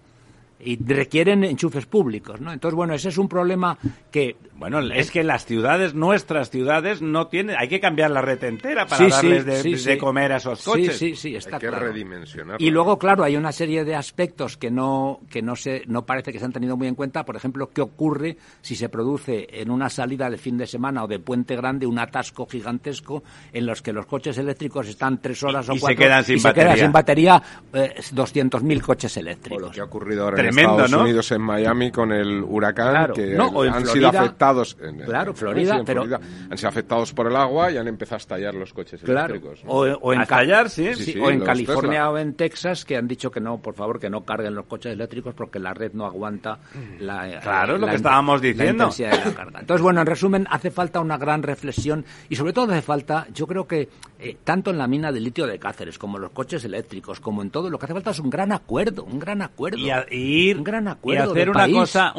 y 0.61 0.77
requieren 0.83 1.45
enchufes 1.45 1.87
públicos, 1.87 2.41
¿no? 2.41 2.53
Entonces, 2.53 2.75
bueno, 2.75 2.95
ese 2.95 3.09
es 3.11 3.19
un 3.19 3.29
problema 3.29 3.79
que... 4.11 4.37
Bueno, 4.57 4.81
es 4.81 5.13
que 5.13 5.23
las 5.23 5.47
ciudades, 5.47 5.95
nuestras 5.95 6.51
ciudades, 6.51 7.01
no 7.01 7.29
tienen... 7.29 7.55
Hay 7.57 7.69
que 7.69 7.79
cambiar 7.79 8.11
la 8.11 8.23
red 8.23 8.43
entera 8.43 8.87
para 8.87 9.07
darles 9.07 9.85
de, 9.85 9.99
comer 9.99 10.33
a 10.33 10.39
esos 10.39 10.65
coches. 10.65 10.99
Sí, 10.99 11.11
sí, 11.11 11.17
sí, 11.17 11.37
está 11.37 11.57
hay 11.57 11.61
que 11.61 11.71
redimensionar. 11.71 12.61
Y 12.61 12.71
luego, 12.71 12.99
claro, 12.99 13.23
hay 13.23 13.37
una 13.37 13.53
serie 13.53 13.85
de 13.85 13.95
aspectos 13.95 14.57
que 14.57 14.71
no, 14.73 15.21
que 15.31 15.43
no, 15.43 15.55
se, 15.55 15.85
no 15.87 16.05
parece 16.05 16.33
que 16.33 16.41
se 16.41 16.45
han 16.45 16.53
tenido 16.53 16.77
muy 16.77 16.89
en 16.89 16.97
cuenta. 16.97 17.25
Por 17.25 17.37
ejemplo, 17.37 17.71
¿qué 17.71 17.83
ocurre 17.83 18.37
si 18.61 18.75
se 18.75 18.89
produce 18.89 19.47
en 19.49 19.71
una 19.71 19.89
salida 19.89 20.29
de 20.29 20.39
fin 20.39 20.59
de 20.59 20.67
semana 20.67 21.05
o 21.05 21.07
de 21.07 21.21
puente 21.21 21.55
grande 21.55 21.87
un 21.87 22.01
atasco 22.01 22.47
gigantesco 22.47 23.23
en 23.53 23.65
los 23.65 23.81
que 23.81 23.93
los 23.93 24.07
coches 24.07 24.39
eléctricos 24.39 24.89
están 24.89 25.23
tres 25.23 25.41
horas 25.45 25.69
o 25.69 25.75
y 25.75 25.79
cuatro... 25.79 25.97
Se 25.97 26.03
quedan 26.03 26.25
sin 26.25 26.39
y 26.39 26.41
batería. 26.41 26.63
se 26.63 26.75
quedan 26.75 26.85
sin 26.85 26.93
batería 26.93 27.43
eh, 27.75 27.95
200.000 28.13 28.81
coches 28.81 29.17
eléctricos. 29.17 29.63
O 29.63 29.67
lo 29.67 29.71
que 29.71 29.81
ha 29.81 29.85
ocurrido 29.85 30.25
ahora 30.25 30.48
Estados 30.49 30.93
Unidos, 30.93 31.33
en 31.33 31.43
Miami, 31.43 31.91
con 31.91 32.13
el 32.13 32.43
huracán, 32.43 33.13
que 33.13 33.37
han 33.37 33.87
sido 33.87 34.09
afectados. 34.09 34.77
En, 34.81 34.99
claro, 34.99 35.35
Florida, 35.35 35.83
pero... 35.85 36.05
han 36.51 36.59
sido 36.59 36.69
afectados 36.69 37.13
por 37.13 37.27
el 37.27 37.37
agua 37.37 37.71
y 37.71 37.77
han 37.77 37.89
empezado 37.89 38.17
a 38.17 38.19
estallar 38.19 38.55
los 38.55 38.73
coches 38.73 39.03
eléctricos. 39.03 39.63
O, 39.67 40.13
en 40.13 40.25
callar, 40.25 40.71
sí, 40.71 40.89
o 41.21 41.31
en 41.31 41.41
California 41.41 42.11
o 42.11 42.19
en 42.19 42.35
Texas, 42.35 42.85
que 42.85 42.97
han 42.97 43.09
dicho 43.09 43.31
que 43.31 43.41
no, 43.41 43.59
por 43.59 43.75
favor, 43.75 43.99
que 43.99 44.11
no 44.11 44.25
carguen 44.25 44.55
los 44.55 44.67
coches 44.67 44.93
eléctricos 44.93 45.35
porque 45.35 45.59
la 45.59 45.75
red 45.75 45.93
no 45.93 46.07
aguanta 46.07 46.59
la. 47.01 47.41
Claro, 47.41 47.75
es 47.75 47.81
lo 47.81 47.87
que 47.87 47.97
estábamos 47.97 48.41
diciendo. 48.41 48.91
Entonces, 48.99 49.83
bueno, 49.83 50.01
en 50.01 50.07
resumen, 50.07 50.47
hace 50.51 50.71
falta 50.71 51.01
una 51.01 51.17
gran 51.17 51.43
reflexión 51.43 52.05
y 52.29 52.37
sobre 52.37 52.53
todo 52.53 52.73
hace 52.73 52.83
falta, 52.83 53.27
yo 53.33 53.47
creo 53.47 53.67
que 53.67 53.89
eh, 54.19 54.37
tanto 54.43 54.71
en 54.71 54.79
la 54.79 54.87
mina 54.87 55.13
de 55.13 55.21
litio 55.21 55.47
de 55.47 55.59
Cáceres 55.59 55.99
como 55.99 56.17
en 56.17 56.23
los 56.23 56.33
coches 56.33 56.65
eléctricos, 56.65 57.21
como 57.21 57.43
en 57.43 57.51
todo, 57.51 57.71
lo 57.71 57.79
que 57.79 57.85
hace 57.85 57.95
falta 57.95 58.11
es 58.11 58.19
un 58.19 58.31
gran 58.31 58.53
acuerdo, 58.53 59.05
un 59.05 59.19
gran 59.19 59.43
acuerdo. 59.43 59.79
Y, 59.79 59.91
ir, 60.11 60.57
un 60.57 60.65
gran 60.65 60.89
acuerdo 60.89 61.37
y 61.37 61.41
hacer 61.41 61.51
una 61.51 61.69
cosa 61.71 62.15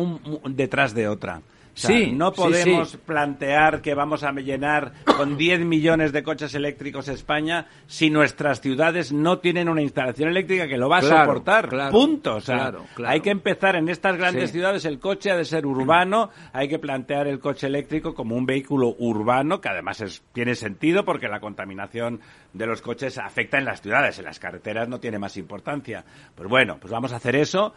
detrás 0.49 0.93
de 0.93 1.07
otra 1.07 1.41
sí, 1.87 2.11
no 2.11 2.31
podemos 2.31 2.97
plantear 2.97 3.81
que 3.81 3.93
vamos 3.93 4.23
a 4.23 4.31
llenar 4.31 4.93
con 5.17 5.37
10 5.37 5.61
millones 5.61 6.11
de 6.11 6.23
coches 6.23 6.53
eléctricos 6.55 7.07
España 7.07 7.67
si 7.87 8.09
nuestras 8.09 8.61
ciudades 8.61 9.11
no 9.11 9.39
tienen 9.39 9.69
una 9.69 9.81
instalación 9.81 10.29
eléctrica 10.29 10.67
que 10.67 10.77
lo 10.77 10.89
va 10.89 10.99
a 10.99 11.01
soportar. 11.01 11.69
Punto. 11.91 12.35
O 12.35 12.41
sea, 12.41 12.73
hay 13.05 13.21
que 13.21 13.31
empezar 13.31 13.75
en 13.75 13.89
estas 13.89 14.17
grandes 14.17 14.51
ciudades. 14.51 14.85
El 14.85 14.99
coche 14.99 15.31
ha 15.31 15.37
de 15.37 15.45
ser 15.45 15.65
urbano. 15.65 16.29
Hay 16.53 16.67
que 16.67 16.79
plantear 16.79 17.27
el 17.27 17.39
coche 17.39 17.67
eléctrico 17.67 18.13
como 18.13 18.35
un 18.35 18.45
vehículo 18.45 18.95
urbano 18.99 19.61
que 19.61 19.69
además 19.69 20.01
es, 20.01 20.23
tiene 20.33 20.55
sentido 20.55 21.05
porque 21.05 21.27
la 21.27 21.39
contaminación 21.39 22.19
de 22.53 22.65
los 22.65 22.81
coches 22.81 23.17
afecta 23.17 23.57
en 23.57 23.65
las 23.65 23.81
ciudades. 23.81 24.19
En 24.19 24.25
las 24.25 24.39
carreteras 24.39 24.87
no 24.87 24.99
tiene 24.99 25.19
más 25.19 25.37
importancia. 25.37 26.03
Pues 26.35 26.49
bueno, 26.49 26.77
pues 26.79 26.91
vamos 26.91 27.13
a 27.13 27.17
hacer 27.17 27.35
eso. 27.35 27.73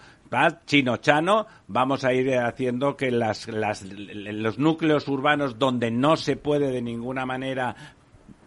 Chino 0.66 0.96
chano. 0.98 1.46
Vamos 1.68 2.04
a 2.04 2.12
ir 2.12 2.36
haciendo 2.38 2.96
que 2.96 3.10
las, 3.10 3.48
las 3.48 3.82
los 3.82 4.58
núcleos 4.58 5.08
urbanos 5.08 5.58
donde 5.58 5.90
no 5.90 6.16
se 6.16 6.36
puede 6.36 6.70
de 6.70 6.82
ninguna 6.82 7.26
manera 7.26 7.74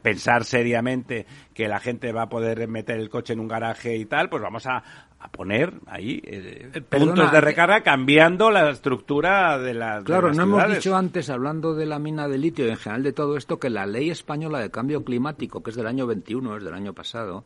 pensar 0.06 0.44
seriamente 0.46 1.26
que 1.52 1.68
la 1.68 1.80
gente 1.80 2.12
va 2.12 2.24
a 2.24 2.30
poder 2.30 2.68
meter 2.68 3.00
el 3.00 3.10
coche 3.10 3.34
en 3.34 3.40
un 3.40 3.48
garaje 3.48 3.98
y 3.98 4.06
tal, 4.06 4.30
pues 4.30 4.40
vamos 4.44 4.68
a, 4.68 4.84
poner 5.32 5.74
ahí 5.88 6.22
eh, 6.24 6.70
eh, 6.72 6.82
puntos 6.82 7.32
de 7.32 7.42
recarga 7.42 7.82
cambiando 7.82 8.52
la 8.52 8.70
estructura 8.70 9.58
de 9.58 9.74
las 9.74 10.04
Claro, 10.04 10.32
no 10.32 10.44
hemos 10.44 10.76
dicho 10.76 10.96
antes, 10.96 11.32
hablando 11.32 11.74
de 11.74 11.88
la 11.88 11.98
mina 11.98 12.28
de 12.28 12.38
litio 12.38 12.68
y 12.68 12.70
en 12.70 12.78
general 12.78 13.02
de 13.02 13.14
todo 13.14 13.36
esto, 13.36 13.58
que 13.58 13.72
la 13.72 13.88
ley 13.88 14.12
española 14.12 14.60
de 14.60 14.70
cambio 14.70 15.04
climático, 15.04 15.64
que 15.64 15.72
es 15.72 15.76
del 15.76 15.88
año 15.88 16.06
21, 16.06 16.58
es 16.58 16.64
del 16.64 16.76
año 16.76 16.94
pasado, 16.94 17.44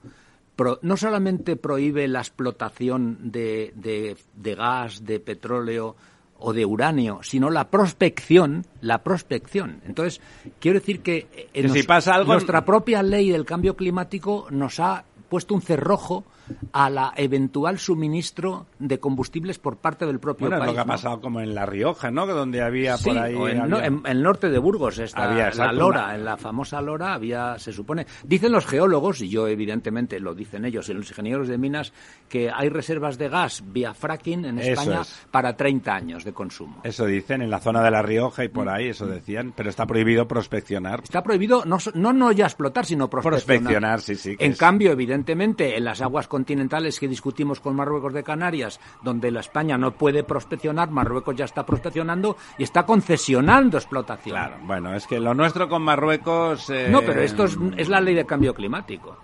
no 0.82 0.98
solamente 0.98 1.56
prohíbe 1.56 2.08
la 2.08 2.20
explotación 2.20 3.32
de, 3.32 3.74
de 3.76 4.56
gas, 4.56 5.06
de 5.06 5.20
petróleo, 5.20 5.96
o 6.40 6.54
de 6.54 6.66
uranio, 6.66 7.20
sino 7.22 7.50
la 7.50 7.70
prospección, 7.70 8.66
la 8.82 9.04
prospección. 9.04 9.82
Entonces, 9.86 10.22
quiero 10.60 10.80
decir 10.80 11.02
que, 11.02 11.28
eh, 11.54 11.70
si 11.70 11.84
pasa 11.84 12.14
algo... 12.16 12.34
nuestra 12.34 12.66
propia 12.66 13.04
ley 13.04 13.30
del 13.30 13.46
cambio 13.46 13.76
climático 13.76 14.48
nos 14.50 14.80
ha 14.80 15.04
puesto 15.28 15.54
un 15.54 15.62
cerrojo 15.62 16.24
a 16.72 16.90
la 16.90 17.14
eventual 17.16 17.80
suministro 17.80 18.68
de 18.80 19.00
combustibles 19.00 19.60
por 19.60 19.78
parte 19.78 20.06
del 20.06 20.20
propio 20.20 20.48
bueno, 20.48 20.60
país. 20.60 20.72
lo 20.72 20.76
que 20.76 20.82
ha 20.82 20.86
pasado 20.86 21.22
como 21.22 21.42
en 21.42 21.56
La 21.56 21.66
Rioja, 21.66 22.12
¿no? 22.12 22.26
Donde 22.26 22.62
había 22.62 22.98
por 22.98 23.18
ahí... 23.18 23.36
en, 23.36 24.02
el 24.06 24.24
norte 24.24 24.50
de 24.50 24.58
Burgos, 24.60 25.00
había, 25.16 25.52
la 25.52 25.72
Lora, 25.72 26.16
en 26.16 26.26
la 26.26 26.38
famosa 26.38 26.82
Lora 26.82 27.14
había, 27.14 27.58
se 27.60 27.74
supone... 27.74 28.06
Dicen 28.24 28.52
los 28.52 28.66
geólogos, 28.66 29.22
y 29.22 29.30
yo 29.30 29.48
evidentemente 29.48 30.20
lo 30.20 30.36
dicen 30.36 30.66
ellos, 30.66 30.90
y 30.90 30.94
los 30.94 31.10
ingenieros 31.10 31.48
de 31.48 31.58
minas, 31.58 31.94
que 32.28 32.50
hay 32.52 32.70
reservas 32.70 33.18
de 33.18 33.30
gas 33.30 33.64
vía 33.66 33.94
fracking 33.94 34.46
en 34.46 34.60
España 34.60 35.02
para 35.32 35.56
30 35.56 35.94
años 35.94 36.24
de 36.24 36.34
consumo. 36.34 36.82
Eso 36.84 37.06
dicen, 37.06 37.42
en 37.42 37.50
la 37.50 37.60
zona 37.60 37.82
de 37.84 37.92
La 37.92 38.02
Rioja 38.02 38.44
y 38.44 38.50
por 38.50 38.66
mm. 38.66 38.70
ahí, 38.70 38.88
eso 38.90 39.06
decían, 39.06 39.54
pero 39.56 39.70
está 39.70 39.86
prohibido 39.86 40.28
prospeccionar. 40.28 41.02
Está 41.04 41.24
prohibido 41.24 41.64
no, 41.66 41.78
no, 41.94 42.14
no 42.14 42.32
ya 42.32 42.46
explotar, 42.46 42.86
sino 42.86 43.10
prospeccionar. 43.10 43.46
Prospeccionar, 43.46 44.02
sí, 44.02 44.16
sí. 44.16 44.36
En 44.40 44.54
cambio, 44.54 44.92
evidentemente, 44.92 45.78
en 45.78 45.84
las 45.84 46.02
aguas 46.02 46.28
continentales 46.40 47.02
que 47.02 47.08
discutimos 47.10 47.60
con 47.60 47.76
Marruecos 47.76 48.14
de 48.14 48.24
Canarias, 48.24 48.80
donde 49.04 49.30
la 49.30 49.42
España 49.42 49.78
no 49.78 49.92
puede 49.92 50.24
prospeccionar, 50.24 50.90
Marruecos 50.90 51.36
ya 51.36 51.44
está 51.44 51.66
prospeccionando 51.66 52.38
y 52.58 52.64
está 52.64 52.86
concesionando 52.86 53.78
explotación. 53.78 54.36
Claro, 54.36 54.56
bueno, 54.64 54.96
es 54.96 55.06
que 55.06 55.20
lo 55.20 55.34
nuestro 55.34 55.68
con 55.68 55.82
Marruecos... 55.82 56.72
No, 56.90 57.02
pero 57.02 57.22
esto 57.22 57.44
es, 57.44 57.58
es 57.76 57.90
la 57.90 58.00
ley 58.00 58.16
de 58.16 58.26
cambio 58.26 58.54
climático. 58.54 59.18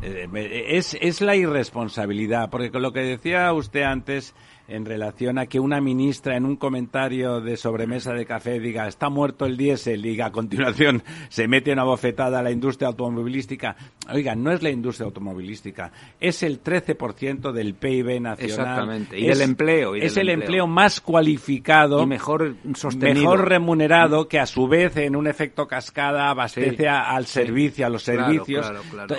Eh, 0.00 0.28
es, 0.68 0.96
es 1.00 1.20
la 1.20 1.34
irresponsabilidad, 1.34 2.50
porque 2.50 2.70
con 2.70 2.82
lo 2.82 2.92
que 2.92 3.00
decía 3.00 3.52
usted 3.52 3.82
antes 3.82 4.32
en 4.68 4.84
relación 4.84 5.38
a 5.38 5.46
que 5.46 5.58
una 5.58 5.80
ministra 5.80 6.36
en 6.36 6.44
un 6.44 6.56
comentario 6.56 7.40
de 7.40 7.56
sobremesa 7.56 8.12
de 8.12 8.26
café 8.26 8.60
diga 8.60 8.86
está 8.86 9.08
muerto 9.08 9.46
el 9.46 9.56
diésel 9.56 10.04
y 10.04 10.20
a 10.20 10.30
continuación 10.30 11.02
se 11.30 11.48
mete 11.48 11.72
una 11.72 11.84
bofetada 11.84 12.40
a 12.40 12.42
la 12.42 12.50
industria 12.50 12.88
automovilística. 12.88 13.76
Oiga, 14.12 14.34
no 14.34 14.52
es 14.52 14.62
la 14.62 14.68
industria 14.68 15.06
automovilística, 15.06 15.90
es 16.20 16.42
el 16.42 16.62
13% 16.62 17.50
del 17.52 17.74
PIB 17.74 18.20
nacional. 18.20 18.40
Exactamente, 18.40 19.18
y 19.18 19.26
del 19.26 19.40
empleo. 19.40 19.94
es 19.94 20.16
el 20.18 20.28
empleo. 20.28 20.66
más 20.66 21.00
cualificado 21.00 22.02
y 22.02 22.06
mejor 22.06 22.56
sostenido. 22.74 23.22
Mejor 23.22 23.48
remunerado 23.48 24.28
que 24.28 24.38
a 24.38 24.46
su 24.46 24.68
vez 24.68 24.96
en 24.98 25.16
un 25.16 25.26
efecto 25.26 25.66
cascada 25.66 26.28
abastece 26.28 26.88
al 26.88 27.24
servicio, 27.24 27.86
a 27.86 27.88
los 27.88 28.02
servicios. 28.02 28.70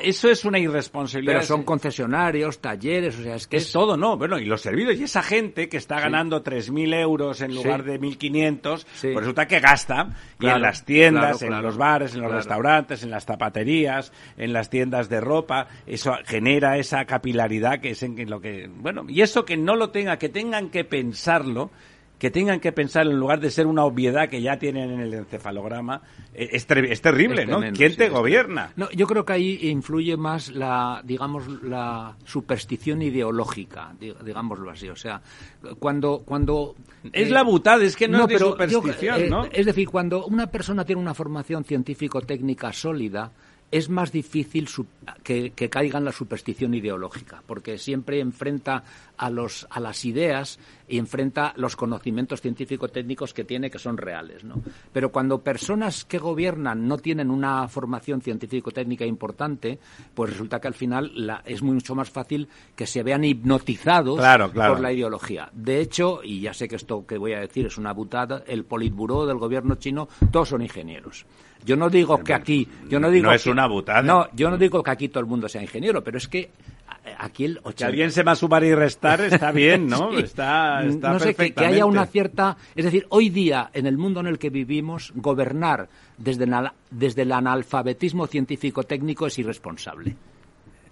Eso 0.03 0.29
es 0.29 0.45
una 0.45 0.59
irresponsabilidad. 0.59 1.33
Pero 1.33 1.45
son 1.45 1.63
concesionarios, 1.63 2.59
talleres, 2.59 3.17
o 3.17 3.23
sea, 3.23 3.35
es 3.35 3.47
que 3.47 3.57
es, 3.57 3.71
todo, 3.71 3.97
no, 3.97 4.15
bueno, 4.15 4.37
y 4.37 4.45
los 4.45 4.61
servicios 4.61 4.99
y 4.99 5.03
esa 5.03 5.23
gente 5.23 5.38
que 5.39 5.77
está 5.77 5.99
ganando 5.99 6.43
3.000 6.43 6.93
euros 6.95 7.41
en 7.41 7.55
lugar 7.55 7.83
de 7.83 7.99
1.500, 7.99 8.85
pues 9.01 9.15
resulta 9.15 9.47
que 9.47 9.59
gasta. 9.59 10.09
y 10.39 10.47
en 10.47 10.61
las 10.61 10.85
tiendas, 10.85 11.41
en 11.41 11.61
los 11.61 11.77
bares, 11.77 12.15
en 12.15 12.21
los 12.21 12.31
restaurantes, 12.31 13.03
en 13.03 13.11
las 13.11 13.25
zapaterías, 13.25 14.11
en 14.37 14.53
las 14.53 14.69
tiendas 14.69 15.09
de 15.09 15.21
ropa, 15.21 15.67
eso 15.85 16.13
genera 16.25 16.77
esa 16.77 17.05
capilaridad 17.05 17.79
que 17.79 17.91
es 17.91 18.03
en 18.03 18.29
lo 18.29 18.41
que... 18.41 18.69
Bueno, 18.69 19.05
y 19.07 19.21
eso 19.21 19.45
que 19.45 19.57
no 19.57 19.75
lo 19.75 19.89
tenga, 19.89 20.17
que 20.17 20.29
tengan 20.29 20.69
que 20.69 20.83
pensarlo, 20.83 21.71
que 22.19 22.29
tengan 22.29 22.59
que 22.59 22.73
pensar 22.73 23.07
en 23.07 23.17
lugar 23.17 23.39
de 23.39 23.49
ser 23.49 23.65
una 23.65 23.85
obviedad 23.85 24.27
que 24.27 24.41
ya 24.41 24.59
tienen 24.59 24.91
en 24.91 24.99
el 24.99 25.13
encefalograma, 25.13 26.01
eh, 26.33 26.49
es, 26.51 26.67
es 26.69 27.01
terrible, 27.01 27.45
¿no? 27.45 27.61
¿Quién 27.73 27.95
te 27.95 28.09
gobierna? 28.09 28.73
No, 28.75 28.91
yo 28.91 29.07
creo 29.07 29.23
que 29.23 29.33
ahí 29.33 29.59
influye 29.69 30.17
más 30.17 30.49
la, 30.49 31.01
digamos, 31.05 31.47
la 31.63 32.17
superstición 32.25 33.01
ideológica, 33.01 33.93
digámoslo 33.99 34.69
así. 34.69 34.89
O 34.89 34.97
sea, 34.97 35.21
cuando... 35.79 36.21
cuando 36.25 36.75
es 37.13 37.31
la 37.31 37.43
butad, 37.43 37.81
es 37.81 37.95
que 37.95 38.09
no, 38.09 38.27
es 38.27 38.39
superstición, 38.39 39.21
eh, 39.21 39.29
¿no? 39.29 39.45
Es 39.45 39.65
decir, 39.65 39.87
cuando 39.87 40.25
una 40.25 40.47
persona 40.47 40.83
tiene 40.83 41.01
una 41.01 41.13
formación 41.13 41.63
científico-técnica 41.63 42.73
sólida, 42.73 43.31
es 43.71 43.89
más 43.89 44.11
difícil 44.11 44.67
que, 45.23 45.51
caiga 45.69 45.99
en 45.99 46.05
la 46.05 46.11
superstición 46.11 46.73
ideológica, 46.73 47.43
porque 47.45 47.77
siempre 47.77 48.19
enfrenta 48.19 48.83
a, 49.17 49.29
los, 49.29 49.67
a 49.69 49.79
las 49.79 50.05
ideas 50.05 50.59
y 50.87 50.97
enfrenta 50.97 51.53
los 51.55 51.75
conocimientos 51.75 52.41
científico-técnicos 52.41 53.33
que 53.33 53.43
tiene, 53.43 53.69
que 53.69 53.77
son 53.79 53.97
reales. 53.97 54.43
¿no? 54.43 54.61
Pero 54.91 55.11
cuando 55.11 55.41
personas 55.41 56.03
que 56.05 56.17
gobiernan 56.17 56.87
no 56.87 56.97
tienen 56.97 57.29
una 57.29 57.67
formación 57.67 58.21
científico-técnica 58.21 59.05
importante, 59.05 59.79
pues 60.13 60.31
resulta 60.31 60.59
que 60.59 60.67
al 60.67 60.73
final 60.73 61.41
es 61.45 61.61
mucho 61.61 61.93
más 61.93 62.09
fácil 62.09 62.47
que 62.75 62.87
se 62.87 63.03
vean 63.03 63.23
hipnotizados 63.23 64.19
por 64.53 64.79
la 64.79 64.91
ideología. 64.91 65.49
De 65.53 65.79
hecho, 65.79 66.21
y 66.23 66.41
ya 66.41 66.53
sé 66.53 66.67
que 66.67 66.75
esto 66.75 67.05
que 67.05 67.17
voy 67.17 67.33
a 67.33 67.39
decir 67.39 67.67
es 67.67 67.77
una 67.77 67.93
butada, 67.93 68.43
el 68.47 68.65
Politburó 68.65 69.25
del 69.25 69.37
gobierno 69.37 69.75
chino, 69.75 70.07
todos 70.31 70.49
son 70.49 70.61
ingenieros. 70.61 71.25
Yo 71.69 71.75
no 71.75 71.87
digo 71.87 72.17
que 72.23 72.33
aquí, 72.33 72.67
yo 72.89 72.99
no 72.99 73.11
digo 73.11 73.27
no 73.27 73.31
es 73.31 73.45
una 73.45 73.67
butada. 73.67 74.01
No, 74.01 74.27
yo 74.33 74.49
no 74.49 74.57
digo 74.57 74.81
que 74.81 74.89
aquí 74.89 75.07
todo 75.07 75.19
el 75.19 75.27
mundo 75.27 75.47
sea 75.47 75.61
ingeniero, 75.61 76.03
pero 76.03 76.17
es 76.17 76.27
que 76.27 76.49
aquí 77.19 77.45
el 77.45 77.59
Que 77.75 77.83
alguien 77.83 78.09
se 78.09 78.23
va 78.23 78.31
a 78.31 78.35
sumar 78.35 78.63
y 78.63 78.73
restar 78.73 79.21
está 79.21 79.51
bien, 79.53 79.85
¿no? 79.85 80.17
Está, 80.17 80.83
está 80.83 81.13
no 81.13 81.19
sé, 81.19 81.35
que, 81.35 81.53
haya 81.63 81.85
una 81.85 82.07
cierta... 82.07 82.57
Es 82.75 82.85
decir, 82.85 83.05
hoy 83.09 83.29
día, 83.29 83.69
en 83.71 83.85
el 83.85 83.99
mundo 83.99 84.19
en 84.19 84.25
el 84.25 84.39
que 84.39 84.49
vivimos, 84.49 85.11
gobernar 85.13 85.89
desde, 86.17 86.47
desde 86.89 87.21
el 87.21 87.31
analfabetismo 87.33 88.25
científico-técnico 88.25 89.27
es 89.27 89.37
irresponsable. 89.37 90.15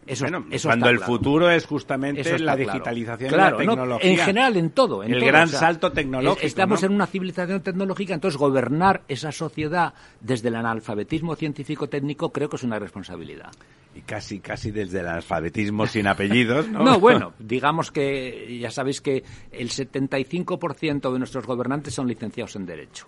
Eso, 0.07 0.25
cuando 0.63 0.89
el 0.89 0.99
futuro 0.99 1.49
es 1.49 1.65
justamente 1.65 2.39
la 2.39 2.55
digitalización 2.55 3.33
y 3.33 3.35
la 3.35 3.57
tecnología. 3.57 4.09
en 4.09 4.17
general, 4.17 4.57
en 4.57 4.69
todo. 4.71 5.03
En 5.03 5.13
el 5.13 5.23
gran 5.23 5.49
salto 5.49 5.91
tecnológico. 5.91 6.45
Estamos 6.45 6.81
en 6.83 6.93
una 6.93 7.05
civilización 7.07 7.61
tecnológica, 7.61 8.13
entonces 8.13 8.37
gobernar 8.37 9.03
esa 9.07 9.31
sociedad 9.31 9.93
desde 10.21 10.47
el 10.47 10.55
analfabetismo 10.55 11.35
científico-técnico 11.35 12.31
creo 12.31 12.49
que 12.49 12.55
es 12.55 12.63
una 12.63 12.79
responsabilidad. 12.79 13.51
Y 13.95 14.01
casi, 14.01 14.39
casi 14.39 14.71
desde 14.71 14.99
el 14.99 15.07
analfabetismo 15.07 15.87
sin 15.87 16.07
apellidos, 16.07 16.67
¿no? 16.67 16.83
no, 16.83 16.99
bueno, 16.99 17.33
digamos 17.39 17.91
que 17.91 18.57
ya 18.59 18.71
sabéis 18.71 19.01
que 19.01 19.23
el 19.51 19.69
75% 19.69 21.11
de 21.11 21.19
nuestros 21.19 21.45
gobernantes 21.45 21.93
son 21.93 22.07
licenciados 22.07 22.55
en 22.55 22.65
Derecho, 22.65 23.07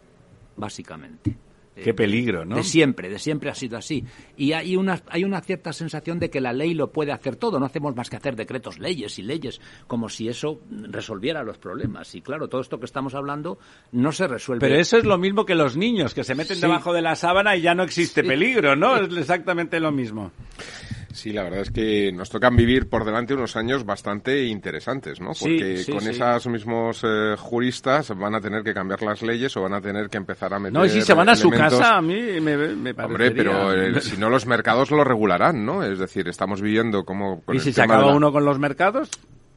básicamente. 0.57 1.48
Qué 1.75 1.93
peligro, 1.93 2.45
¿no? 2.45 2.57
De 2.57 2.63
siempre, 2.63 3.09
de 3.09 3.19
siempre 3.19 3.49
ha 3.49 3.55
sido 3.55 3.77
así. 3.77 4.03
Y 4.35 4.51
hay 4.53 4.75
una, 4.75 5.01
hay 5.07 5.23
una 5.23 5.41
cierta 5.41 5.71
sensación 5.71 6.19
de 6.19 6.29
que 6.29 6.41
la 6.41 6.51
ley 6.51 6.73
lo 6.73 6.91
puede 6.91 7.11
hacer 7.11 7.35
todo. 7.35 7.59
No 7.59 7.65
hacemos 7.65 7.95
más 7.95 8.09
que 8.09 8.17
hacer 8.17 8.35
decretos, 8.35 8.79
leyes 8.79 9.17
y 9.19 9.23
leyes, 9.23 9.61
como 9.87 10.09
si 10.09 10.27
eso 10.27 10.59
resolviera 10.69 11.43
los 11.43 11.57
problemas. 11.57 12.13
Y 12.15 12.21
claro, 12.21 12.47
todo 12.47 12.61
esto 12.61 12.79
que 12.79 12.85
estamos 12.85 13.15
hablando 13.15 13.59
no 13.91 14.11
se 14.11 14.27
resuelve. 14.27 14.67
Pero 14.67 14.79
eso 14.79 14.97
es 14.97 15.05
lo 15.05 15.17
mismo 15.19 15.45
que 15.45 15.55
los 15.55 15.77
niños, 15.77 16.13
que 16.13 16.23
se 16.23 16.35
meten 16.35 16.59
debajo 16.59 16.93
de 16.93 17.01
la 17.01 17.15
sábana 17.15 17.55
y 17.55 17.61
ya 17.61 17.73
no 17.73 17.83
existe 17.83 18.23
peligro, 18.23 18.75
¿no? 18.75 18.97
Es 18.97 19.15
exactamente 19.15 19.79
lo 19.79 19.91
mismo. 19.91 20.31
Sí, 21.11 21.33
la 21.33 21.43
verdad 21.43 21.61
es 21.61 21.71
que 21.71 22.11
nos 22.11 22.29
tocan 22.29 22.55
vivir 22.55 22.87
por 22.87 23.03
delante 23.03 23.33
unos 23.33 23.55
años 23.55 23.85
bastante 23.85 24.45
interesantes, 24.45 25.19
¿no? 25.19 25.31
Porque 25.39 25.85
con 25.91 26.07
esos 26.07 26.47
mismos 26.47 27.01
eh, 27.03 27.35
juristas 27.37 28.15
van 28.15 28.35
a 28.35 28.41
tener 28.41 28.63
que 28.63 28.73
cambiar 28.73 29.01
las 29.01 29.21
leyes 29.21 29.55
o 29.57 29.61
van 29.61 29.73
a 29.73 29.81
tener 29.81 30.09
que 30.09 30.17
empezar 30.17 30.53
a 30.53 30.59
meter. 30.59 30.73
No, 30.73 30.85
y 30.85 30.89
si 30.89 31.01
se 31.01 31.13
van 31.13 31.29
a 31.29 31.35
su 31.35 31.49
casa, 31.49 31.97
a 31.97 32.01
mí 32.01 32.39
me, 32.39 32.57
me 32.57 32.91
Hombre, 32.91 33.31
pero 33.31 33.73
eh, 33.73 34.01
si 34.01 34.17
no, 34.17 34.29
los 34.29 34.45
mercados 34.45 34.91
lo 34.91 35.03
regularán, 35.03 35.65
¿no? 35.65 35.83
Es 35.83 35.99
decir, 35.99 36.27
estamos 36.27 36.61
viviendo 36.61 37.03
como. 37.03 37.43
¿Y 37.51 37.59
si 37.59 37.73
se 37.73 37.81
acaba 37.81 38.13
uno 38.13 38.31
con 38.31 38.45
los 38.45 38.59
mercados? 38.59 39.09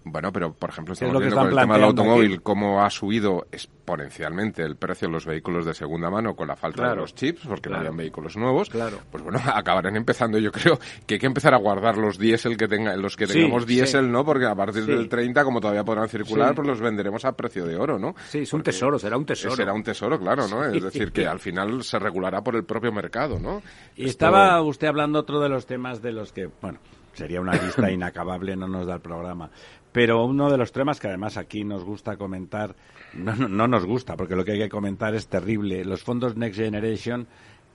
Bueno, 0.04 0.32
pero 0.32 0.52
por 0.52 0.70
ejemplo, 0.70 0.94
estamos 0.94 1.18
viendo 1.18 1.36
con 1.36 1.48
el 1.48 1.56
tema 1.56 1.74
del 1.74 1.84
automóvil 1.84 2.42
cómo 2.42 2.82
ha 2.82 2.90
subido 2.90 3.46
exponencialmente 3.52 4.62
el 4.62 4.76
precio 4.76 5.08
de 5.08 5.12
los 5.12 5.26
vehículos 5.26 5.64
de 5.64 5.74
segunda 5.74 6.10
mano 6.10 6.34
con 6.34 6.48
la 6.48 6.56
falta 6.56 6.90
de 6.90 6.96
los 6.96 7.14
chips, 7.14 7.46
porque 7.46 7.70
no 7.70 7.76
habían 7.76 7.96
vehículos 7.96 8.36
nuevos. 8.36 8.68
Claro. 8.68 8.98
Pues 9.10 9.22
bueno, 9.22 9.40
acabarán 9.54 9.96
empezando. 9.96 10.38
Yo 10.38 10.50
creo 10.50 10.78
que 11.06 11.14
hay 11.14 11.20
que 11.20 11.26
empezar 11.26 11.54
a 11.54 11.58
guardar 11.58 11.96
los 11.96 12.18
diésel 12.18 12.56
que 12.56 12.66
tenga, 12.66 12.96
los 12.96 13.16
que 13.16 13.26
tengamos 13.26 13.66
diésel, 13.66 14.10
¿no? 14.10 14.24
Porque 14.24 14.46
a 14.46 14.54
partir 14.54 14.84
del 14.86 15.08
30, 15.08 15.44
como 15.44 15.60
todavía 15.60 15.84
podrán 15.84 16.08
circular, 16.08 16.54
pues 16.54 16.66
los 16.66 16.80
venderemos 16.80 17.24
a 17.24 17.32
precio 17.32 17.64
de 17.64 17.76
oro, 17.76 17.98
¿no? 17.98 18.14
Sí, 18.28 18.38
es 18.40 18.52
un 18.52 18.62
tesoro, 18.62 18.98
será 18.98 19.16
un 19.16 19.26
tesoro. 19.26 19.54
Será 19.54 19.72
un 19.72 19.82
tesoro, 19.82 20.18
claro, 20.18 20.48
¿no? 20.48 20.64
Es 20.64 20.82
decir, 20.82 21.12
que 21.12 21.26
al 21.26 21.38
final 21.38 21.82
se 21.84 21.98
regulará 21.98 22.42
por 22.42 22.56
el 22.56 22.64
propio 22.64 22.92
mercado, 22.92 23.38
¿no? 23.38 23.62
Y 23.96 24.08
estaba 24.08 24.60
usted 24.62 24.88
hablando 24.88 25.20
otro 25.20 25.40
de 25.40 25.48
los 25.48 25.66
temas 25.66 26.02
de 26.02 26.12
los 26.12 26.32
que, 26.32 26.48
bueno, 26.60 26.78
sería 27.12 27.40
una 27.40 27.52
lista 27.52 27.90
inacabable, 27.92 28.56
no 28.56 28.68
nos 28.68 28.86
da 28.86 28.94
el 28.94 29.00
programa. 29.00 29.50
Pero 29.92 30.24
uno 30.24 30.50
de 30.50 30.56
los 30.56 30.72
temas 30.72 30.98
que 30.98 31.08
además 31.08 31.36
aquí 31.36 31.64
nos 31.64 31.84
gusta 31.84 32.16
comentar, 32.16 32.74
no, 33.14 33.34
no, 33.34 33.68
nos 33.68 33.84
gusta, 33.84 34.16
porque 34.16 34.34
lo 34.34 34.44
que 34.44 34.52
hay 34.52 34.58
que 34.58 34.68
comentar 34.70 35.14
es 35.14 35.28
terrible. 35.28 35.84
Los 35.84 36.02
fondos 36.02 36.36
Next 36.36 36.58
Generation 36.58 37.28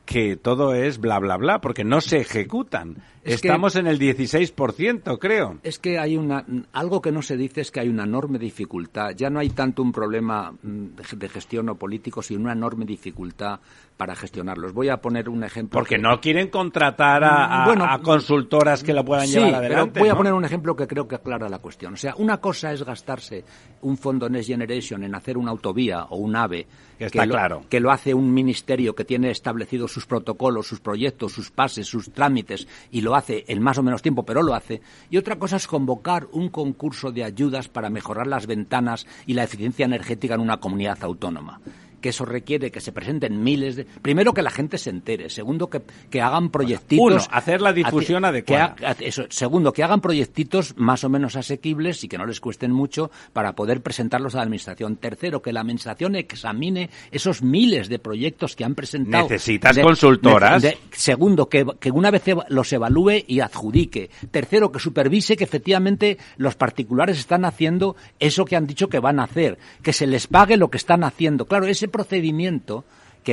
que 0.08 0.38
todo 0.38 0.74
es 0.74 1.00
bla 1.00 1.20
bla 1.20 1.36
bla 1.36 1.60
porque 1.60 1.84
no 1.84 2.00
se 2.00 2.20
ejecutan. 2.22 2.96
Estamos 3.24 3.76
en 3.76 3.88
el 3.88 4.00
16%, 4.00 5.20
creo. 5.20 5.60
Es 5.64 5.80
que 5.80 6.00
hay 6.00 6.16
una 6.16 6.46
algo 6.72 7.02
que 7.02 7.12
no 7.12 7.22
se 7.22 7.36
dice 7.36 7.60
es 7.60 7.72
que 7.72 7.82
hay 7.82 7.90
una 7.90 8.06
enorme 8.06 8.40
dificultad. 8.40 9.12
Ya 9.18 9.30
no 9.30 9.40
hay 9.40 9.50
tanto 9.50 9.84
un 9.84 9.92
problema 9.92 10.52
mm, 10.52 11.18
de 11.18 11.30
gestión 11.30 11.68
o 11.68 11.76
político, 11.76 12.22
sino 12.22 12.40
una 12.40 12.54
enorme 12.54 12.86
dificultad 12.86 13.60
para 13.98 14.16
gestionarlos. 14.16 14.74
Voy 14.74 14.90
a 14.90 14.98
poner 14.98 15.28
un 15.28 15.44
ejemplo. 15.44 15.80
Porque 15.80 15.98
no 15.98 16.22
quieren 16.22 16.50
contratar 16.50 17.24
a, 17.24 18.00
consultoras 18.02 18.84
que 18.84 18.94
lo 18.94 19.04
puedan 19.04 19.28
llevar 19.28 19.56
adelante. 19.56 19.92
Pero 19.94 20.06
voy 20.06 20.10
a 20.10 20.16
poner 20.16 20.34
un 20.34 20.46
ejemplo 20.46 20.76
que 20.76 20.88
creo 20.88 21.08
que 21.08 21.16
aclara 21.16 21.50
la 21.50 21.60
cuestión. 21.60 21.96
O 21.96 21.98
sea, 21.98 22.14
una 22.18 22.38
cosa 22.38 22.72
es 22.72 22.84
gastarse 22.84 23.44
un 23.82 23.98
fondo 23.98 24.30
Next 24.30 24.48
Generation 24.48 25.04
en 25.04 25.16
hacer 25.16 25.38
una 25.38 25.52
autovía 25.52 26.04
o 26.06 26.18
un 26.18 26.36
AVE 26.36 26.68
que, 26.98 27.06
está 27.06 27.28
claro. 27.28 27.64
que 27.70 27.80
lo 27.80 27.92
hace 27.92 28.14
un 28.14 28.34
ministerio 28.34 28.96
que 28.96 29.04
tiene 29.04 29.32
establecidos 29.32 29.92
sus 29.92 30.06
protocolos, 30.06 30.68
sus 30.68 30.80
proyectos, 30.80 31.34
sus 31.34 31.50
pases, 31.50 31.88
sus 31.88 32.12
trámites 32.12 32.68
y 32.92 33.02
lo 33.02 33.16
hace 33.16 33.46
en 33.48 33.62
más 33.62 33.78
o 33.80 33.84
menos 33.84 34.02
tiempo, 34.02 34.24
pero 34.24 34.44
lo 34.44 34.54
hace. 34.54 34.82
Y 35.10 35.18
otra 35.18 35.38
cosa 35.38 35.56
es 35.56 35.68
convocar 35.68 36.28
un 36.32 36.50
concurso 36.50 37.12
de 37.12 37.24
ayudas 37.24 37.68
para 37.68 37.90
mejorar 37.90 38.28
las 38.28 38.46
ventanas 38.46 39.08
y 39.26 39.34
la 39.34 39.44
eficiencia 39.44 39.86
energética 39.86 40.36
en 40.36 40.42
una 40.42 40.58
comunidad 40.58 40.98
autónoma 41.02 41.60
que 42.02 42.10
eso 42.10 42.26
requiere 42.26 42.72
que 42.72 42.82
se 42.82 42.92
presenten 42.92 43.44
miles 43.44 43.76
de... 43.76 43.86
Primero, 43.86 44.34
que 44.34 44.42
la 44.42 44.52
gente 44.52 44.78
se 44.78 44.90
entere. 44.90 45.30
Segundo, 45.30 45.70
que, 45.70 45.82
que 46.10 46.22
hagan 46.22 46.50
proyectitos... 46.50 47.06
Uno, 47.06 47.24
hacer 47.32 47.62
la 47.62 47.74
difusión 47.74 48.26
adecuada. 48.26 48.76
eso. 49.00 49.26
Segundo, 49.30 49.74
que 49.74 49.84
hagan 49.84 50.02
proyectitos 50.02 50.76
más 50.78 51.04
o 51.04 51.10
menos 51.10 51.36
asequibles 51.36 52.04
y 52.04 52.08
que 52.08 52.18
no 52.18 52.26
les 52.26 52.40
cuesten 52.40 52.72
mucho 52.72 53.12
para 53.34 53.54
poder 53.54 53.82
presentarlos 53.82 54.36
a 54.36 54.38
la 54.38 54.44
Administración. 54.44 54.98
Tercero, 54.98 55.42
que 55.42 55.54
la 55.54 55.62
Administración 55.62 56.16
examine 56.16 56.90
esos 57.12 57.42
miles 57.42 57.90
de 57.90 58.00
proyectos 58.00 58.56
que 58.56 58.64
han 58.64 58.76
presentado. 58.76 59.24
Necesitas 59.24 59.78
consultoras. 59.80 60.64
segundo, 60.92 61.50
que, 61.50 61.66
que 61.80 61.92
una 61.92 62.12
vez 62.12 62.24
los 62.50 62.72
evalúe 62.74 63.24
y 63.28 63.40
adjudique. 63.40 64.10
Tercero, 64.32 64.72
que 64.72 64.80
supervise 64.80 65.38
que 65.38 65.44
efectivamente 65.44 66.18
los 66.38 66.56
particulares 66.56 67.20
están 67.20 67.46
haciendo 67.46 67.96
eso 68.20 68.46
que 68.46 68.56
han 68.56 68.68
dicho 68.68 68.90
que 68.90 69.00
van 69.00 69.20
a 69.20 69.24
hacer. 69.24 69.58
Que 69.82 69.94
se 69.94 70.08
les 70.08 70.28
pague 70.28 70.58
lo 70.58 70.70
que 70.70 70.78
están 70.78 71.04
haciendo. 71.04 71.46
Claro, 71.46 71.68
ese 71.68 71.88
procedimiento 71.98 72.86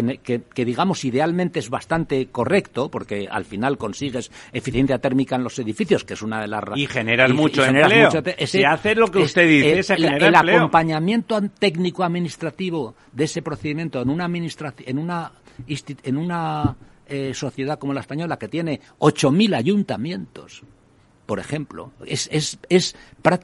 que, 0.02 0.64
digamos 0.64 1.04
idealmente 1.04 1.60
es 1.60 1.70
bastante 1.70 2.26
correcto, 2.26 2.90
porque 2.90 3.28
al 3.30 3.44
final 3.44 3.78
consigues 3.78 4.30
eficiencia 4.52 4.98
térmica 4.98 5.36
en 5.36 5.44
los 5.44 5.58
edificios, 5.58 6.04
que 6.04 6.14
es 6.14 6.22
una 6.22 6.40
de 6.40 6.48
las 6.48 6.64
y 6.74 6.86
generas 6.86 7.32
mucho 7.32 7.64
empleo. 7.64 8.10
si 8.44 8.64
hace 8.64 8.94
lo 8.94 9.08
que 9.08 9.18
usted 9.18 9.46
dice, 9.46 9.94
el, 9.94 10.04
el 10.22 10.34
acompañamiento 10.34 11.40
técnico 11.58 12.02
administrativo 12.02 12.94
de 13.12 13.24
ese 13.24 13.42
procedimiento 13.42 14.02
en 14.02 14.10
una 14.10 14.26
en 14.26 14.98
una 14.98 15.32
en 16.02 16.16
una 16.16 16.76
eh, 17.06 17.32
sociedad 17.34 17.78
como 17.78 17.92
la 17.92 18.00
española 18.00 18.36
que 18.38 18.48
tiene 18.48 18.80
8.000 18.98 19.56
ayuntamientos 19.56 20.62
por 21.26 21.38
ejemplo, 21.38 21.92
es, 22.06 22.28
es, 22.30 22.58
es, 22.68 22.94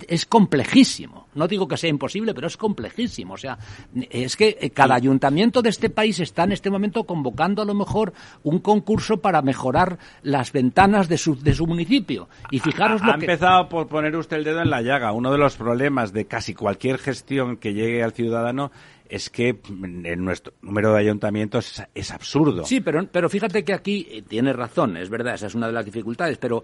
es, 0.09 0.27
complejísimo. 0.27 1.29
No 1.35 1.49
digo 1.49 1.67
que 1.67 1.77
sea 1.77 1.89
imposible, 1.89 2.35
pero 2.35 2.47
es 2.47 2.57
complejísimo. 2.57 3.35
O 3.35 3.37
sea, 3.37 3.59
es 4.11 4.37
que 4.37 4.59
eh, 4.61 4.71
cada 4.71 4.95
ayuntamiento 4.95 5.63
de 5.63 5.71
este 5.71 5.89
país 5.89 6.21
está 6.21 6.45
en 6.45 6.53
este 6.53 6.71
momento 6.71 7.05
convocando 7.05 7.63
a 7.63 7.65
lo 7.65 7.75
mejor 7.75 8.13
un 8.43 8.59
concurso 8.59 9.19
para 9.19 9.43
mejorar 9.43 9.99
las 10.23 10.53
ventanas 10.53 11.09
de 11.09 11.19
su, 11.19 11.41
de 11.41 11.55
su 11.55 11.67
municipio. 11.67 12.29
Y 12.51 12.59
fijaros 12.59 13.03
ha, 13.03 13.13
ha 13.13 13.15
empezado 13.15 13.69
por 13.69 13.89
poner 13.89 14.15
usted 14.17 14.39
el 14.39 14.45
dedo 14.45 14.61
en 14.61 14.71
la 14.71 14.83
llaga. 14.83 15.13
Uno 15.13 15.33
de 15.33 15.39
los 15.39 15.57
problemas 15.57 16.13
de 16.13 16.27
casi 16.27 16.55
cualquier 16.55 16.99
gestión 16.99 17.57
que 17.57 17.73
llegue 17.73 18.03
al 18.03 18.13
ciudadano 18.13 18.71
es 19.11 19.29
que 19.29 19.61
en 19.71 20.25
nuestro 20.25 20.55
número 20.63 20.93
de 20.93 21.01
ayuntamientos 21.01 21.83
es, 21.95 22.11
absurdo. 22.13 22.65
Sí, 22.65 22.81
pero, 22.81 23.05
pero 23.11 23.29
fíjate 23.29 23.65
que 23.65 23.75
aquí 23.75 24.07
eh, 24.09 24.23
tiene 24.23 24.53
razón, 24.53 24.97
es 24.97 25.11
verdad, 25.11 25.35
esa 25.35 25.49
es 25.49 25.55
una 25.55 25.67
de 25.67 25.73
las 25.73 25.85
dificultades, 25.85 26.39
pero 26.39 26.63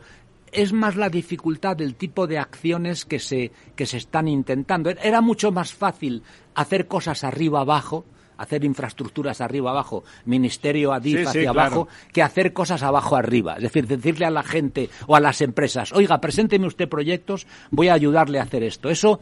es 0.53 0.73
más 0.73 0.97
la 0.97 1.09
dificultad 1.09 1.77
del 1.77 1.95
tipo 1.95 2.27
de 2.27 2.39
acciones 2.39 3.05
que 3.05 3.19
se, 3.19 3.53
que 3.75 3.87
se 3.87 3.99
están 3.99 4.29
intentando. 4.29 4.91
Era 4.91 5.21
mucho 5.21 5.53
más 5.53 5.73
fácil 5.73 6.23
hacer 6.55 6.87
cosas 6.87 7.25
arriba 7.25 7.61
abajo, 7.61 8.05
hacer 8.37 8.65
infraestructuras 8.65 9.41
arriba 9.41 9.71
abajo, 9.71 10.05
ministerio 10.25 10.93
ADIF 10.93 11.29
hacia 11.29 11.51
abajo, 11.51 11.89
que 12.13 12.23
hacer 12.23 12.53
cosas 12.53 12.83
abajo 12.83 13.17
arriba. 13.17 13.55
Es 13.57 13.63
decir, 13.63 13.87
decirle 13.87 14.27
a 14.27 14.31
la 14.31 14.43
gente 14.43 14.91
o 15.07 15.17
a 15.17 15.21
las 15.21 15.41
empresas, 15.41 15.93
oiga, 15.93 16.21
presénteme 16.21 16.67
usted 16.67 16.89
proyectos, 16.89 17.47
voy 17.71 17.89
a 17.89 17.95
ayudarle 17.95 18.39
a 18.39 18.43
hacer 18.43 18.63
esto. 18.63 18.91
Eso 18.91 19.21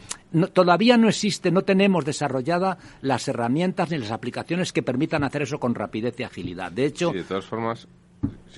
todavía 0.52 0.96
no 0.96 1.08
existe, 1.08 1.50
no 1.50 1.62
tenemos 1.62 2.04
desarrollada 2.04 2.78
las 3.00 3.28
herramientas 3.28 3.90
ni 3.90 3.98
las 3.98 4.10
aplicaciones 4.10 4.72
que 4.72 4.82
permitan 4.82 5.24
hacer 5.24 5.42
eso 5.42 5.58
con 5.58 5.74
rapidez 5.74 6.18
y 6.18 6.24
agilidad. 6.24 6.72
De 6.72 6.86
hecho, 6.86 7.10
de 7.10 7.22
todas 7.22 7.44
formas, 7.44 7.88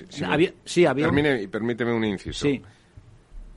Sí, 0.09 0.85
había, 0.85 1.09
permíteme 1.49 1.93
un 1.93 2.05
inciso. 2.05 2.45
Sí. 2.45 2.61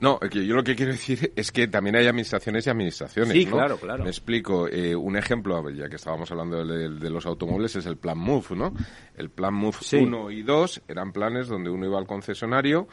No, 0.01 0.19
yo 0.31 0.55
lo 0.55 0.63
que 0.63 0.75
quiero 0.75 0.91
decir 0.91 1.31
es 1.35 1.51
que 1.51 1.67
también 1.67 1.95
hay 1.95 2.07
administraciones 2.07 2.65
y 2.65 2.69
administraciones. 2.71 3.33
Sí, 3.33 3.45
claro, 3.45 3.77
claro. 3.77 4.03
Me 4.03 4.09
explico. 4.09 4.67
Eh, 4.67 4.95
un 4.95 5.15
ejemplo, 5.15 5.69
ya 5.69 5.87
que 5.89 5.97
estábamos 5.97 6.31
hablando 6.31 6.65
de, 6.65 7.09
los 7.11 7.27
automóviles, 7.27 7.75
es 7.75 7.85
el 7.85 7.97
plan 7.97 8.17
MOVE, 8.17 8.55
¿no? 8.55 8.73
El 9.15 9.29
plan 9.29 9.53
MOVE 9.53 9.77
1 9.99 10.31
y 10.31 10.41
2 10.41 10.81
eran 10.87 11.11
planes 11.11 11.47
donde 11.47 11.69
uno 11.69 11.85
iba 11.85 11.99
al 11.99 12.07
concesionario 12.07 12.87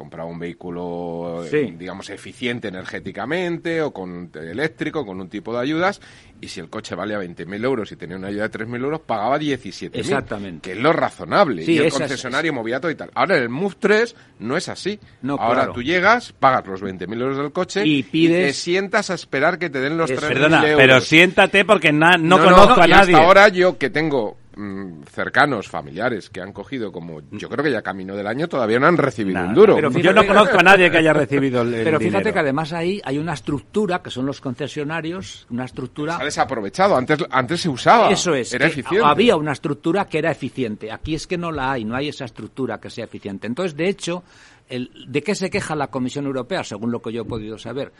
compraba 0.00 0.30
un 0.30 0.38
vehículo, 0.38 1.44
eh, 1.44 1.74
digamos, 1.76 2.08
eficiente 2.08 2.68
energéticamente 2.68 3.82
o 3.82 3.92
con 3.92 4.30
eléctrico, 4.34 5.04
con 5.04 5.20
un 5.20 5.28
tipo 5.28 5.52
de 5.52 5.60
ayudas, 5.60 6.00
y 6.40 6.48
si 6.48 6.58
el 6.58 6.70
coche 6.70 6.94
valía 6.94 7.20
20.000 7.20 7.62
euros 7.62 7.92
y 7.92 7.96
tenía 7.96 8.16
una 8.16 8.28
ayuda 8.28 8.48
de 8.48 8.58
3.000 8.60 8.82
euros, 8.82 9.00
pagaba 9.00 9.38
17.000. 9.38 9.90
Exactamente. 9.92 10.70
Que 10.70 10.72
es 10.74 10.82
lo 10.82 10.94
razonable. 10.94 11.64
y 11.64 11.76
el 11.76 11.92
concesionario 11.92 12.54
movía 12.54 12.80
todo 12.80 12.90
y 12.90 12.94
tal. 12.94 13.10
Ahora, 13.14 13.36
en 13.36 13.42
el 13.42 13.48
MOVE 13.50 13.76
3 13.78 14.16
no 14.38 14.56
es 14.56 14.70
así. 14.70 14.98
No, 15.20 15.36
Ahora 15.38 15.70
tú 15.70 15.82
llegas, 15.82 16.32
pagas 16.32 16.66
los 16.66 16.82
20.000 16.82 17.20
euros 17.20 17.36
del 17.36 17.52
coche 17.52 17.82
y, 17.84 18.02
pides... 18.02 18.46
te 18.46 18.52
sientas 18.54 19.10
a 19.10 19.14
esperar 19.14 19.58
que 19.58 19.68
te 19.68 19.80
den 19.80 19.98
los 19.98 20.10
3.000 20.10 20.14
euros. 20.14 20.28
Perdona, 20.28 20.62
pero 20.78 21.00
siéntate 21.02 21.66
porque 21.66 21.92
no, 21.92 22.08
conozco 22.38 22.80
a 22.80 22.86
nadie. 22.86 23.14
hasta 23.14 23.26
ahora 23.26 23.48
yo 23.48 23.76
que 23.76 23.90
tengo 23.90 24.39
Mm, 24.56 25.02
cercanos, 25.04 25.68
familiares, 25.68 26.28
que 26.28 26.40
han 26.40 26.52
cogido 26.52 26.90
como, 26.90 27.20
yo 27.30 27.48
creo 27.48 27.64
que 27.64 27.70
ya 27.70 27.82
camino 27.82 28.16
del 28.16 28.26
año, 28.26 28.48
todavía 28.48 28.80
no 28.80 28.88
han 28.88 28.96
recibido 28.96 29.40
un 29.40 29.54
duro. 29.54 29.76
Pero 29.76 29.90
yo 29.90 30.12
no 30.12 30.26
conozco 30.26 30.58
a 30.58 30.62
nadie 30.62 30.90
que 30.90 30.98
haya 30.98 31.12
recibido 31.12 31.62
el, 31.62 31.84
Pero 31.84 32.00
fíjate 32.00 32.32
que 32.32 32.38
además 32.40 32.72
ahí 32.72 33.00
hay 33.04 33.18
una 33.18 33.34
estructura, 33.34 34.02
que 34.02 34.10
son 34.10 34.26
los 34.26 34.40
concesionarios, 34.40 35.46
una 35.50 35.66
estructura... 35.66 36.16
Se 36.16 36.22
ha 36.22 36.24
desaprovechado, 36.24 36.96
antes, 36.96 37.18
antes 37.30 37.60
se 37.60 37.68
usaba. 37.68 38.10
Eso 38.10 38.34
es. 38.34 38.52
Era 38.52 38.66
eficiente. 38.66 39.06
Había 39.06 39.36
una 39.36 39.52
estructura 39.52 40.06
que 40.06 40.18
era 40.18 40.32
eficiente. 40.32 40.90
Aquí 40.90 41.14
es 41.14 41.28
que 41.28 41.38
no 41.38 41.52
la 41.52 41.70
hay, 41.70 41.84
no 41.84 41.94
hay 41.94 42.08
esa 42.08 42.24
estructura 42.24 42.80
que 42.80 42.90
sea 42.90 43.04
eficiente. 43.04 43.46
Entonces, 43.46 43.76
de 43.76 43.88
hecho, 43.88 44.24
el, 44.68 44.90
¿de 45.06 45.22
qué 45.22 45.36
se 45.36 45.48
queja 45.48 45.76
la 45.76 45.86
Comisión 45.86 46.26
Europea, 46.26 46.64
según 46.64 46.90
lo 46.90 47.00
que 47.00 47.12
yo 47.12 47.22
he 47.22 47.24
podido 47.24 47.56
saber? 47.56 47.92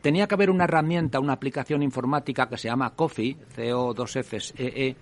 Tenía 0.00 0.26
que 0.26 0.34
haber 0.34 0.50
una 0.50 0.64
herramienta, 0.64 1.20
una 1.20 1.34
aplicación 1.34 1.82
informática 1.82 2.48
que 2.48 2.56
se 2.56 2.68
llama 2.68 2.94
COFI, 2.94 3.36
CO2FSEE, 3.56 4.96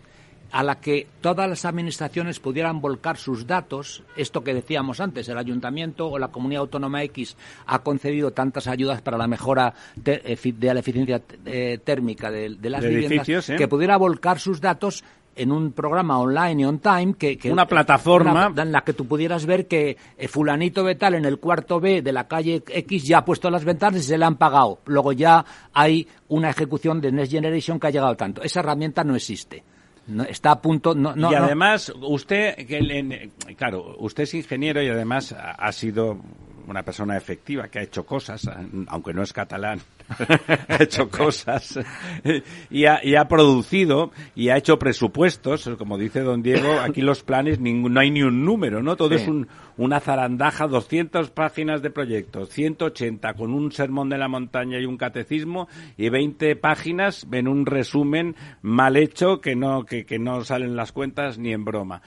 a 0.51 0.63
la 0.63 0.81
que 0.81 1.07
todas 1.21 1.49
las 1.49 1.65
administraciones 1.65 2.41
pudieran 2.41 2.81
volcar 2.81 3.17
sus 3.17 3.47
datos, 3.47 4.03
esto 4.17 4.43
que 4.43 4.55
decíamos 4.55 5.01
antes, 5.01 5.29
el 5.29 5.39
ayuntamiento 5.39 6.09
o 6.09 6.19
la 6.19 6.29
comunidad 6.29 6.63
autónoma 6.63 7.03
X 7.05 7.37
ha 7.67 7.81
concedido 7.81 8.33
tantas 8.33 8.67
ayudas 8.67 9.03
para 9.03 9.19
la 9.19 9.27
mejora 9.27 9.75
de 9.97 10.23
la 10.61 10.81
eficiencia 10.81 11.23
eh, 11.45 11.79
térmica 11.83 12.31
de, 12.31 12.57
las 12.71 12.85
viviendas, 12.85 13.47
que 13.47 13.69
pudiera 13.69 13.97
volcar 13.97 14.39
sus 14.39 14.61
datos 14.61 15.05
en 15.37 15.53
un 15.53 15.73
programa 15.73 16.19
online 16.19 16.63
y 16.63 16.65
on 16.65 16.79
time 16.79 17.15
que, 17.15 17.39
una 17.51 17.67
plataforma 17.67 18.53
en 18.57 18.73
la 18.73 18.81
que 18.83 18.95
tú 18.95 19.07
pudieras 19.07 19.45
ver 19.45 19.67
que 19.67 19.97
eh, 20.17 20.29
fulanito 20.29 20.83
de 20.83 20.95
tal 20.95 21.15
en 21.15 21.27
el 21.27 21.39
cuarto 21.39 21.79
B 21.79 22.01
de 22.01 22.13
la 22.13 22.27
calle 22.27 22.63
X 22.67 23.05
ya 23.05 23.19
ha 23.19 23.25
puesto 23.25 23.51
las 23.51 23.65
ventanas 23.65 24.01
y 24.01 24.05
se 24.05 24.17
le 24.17 24.25
han 24.25 24.37
pagado. 24.37 24.81
Luego 24.87 25.13
ya 25.13 25.45
hay 25.75 26.09
una 26.29 26.51
ejecución 26.51 27.01
de 27.01 27.13
Next 27.13 27.33
Generation 27.33 27.79
que 27.79 27.89
ha 27.89 27.91
llegado 27.91 28.17
tanto. 28.17 28.43
Esa 28.43 28.61
herramienta 28.61 29.05
no 29.05 29.15
existe. 29.15 29.63
No, 30.07 30.23
está 30.23 30.53
a 30.53 30.63
punto. 30.63 30.95
No, 30.95 31.15
y 31.31 31.35
además, 31.35 31.93
usted, 32.01 32.55
que, 32.67 33.31
claro, 33.57 33.97
usted 33.99 34.23
es 34.23 34.35
ingeniero 34.35 34.83
y 34.83 34.89
además 34.89 35.35
ha 35.37 35.73
sido 35.73 36.21
una 36.67 36.83
persona 36.83 37.17
efectiva 37.17 37.69
que 37.69 37.79
ha 37.79 37.83
hecho 37.83 38.05
cosas, 38.05 38.49
aunque 38.89 39.13
no 39.13 39.23
es 39.23 39.33
catalán, 39.33 39.81
ha 40.69 40.83
hecho 40.83 41.09
cosas 41.09 41.79
y 42.71 42.87
ha, 42.87 43.05
y 43.05 43.17
ha, 43.17 43.27
producido 43.27 44.13
y 44.35 44.49
ha 44.49 44.57
hecho 44.57 44.79
presupuestos, 44.79 45.69
como 45.79 45.99
dice 45.99 46.21
don 46.21 46.43
Diego, 46.43 46.79
aquí 46.81 47.03
los 47.03 47.23
planes 47.23 47.59
no 47.61 48.01
hay 48.01 48.11
ni 48.11 48.23
un 48.23 48.45
número, 48.45 48.83
¿no? 48.83 48.97
Todo 48.97 49.15
es 49.15 49.27
un, 49.27 49.49
una 49.77 50.01
zarandaja, 50.01 50.67
200 50.67 51.31
páginas 51.31 51.83
de 51.83 51.91
proyectos, 51.91 52.51
180 52.51 53.35
con 53.35 53.53
un 53.53 53.73
sermón 53.73 54.09
de 54.09 54.19
la 54.19 54.29
montaña 54.29 54.79
y 54.79 54.87
un 54.87 54.97
catecismo 54.97 55.69
y 55.97 56.09
20 56.09 56.57
páginas 56.57 57.27
en 57.31 57.49
un 57.49 57.67
resumen 57.67 58.37
mal 58.63 58.97
hecho 58.97 59.41
que 59.41 59.57
no, 59.57 59.85
que, 59.85 60.07
que 60.07 60.19
no 60.19 60.45
salen 60.45 60.77
las 60.77 60.93
cuentas 60.93 61.39
ni 61.39 61.53
en 61.53 61.65
broma 61.65 62.03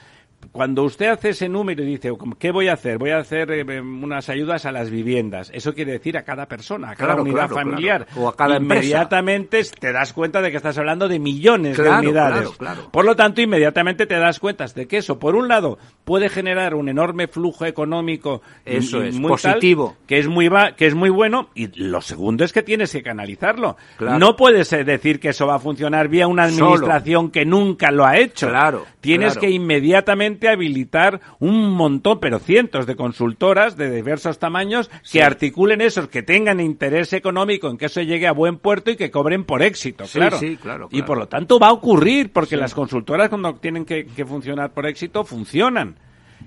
cuando 0.52 0.84
usted 0.84 1.08
hace 1.08 1.30
ese 1.30 1.48
número 1.48 1.84
y 1.84 1.86
dice, 1.86 2.12
¿qué 2.40 2.52
voy 2.52 2.68
a 2.70 2.74
hacer? 2.74 2.98
Voy 2.98 3.12
a 3.12 3.20
hacer 3.20 3.52
eh, 3.52 3.82
unas 3.82 4.30
ayudas 4.30 4.66
a 4.66 4.72
las 4.72 4.90
viviendas. 4.90 5.52
Eso 5.54 5.74
quiere 5.74 5.94
decir 5.94 6.18
a 6.18 6.24
cada 6.24 6.48
persona, 6.48 6.92
a 6.92 6.96
cada 6.96 7.16
unidad 7.16 7.50
familiar. 7.50 8.08
O 8.16 8.28
a 8.28 8.36
cada 8.36 8.58
Inmediatamente 8.58 9.62
te 9.80 9.94
das 9.94 10.14
cuenta 10.14 10.42
de 10.42 10.52
que 10.52 10.58
estás 10.58 10.78
hablando 10.78 11.08
de 11.08 11.20
millones 11.20 11.78
de 11.78 11.90
unidades. 11.90 12.50
Por 12.92 13.06
lo 13.06 13.16
tanto, 13.16 13.42
inmediatamente 13.42 14.06
te 14.06 14.16
das 14.16 14.40
cuenta 14.40 14.66
de 14.66 14.88
que 14.88 14.98
eso, 14.98 15.20
por 15.20 15.36
un 15.36 15.48
lado, 15.48 15.78
puede 16.04 16.30
generar 16.30 16.74
un 16.74 16.90
enorme 16.90 17.28
flujo 17.28 17.66
económico 17.66 18.42
eso 18.66 19.02
es, 19.02 19.18
muy 19.18 19.30
positivo. 19.30 19.98
que 20.08 20.20
es 20.20 20.28
muy 20.28 20.50
que 20.76 20.88
es 20.88 20.96
muy 20.96 21.10
bueno. 21.10 21.50
Y 21.54 21.68
lo 21.80 22.02
segundo 22.02 22.44
es 22.44 22.54
que 22.54 22.64
tienes 22.64 22.92
que 22.92 23.04
canalizarlo. 23.04 23.78
No 24.00 24.36
puedes 24.36 24.70
decir 24.70 25.20
que 25.20 25.30
eso 25.30 25.48
va 25.48 25.56
a 25.56 25.60
funcionar 25.60 26.08
vía 26.08 26.28
una 26.28 26.46
administración 26.46 27.30
que 27.30 27.46
nunca 27.46 27.92
lo 27.92 28.06
ha 28.06 28.18
hecho. 28.18 28.50
Claro. 28.50 28.86
Tienes 29.00 29.38
que 29.38 29.50
inmediatamente 29.50 30.29
habilitar 30.50 31.22
un 31.40 31.72
montón, 31.72 32.20
pero 32.20 32.40
cientos 32.40 32.86
de 32.86 32.96
consultoras 32.96 33.78
de 33.78 33.90
diversos 33.90 34.40
tamaños 34.40 34.90
que 35.12 35.24
articulen 35.24 35.82
esos, 35.82 36.08
que 36.10 36.24
tengan 36.24 36.60
interés 36.60 37.14
económico 37.14 37.70
en 37.70 37.78
que 37.78 37.86
eso 37.86 38.02
llegue 38.02 38.28
a 38.28 38.32
buen 38.32 38.58
puerto 38.58 38.92
y 38.92 38.96
que 38.96 39.12
cobren 39.12 39.44
por 39.44 39.62
éxito, 39.62 40.06
claro. 40.12 40.40
claro, 40.62 40.90
Y 40.92 41.02
por 41.02 41.18
lo 41.18 41.28
tanto 41.28 41.60
va 41.60 41.68
a 41.68 41.74
ocurrir, 41.74 42.32
porque 42.32 42.58
las 42.58 42.74
consultoras 42.74 43.30
cuando 43.30 43.56
tienen 43.56 43.86
que, 43.86 44.06
que 44.06 44.26
funcionar 44.26 44.72
por 44.72 44.86
éxito, 44.86 45.24
funcionan 45.24 45.96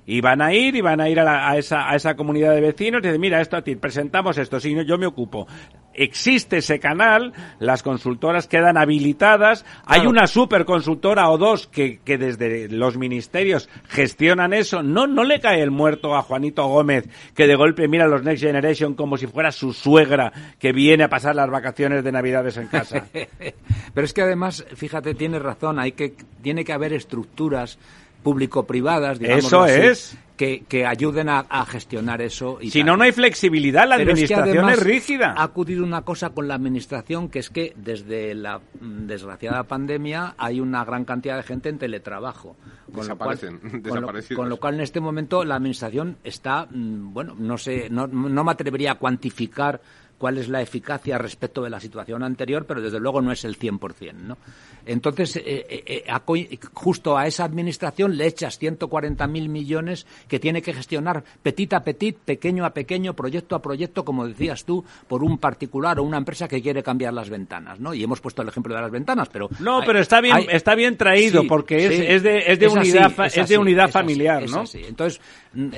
y 0.07 0.21
van 0.21 0.43
a 0.43 0.53
ir 0.53 0.75
y 0.75 0.81
van 0.81 1.01
a 1.01 1.09
ir 1.09 1.21
a, 1.21 1.57
esa, 1.57 1.89
a 1.89 1.95
esa 1.95 2.15
comunidad 2.15 2.55
de 2.55 2.61
vecinos 2.61 3.01
y 3.03 3.07
decir, 3.07 3.21
mira, 3.21 3.41
esto 3.41 3.57
a 3.57 3.63
ti, 3.63 3.77
presentamos 3.77 4.37
esto, 4.39 4.59
si 4.59 4.75
yo 4.85 4.99
me 4.99 5.07
ocupo. 5.07 5.47
Existe 5.95 6.57
ese 6.57 6.81
canal, 6.81 7.35
las 7.59 7.83
consultoras 7.83 8.49
quedan 8.49 8.79
habilitadas, 8.79 9.67
hay 9.85 10.07
una 10.07 10.27
superconsultora 10.27 11.29
o 11.29 11.37
dos 11.37 11.67
que, 11.67 12.01
que 12.03 12.17
desde 12.17 12.69
los 12.69 12.97
ministerios 12.97 13.69
gestionan 13.89 14.55
eso, 14.55 14.83
no, 14.83 15.07
no 15.07 15.23
le 15.23 15.39
cae 15.39 15.61
el 15.61 15.71
muerto 15.71 16.17
a 16.17 16.23
Juanito 16.23 16.67
Gómez 16.67 17.11
que 17.35 17.47
de 17.47 17.57
golpe 17.57 17.89
mira 17.89 18.05
a 18.05 18.09
los 18.09 18.23
Next 18.23 18.43
Generation 18.43 18.95
como 18.95 19.19
si 19.19 19.27
fuera 19.27 19.53
su 19.53 19.75
suegra 19.75 20.33
que 20.59 20.73
viene 20.73 21.05
a 21.05 21.11
pasar 21.11 21.37
las 21.37 21.51
vacaciones 21.51 22.03
de 22.03 22.13
Navidades 22.13 22.57
en 22.57 22.69
casa. 22.69 23.05
Pero 23.95 24.05
es 24.05 24.15
que 24.15 24.23
además, 24.23 24.65
fíjate, 24.75 25.15
tiene 25.15 25.39
razón, 25.39 25.79
hay 25.79 25.93
que, 25.93 26.15
tiene 26.41 26.65
que 26.65 26.73
haber 26.73 26.95
estructuras 26.95 27.79
público-privadas, 28.23 29.19
digamos 29.19 29.45
Eso 29.45 29.67
es. 29.67 30.17
Que, 30.37 30.65
que 30.67 30.87
ayuden 30.87 31.29
a, 31.29 31.45
gestionar 31.67 32.21
eso. 32.21 32.59
Y 32.61 32.71
si 32.71 32.83
no, 32.83 32.97
no 32.97 33.05
hay 33.05 33.13
flexibilidad, 33.13 33.87
la 33.87 33.95
administración 33.95 34.71
es, 34.71 34.83
rígida. 34.83 35.35
Ha 35.37 35.45
ocurrido 35.45 35.85
una 35.85 36.03
cosa 36.03 36.31
con 36.31 36.49
la 36.49 36.55
administración, 36.55 37.29
que 37.29 37.39
es 37.39 37.49
que 37.49 37.75
desde 37.77 38.35
la 38.35 38.59
mm, 38.59 39.07
desgraciada 39.07 39.63
pandemia 39.65 40.35
hay 40.37 40.59
una 40.59 40.85
gran 40.85 41.05
cantidad 41.05 41.37
de 41.37 41.45
gente 41.45 41.69
en 41.69 41.79
teletrabajo. 41.79 42.57
Con 42.87 43.03
Desaparecen, 43.03 43.61
lo 43.63 43.83
cual, 43.83 44.25
con, 44.35 44.49
lo, 44.49 44.57
cual 44.57 44.75
en 44.75 44.81
este 44.81 44.99
momento 44.99 45.45
la 45.45 45.55
administración 45.55 46.17
está, 46.25 46.67
mm, 46.69 47.13
bueno, 47.13 47.37
no 47.39 47.57
sé, 47.57 47.89
no, 47.89 48.09
no 48.09 48.43
me 48.43 48.51
atrevería 48.51 48.93
a 48.93 48.95
cuantificar 48.97 49.81
cuál 50.23 50.39
es 50.39 50.49
la 50.49 50.63
eficacia 50.63 51.19
respecto 51.19 51.65
de 51.65 51.69
la 51.69 51.81
situación 51.81 52.23
anterior, 52.23 52.65
pero 52.65 52.81
desde 52.81 53.01
luego 53.01 53.21
no 53.21 53.33
es 53.33 53.45
el 53.45 53.59
100%. 53.59 54.13
¿no? 54.19 54.39
Entonces, 54.87 55.35
eh, 55.35 55.67
eh, 55.69 56.05
eh, 56.07 56.59
justo 56.73 57.19
a 57.19 57.27
esa 57.27 57.43
administración 57.43 58.17
le 58.17 58.29
echas 58.29 58.63
140.000 58.63 59.49
millones 59.49 60.07
que 60.29 60.39
tiene 60.39 60.63
que 60.63 60.75
gestionar 60.75 61.25
petit 61.43 61.73
a 61.73 61.83
petit, 61.83 62.17
pequeño 62.19 62.65
a 62.65 62.71
pequeño, 62.71 63.15
proyecto 63.15 63.57
a 63.57 63.63
proyecto, 63.63 64.05
como 64.05 64.29
decías 64.29 64.65
tú, 64.65 64.85
por 65.09 65.25
un 65.25 65.39
particular 65.39 65.99
o 65.99 66.05
una 66.05 66.19
empresa 66.19 66.47
que 66.47 66.63
quiere 66.63 66.85
cambiar 66.85 67.15
las 67.15 67.29
ventanas. 67.29 67.81
¿no? 67.81 67.93
Y 67.93 68.05
hemos 68.05 68.21
puesto 68.21 68.43
el 68.43 68.49
ejemplo 68.49 68.77
de 68.77 68.81
las 68.81 68.93
ventanas, 68.93 69.29
pero... 69.29 69.51
No, 69.59 69.81
pero 69.85 69.99
está 69.99 70.21
bien, 70.21 70.47
está 70.51 70.77
bien 70.77 70.97
traído 70.97 71.49
porque 71.49 72.15
es, 72.15 72.23
de, 72.23 72.45
es 72.47 72.61
de 72.61 72.69
unidad, 72.69 73.13
es 73.27 73.49
de 73.49 73.59
unidad 73.59 73.91
familiar, 73.91 74.49
¿no? 74.49 74.63
Entonces, 74.73 75.21
mm, 75.53 75.71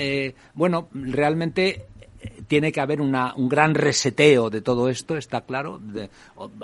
bueno, 0.52 0.88
realmente 0.92 1.86
tiene 2.46 2.72
que 2.72 2.80
haber 2.80 3.00
una, 3.00 3.34
un 3.34 3.48
gran 3.48 3.74
reseteo 3.74 4.50
de 4.50 4.60
todo 4.60 4.88
esto, 4.88 5.16
está 5.16 5.42
claro. 5.42 5.80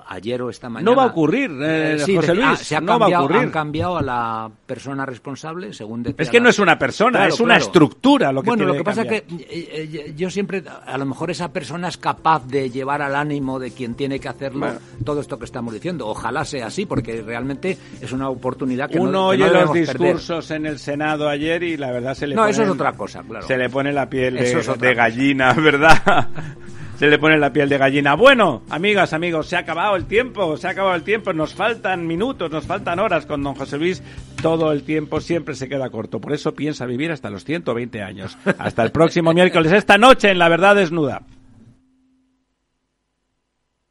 ayer 0.06 0.42
o 0.42 0.50
esta 0.50 0.68
mañana. 0.68 0.90
No 0.90 0.96
va 0.96 1.04
a 1.04 1.06
ocurrir, 1.06 1.50
eh, 1.62 1.96
eh, 1.96 2.16
José 2.16 2.34
Luis. 2.34 2.58
se 2.58 2.76
ha 2.76 2.80
no 2.80 2.98
cambiado, 2.98 3.12
va 3.12 3.18
a 3.18 3.22
ocurrir. 3.24 3.42
Han 3.42 3.50
cambiado 3.50 3.96
a 3.98 4.02
la 4.02 4.50
persona 4.66 5.06
responsable, 5.06 5.72
según 5.72 6.14
Es 6.16 6.30
que 6.30 6.40
no 6.40 6.48
es 6.48 6.58
una 6.58 6.78
persona, 6.78 7.26
es 7.26 7.40
una 7.40 7.56
estructura 7.56 8.32
lo 8.32 8.42
que 8.42 8.50
Bueno, 8.50 8.64
lo 8.64 8.74
que 8.74 8.84
pasa 8.84 9.02
es 9.02 9.08
que 9.08 9.24
eh, 9.28 10.14
yo 10.16 10.30
siempre, 10.30 10.62
a 10.86 10.98
lo 10.98 11.06
mejor 11.06 11.30
esa 11.30 11.52
persona 11.52 11.88
es 11.88 11.96
capaz 11.96 12.46
de 12.46 12.70
llevar 12.70 13.02
al 13.02 13.14
ánimo 13.14 13.58
de 13.58 13.70
quien 13.70 13.94
tiene 13.94 14.18
que 14.18 14.28
hacerlo 14.28 14.66
todo 15.04 15.20
esto 15.20 15.38
que 15.38 15.44
estamos 15.44 15.72
diciendo. 15.72 16.06
Ojalá 16.06 16.44
sea 16.44 16.66
así, 16.66 16.86
porque 16.86 17.22
realmente 17.22 17.76
es 18.00 18.12
una 18.12 18.28
oportunidad 18.28 18.90
que 18.90 18.98
Uno 18.98 19.10
no, 19.10 19.26
oye 19.28 19.48
los 19.48 19.72
discursos 19.72 20.50
en 20.50 20.66
el 20.66 20.78
Senado 20.78 21.28
ayer 21.28 21.62
y 21.62 21.76
la 21.76 21.90
verdad 21.90 22.14
se 22.14 22.26
le 22.26 22.34
no, 22.34 22.46
eso 22.46 22.62
es 22.62 22.68
otra 22.68 22.92
cosa, 22.92 23.22
claro. 23.22 23.46
Se 23.46 23.56
le 23.56 23.68
pone 23.68 23.92
la 23.92 24.08
piel 24.08 24.34
de, 24.34 24.76
de 24.78 24.94
gallina, 24.94 25.52
¿verdad? 25.70 25.79
se 26.98 27.08
le 27.08 27.18
pone 27.18 27.38
la 27.38 27.52
piel 27.52 27.68
de 27.68 27.78
gallina. 27.78 28.14
Bueno, 28.14 28.62
amigas, 28.70 29.12
amigos, 29.12 29.46
se 29.46 29.56
ha 29.56 29.60
acabado 29.60 29.96
el 29.96 30.06
tiempo, 30.06 30.56
se 30.56 30.66
ha 30.66 30.70
acabado 30.70 30.94
el 30.94 31.02
tiempo, 31.02 31.32
nos 31.32 31.54
faltan 31.54 32.06
minutos, 32.06 32.50
nos 32.50 32.66
faltan 32.66 32.98
horas 32.98 33.26
con 33.26 33.42
don 33.42 33.54
José 33.54 33.78
Luis. 33.78 34.02
Todo 34.42 34.72
el 34.72 34.82
tiempo 34.82 35.20
siempre 35.20 35.54
se 35.54 35.68
queda 35.68 35.90
corto, 35.90 36.20
por 36.20 36.32
eso 36.32 36.54
piensa 36.54 36.86
vivir 36.86 37.10
hasta 37.10 37.30
los 37.30 37.44
120 37.44 38.02
años. 38.02 38.36
Hasta 38.58 38.82
el 38.82 38.92
próximo 38.92 39.32
miércoles, 39.34 39.72
esta 39.72 39.98
noche 39.98 40.30
en 40.30 40.38
La 40.38 40.48
Verdad 40.48 40.76
Desnuda. 40.76 41.22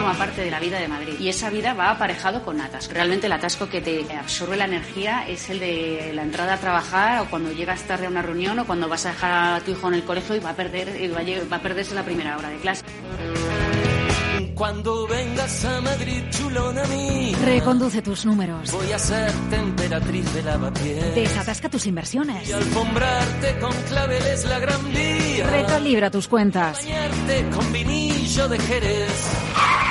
Forma 0.00 0.12
parte 0.12 0.42
de 0.42 0.50
la 0.50 0.60
vida 0.60 0.78
de 0.78 0.88
Madrid 0.88 1.14
y 1.18 1.30
esa 1.30 1.48
vida 1.48 1.72
va 1.72 1.90
aparejado 1.90 2.42
con 2.42 2.60
atasco. 2.60 2.92
Realmente 2.92 3.28
el 3.28 3.32
atasco 3.32 3.70
que 3.70 3.80
te 3.80 4.04
absorbe 4.14 4.58
la 4.58 4.66
energía 4.66 5.26
es 5.26 5.48
el 5.48 5.58
de 5.58 6.12
la 6.14 6.22
entrada 6.22 6.54
a 6.54 6.58
trabajar 6.58 7.22
o 7.22 7.30
cuando 7.30 7.50
llegas 7.50 7.80
tarde 7.84 8.04
a 8.04 8.10
una 8.10 8.20
reunión 8.20 8.58
o 8.58 8.66
cuando 8.66 8.90
vas 8.90 9.06
a 9.06 9.12
dejar 9.12 9.54
a 9.54 9.60
tu 9.60 9.70
hijo 9.70 9.88
en 9.88 9.94
el 9.94 10.04
colegio 10.04 10.36
y 10.36 10.40
va 10.40 10.50
a 10.50 10.54
perder 10.54 10.88
va 11.50 11.56
a 11.56 11.62
perderse 11.62 11.94
la 11.94 12.02
primera 12.04 12.36
hora 12.36 12.50
de 12.50 12.58
clase. 12.58 12.84
Cuando 14.56 15.06
vengas 15.06 15.66
a 15.66 15.82
Madrid, 15.82 16.22
chulona 16.30 16.82
mía. 16.86 17.36
Reconduce 17.44 18.00
tus 18.00 18.24
números. 18.24 18.72
Voy 18.72 18.90
a 18.90 18.98
ser 18.98 19.30
temperatriz 19.50 20.32
de 20.32 20.42
lavapiés. 20.42 21.14
Desatasca 21.14 21.68
tus 21.68 21.86
inversiones. 21.86 22.48
Y 22.48 22.52
alfombrarte 22.52 23.58
con 23.58 23.72
claveles 23.82 24.46
la 24.46 24.58
gran 24.58 24.92
vía. 24.92 25.46
Recalibra 25.46 26.10
tus 26.10 26.26
cuentas. 26.26 26.82
Bañarte 26.82 27.46
con 27.50 27.70
vinillo 27.70 28.48
de 28.48 28.58
Jerez. 28.58 29.85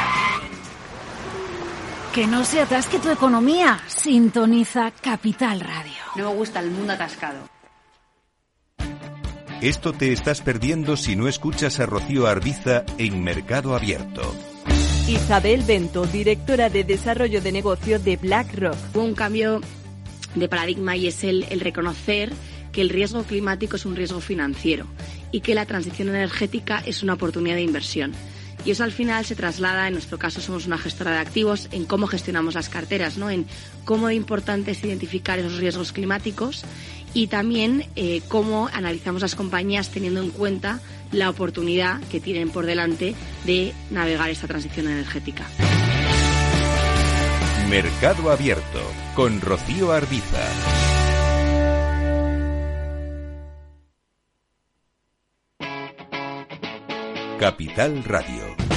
Que 2.16 2.28
no 2.28 2.46
se 2.46 2.62
atasque 2.62 2.98
tu 2.98 3.10
economía. 3.10 3.78
Sintoniza 3.88 4.90
Capital 5.02 5.60
Radio. 5.60 5.92
No 6.16 6.30
me 6.30 6.36
gusta 6.38 6.62
el 6.62 6.72
mundo 6.72 6.94
atascado. 6.94 7.50
Esto 9.60 9.92
te 9.92 10.14
estás 10.14 10.40
perdiendo 10.40 10.96
si 10.96 11.18
no 11.18 11.28
escuchas 11.28 11.82
a 11.82 11.86
Rocío 11.86 12.28
Arbiza 12.28 12.86
en 12.98 13.22
Mercado 13.22 13.76
Abierto. 13.76 14.22
Isabel 15.10 15.64
Bento, 15.64 16.06
directora 16.06 16.70
de 16.70 16.86
Desarrollo 16.86 17.42
de 17.42 17.52
Negocio 17.52 18.00
de 18.00 18.16
BlackRock. 18.16 18.78
Hubo 18.94 19.04
un 19.04 19.14
cambio 19.14 19.60
de 20.36 20.48
paradigma 20.48 20.96
y 20.96 21.08
es 21.08 21.22
el, 21.26 21.46
el 21.50 21.60
reconocer 21.60 22.32
que 22.72 22.80
el 22.80 22.92
riesgo 22.92 23.24
climático 23.24 23.76
es 23.76 23.86
un 23.86 23.98
riesgo 23.98 24.22
financiero 24.22 24.86
y 25.34 25.42
que 25.42 25.54
la 25.54 25.66
transición 25.66 26.08
energética 26.08 26.82
es 26.86 27.04
una 27.04 27.16
oportunidad 27.16 27.56
de 27.56 27.64
inversión. 27.64 28.14
Y 28.66 28.72
eso 28.72 28.84
al 28.84 28.92
final 28.92 29.24
se 29.26 29.36
traslada, 29.36 29.88
en 29.88 29.94
nuestro 29.94 30.18
caso 30.18 30.42
somos 30.42 30.66
una 30.66 30.80
gestora 30.80 31.12
de 31.12 31.20
activos, 31.20 31.70
en 31.72 31.86
cómo 31.86 32.08
gestionamos 32.08 32.56
las 32.56 32.68
carteras, 32.68 33.18
¿no? 33.18 33.30
en 33.30 33.46
cómo 33.86 34.10
importante 34.10 34.72
es 34.72 34.84
identificar 34.84 35.38
esos 35.38 35.58
riesgos 35.58 35.92
climáticos 35.92 36.64
y 37.14 37.28
también 37.28 37.86
eh, 37.96 38.22
cómo 38.28 38.68
analizamos 38.74 39.22
las 39.22 39.36
compañías 39.36 39.90
teniendo 39.90 40.20
en 40.22 40.32
cuenta 40.32 40.82
la 41.12 41.30
oportunidad 41.30 42.02
que 42.12 42.20
tienen 42.20 42.50
por 42.50 42.66
delante 42.66 43.16
de 43.46 43.74
navegar 43.92 44.30
esta 44.32 44.48
transición 44.48 44.88
energética. 44.88 45.46
Mercado 47.70 48.32
Abierto 48.32 48.82
con 49.16 49.42
Rocío 49.42 49.92
Arbiza. 49.92 50.95
Capital 57.38 58.02
Radio. 58.06 58.75